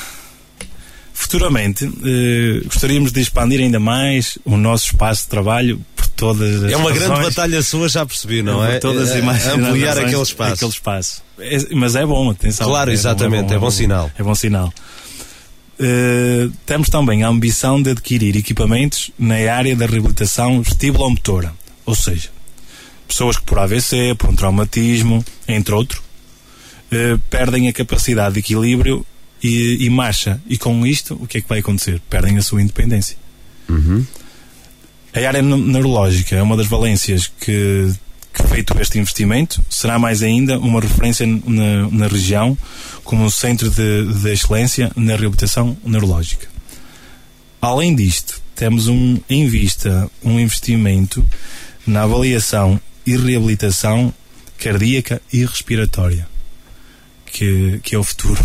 futuramente, 1.12 1.90
gostaríamos 2.64 3.12
de 3.12 3.20
expandir 3.20 3.60
ainda 3.60 3.80
mais 3.80 4.38
o 4.44 4.56
nosso 4.56 4.86
espaço 4.86 5.24
de 5.24 5.28
trabalho 5.28 5.80
por 5.94 6.08
todas 6.08 6.64
as 6.64 6.72
É 6.72 6.76
uma 6.76 6.90
razões, 6.90 7.08
grande 7.08 7.22
batalha 7.22 7.62
sua, 7.62 7.88
já 7.88 8.06
percebi, 8.06 8.42
não 8.42 8.64
é? 8.64 8.72
Por 8.72 8.80
todas 8.80 9.10
as 9.10 9.46
Ampliar 9.46 9.98
aquele 9.98 10.22
espaço. 10.22 10.54
Aquele 10.54 10.70
espaço. 10.70 11.22
É, 11.38 11.74
mas 11.74 11.94
é 11.94 12.04
bom, 12.04 12.30
atenção. 12.30 12.66
Claro, 12.66 12.90
exatamente, 12.90 13.44
é 13.44 13.46
bom, 13.46 13.46
é 13.46 13.48
bom, 13.48 13.54
é 13.54 13.58
bom 13.58 13.70
sinal. 13.70 14.10
É 14.18 14.22
bom 14.22 14.34
sinal. 14.34 14.72
Uh, 15.80 16.50
temos 16.66 16.88
também 16.88 17.22
a 17.22 17.28
ambição 17.28 17.80
de 17.80 17.90
adquirir 17.90 18.36
equipamentos 18.36 19.12
na 19.16 19.36
área 19.52 19.76
da 19.76 19.86
reabilitação 19.86 20.60
vestibulomotora, 20.60 21.54
ou 21.86 21.94
seja, 21.94 22.30
pessoas 23.06 23.36
que 23.36 23.44
por 23.44 23.60
AVC, 23.60 24.16
por 24.18 24.28
um 24.28 24.34
traumatismo, 24.34 25.24
entre 25.46 25.72
outros, 25.72 26.00
uh, 26.00 27.18
perdem 27.30 27.68
a 27.68 27.72
capacidade 27.72 28.34
de 28.34 28.40
equilíbrio 28.40 29.06
e, 29.42 29.84
e, 29.86 29.90
marcha. 29.90 30.40
E 30.48 30.58
com 30.58 30.84
isto, 30.84 31.14
o 31.14 31.28
que 31.28 31.38
é 31.38 31.40
que 31.40 31.48
vai 31.48 31.60
acontecer? 31.60 32.02
Perdem 32.10 32.36
a 32.38 32.42
sua 32.42 32.60
independência. 32.60 33.16
Uhum. 33.68 34.04
A 35.14 35.28
área 35.28 35.42
neurológica 35.42 36.34
é 36.34 36.42
uma 36.42 36.56
das 36.56 36.66
valências 36.66 37.30
que, 37.40 37.92
feito 38.32 38.78
este 38.80 38.98
investimento, 38.98 39.64
será 39.68 39.98
mais 39.98 40.22
ainda 40.22 40.58
uma 40.58 40.80
referência 40.80 41.26
na, 41.26 41.88
na 41.90 42.06
região 42.06 42.56
como 43.04 43.24
um 43.24 43.30
centro 43.30 43.70
de, 43.70 44.12
de 44.12 44.32
excelência 44.32 44.90
na 44.96 45.16
reabilitação 45.16 45.76
neurológica. 45.84 46.48
Além 47.60 47.94
disto, 47.94 48.40
temos 48.54 48.88
um, 48.88 49.18
em 49.28 49.46
vista 49.46 50.10
um 50.22 50.38
investimento 50.38 51.24
na 51.86 52.02
avaliação 52.02 52.80
e 53.06 53.16
reabilitação 53.16 54.12
cardíaca 54.58 55.22
e 55.32 55.44
respiratória, 55.44 56.28
que, 57.26 57.80
que 57.82 57.94
é 57.94 57.98
o 57.98 58.04
futuro. 58.04 58.44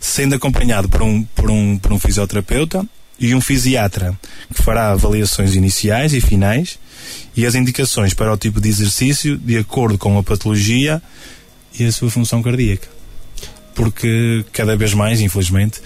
Sendo 0.00 0.34
acompanhado 0.34 0.88
por 0.88 1.02
um, 1.02 1.22
por, 1.22 1.50
um, 1.50 1.78
por 1.78 1.92
um 1.92 1.98
fisioterapeuta 1.98 2.86
e 3.20 3.34
um 3.34 3.40
fisiatra 3.40 4.18
que 4.52 4.62
fará 4.62 4.92
avaliações 4.92 5.54
iniciais 5.54 6.14
e 6.14 6.20
finais 6.20 6.78
e 7.36 7.44
as 7.44 7.54
indicações 7.54 8.14
para 8.14 8.32
o 8.32 8.36
tipo 8.36 8.60
de 8.60 8.68
exercício 8.68 9.36
de 9.36 9.58
acordo 9.58 9.98
com 9.98 10.18
a 10.18 10.22
patologia 10.22 11.02
e 11.78 11.84
a 11.84 11.92
sua 11.92 12.10
função 12.10 12.42
cardíaca. 12.42 12.88
Porque 13.74 14.44
cada 14.52 14.76
vez 14.76 14.94
mais, 14.94 15.20
infelizmente, 15.20 15.80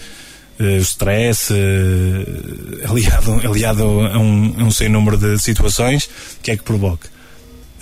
uh, 0.59 0.79
o 0.79 0.83
stress 0.83 1.53
uh, 1.53 2.91
aliado, 2.91 3.41
aliado 3.47 3.83
a 3.83 4.19
um, 4.19 4.55
a 4.61 4.65
um 4.65 4.71
sem 4.71 4.89
número 4.89 5.17
de 5.17 5.39
situações, 5.39 6.09
que 6.43 6.51
é 6.51 6.57
que 6.57 6.63
provoca? 6.63 7.09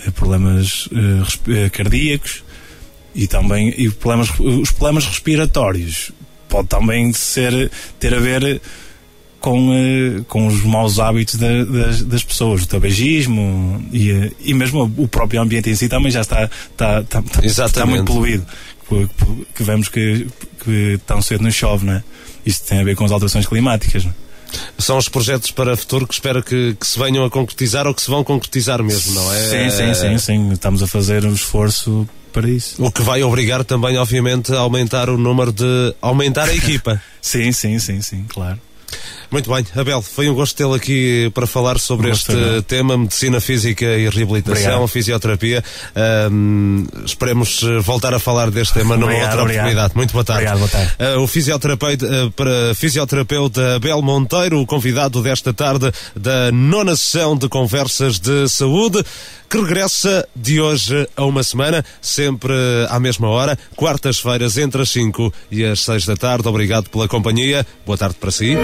Uh, 0.05 0.11
problemas 0.11 0.89
cardíacos 1.71 2.43
e 3.15 3.27
também 3.27 3.73
e 3.77 3.89
problemas, 3.89 4.29
os 4.39 4.71
problemas 4.71 5.05
respiratórios. 5.05 6.11
Pode 6.49 6.67
também 6.67 7.13
ser, 7.13 7.71
ter 7.99 8.13
a 8.13 8.19
ver 8.19 8.61
com, 9.43 9.71
uh, 9.71 10.23
com 10.23 10.47
os 10.47 10.63
maus 10.63 10.99
hábitos 10.99 11.35
da, 11.35 11.65
das, 11.65 12.01
das, 12.01 12.23
pessoas, 12.23 12.63
o 12.63 12.65
tabagismo 12.65 13.85
e, 13.91 14.09
uh, 14.09 14.35
e 14.39 14.53
mesmo 14.53 14.89
o 14.95 15.05
próprio 15.05 15.41
ambiente 15.41 15.69
em 15.69 15.75
si 15.75 15.89
também 15.89 16.09
já 16.09 16.21
está, 16.21 16.49
está, 16.71 17.03
está, 17.43 17.65
está 17.65 17.85
muito 17.85 18.05
poluído. 18.05 18.45
Que, 18.87 19.09
que 19.53 19.63
vemos 19.63 19.89
que, 19.89 20.27
que 20.63 20.97
tão 21.05 21.21
cedo 21.21 21.43
não 21.43 21.51
chove, 21.51 21.85
não 21.85 21.93
é? 21.93 22.03
Isto 22.45 22.67
tem 22.67 22.79
a 22.79 22.85
ver 22.85 22.95
com 22.95 23.03
as 23.03 23.11
alterações 23.11 23.45
climáticas. 23.45 24.05
Não 24.05 24.11
é? 24.11 24.13
São 24.77 24.97
os 24.97 25.09
projetos 25.09 25.51
para 25.51 25.73
o 25.73 25.77
futuro 25.77 26.07
que 26.07 26.13
espero 26.13 26.41
que, 26.41 26.77
que, 26.79 26.87
se 26.87 26.97
venham 26.97 27.25
a 27.25 27.29
concretizar 27.29 27.85
ou 27.85 27.93
que 27.93 28.01
se 28.01 28.09
vão 28.09 28.23
concretizar 28.23 28.81
mesmo, 28.81 29.13
não 29.13 29.33
é? 29.33 29.39
Sim, 29.39 29.69
sim, 29.69 29.93
sim, 29.93 30.17
sim. 30.19 30.51
Estamos 30.53 30.81
a 30.81 30.87
fazer 30.87 31.25
um 31.25 31.33
esforço 31.33 32.07
para 32.31 32.49
isso. 32.49 32.81
O 32.81 32.89
que 32.89 33.01
vai 33.01 33.21
obrigar 33.23 33.65
também, 33.65 33.97
obviamente, 33.97 34.53
a 34.53 34.59
aumentar 34.59 35.09
o 35.09 35.17
número 35.17 35.51
de. 35.51 35.93
aumentar 36.01 36.47
a 36.47 36.55
equipa. 36.55 37.01
sim, 37.21 37.51
sim, 37.51 37.77
sim, 37.79 38.01
sim, 38.01 38.25
claro. 38.29 38.59
Muito 39.33 39.51
bem, 39.51 39.65
Abel, 39.75 39.99
foi 39.99 40.29
um 40.29 40.35
gosto 40.35 40.55
tê-lo 40.55 40.75
aqui 40.75 41.31
para 41.33 41.47
falar 41.47 41.79
sobre 41.79 42.11
este 42.11 42.35
tema, 42.67 42.95
medicina 42.95 43.41
física 43.41 43.83
e 43.83 44.07
reabilitação, 44.07 44.61
obrigado. 44.61 44.87
fisioterapia. 44.89 45.63
Um, 46.31 46.85
esperemos 47.03 47.63
eh, 47.63 47.79
voltar 47.79 48.13
a 48.13 48.19
falar 48.19 48.51
deste 48.51 48.75
tema 48.75 48.95
numa 48.95 49.07
obrigado, 49.07 49.29
outra 49.29 49.41
obrigado. 49.41 49.63
oportunidade. 49.63 49.95
Muito 49.95 50.11
boa 50.13 50.23
tarde. 50.23 50.45
Obrigado, 50.45 50.59
boa 50.59 50.69
tarde. 50.69 51.17
Uh, 51.17 51.23
o 51.23 51.27
fisioterapeuta, 51.27 52.05
uh, 52.05 52.31
para 52.31 52.75
fisioterapeuta 52.75 53.77
Abel 53.77 54.03
Monteiro, 54.03 54.61
o 54.61 54.67
convidado 54.67 55.23
desta 55.23 55.51
tarde 55.51 55.91
da 56.15 56.51
nona 56.51 56.95
sessão 56.95 57.35
de 57.35 57.49
conversas 57.49 58.19
de 58.19 58.47
saúde, 58.47 59.03
que 59.49 59.57
regressa 59.57 60.27
de 60.35 60.61
hoje 60.61 61.07
a 61.17 61.25
uma 61.25 61.41
semana, 61.41 61.83
sempre 61.99 62.53
à 62.87 62.99
mesma 62.99 63.29
hora, 63.29 63.57
quartas-feiras 63.75 64.59
entre 64.59 64.83
as 64.83 64.89
5 64.89 65.33
e 65.49 65.65
as 65.65 65.79
6 65.79 66.05
da 66.05 66.15
tarde. 66.15 66.47
Obrigado 66.47 66.87
pela 66.91 67.07
companhia. 67.07 67.65
Boa 67.83 67.97
tarde 67.97 68.15
para 68.19 68.29
si. 68.29 68.55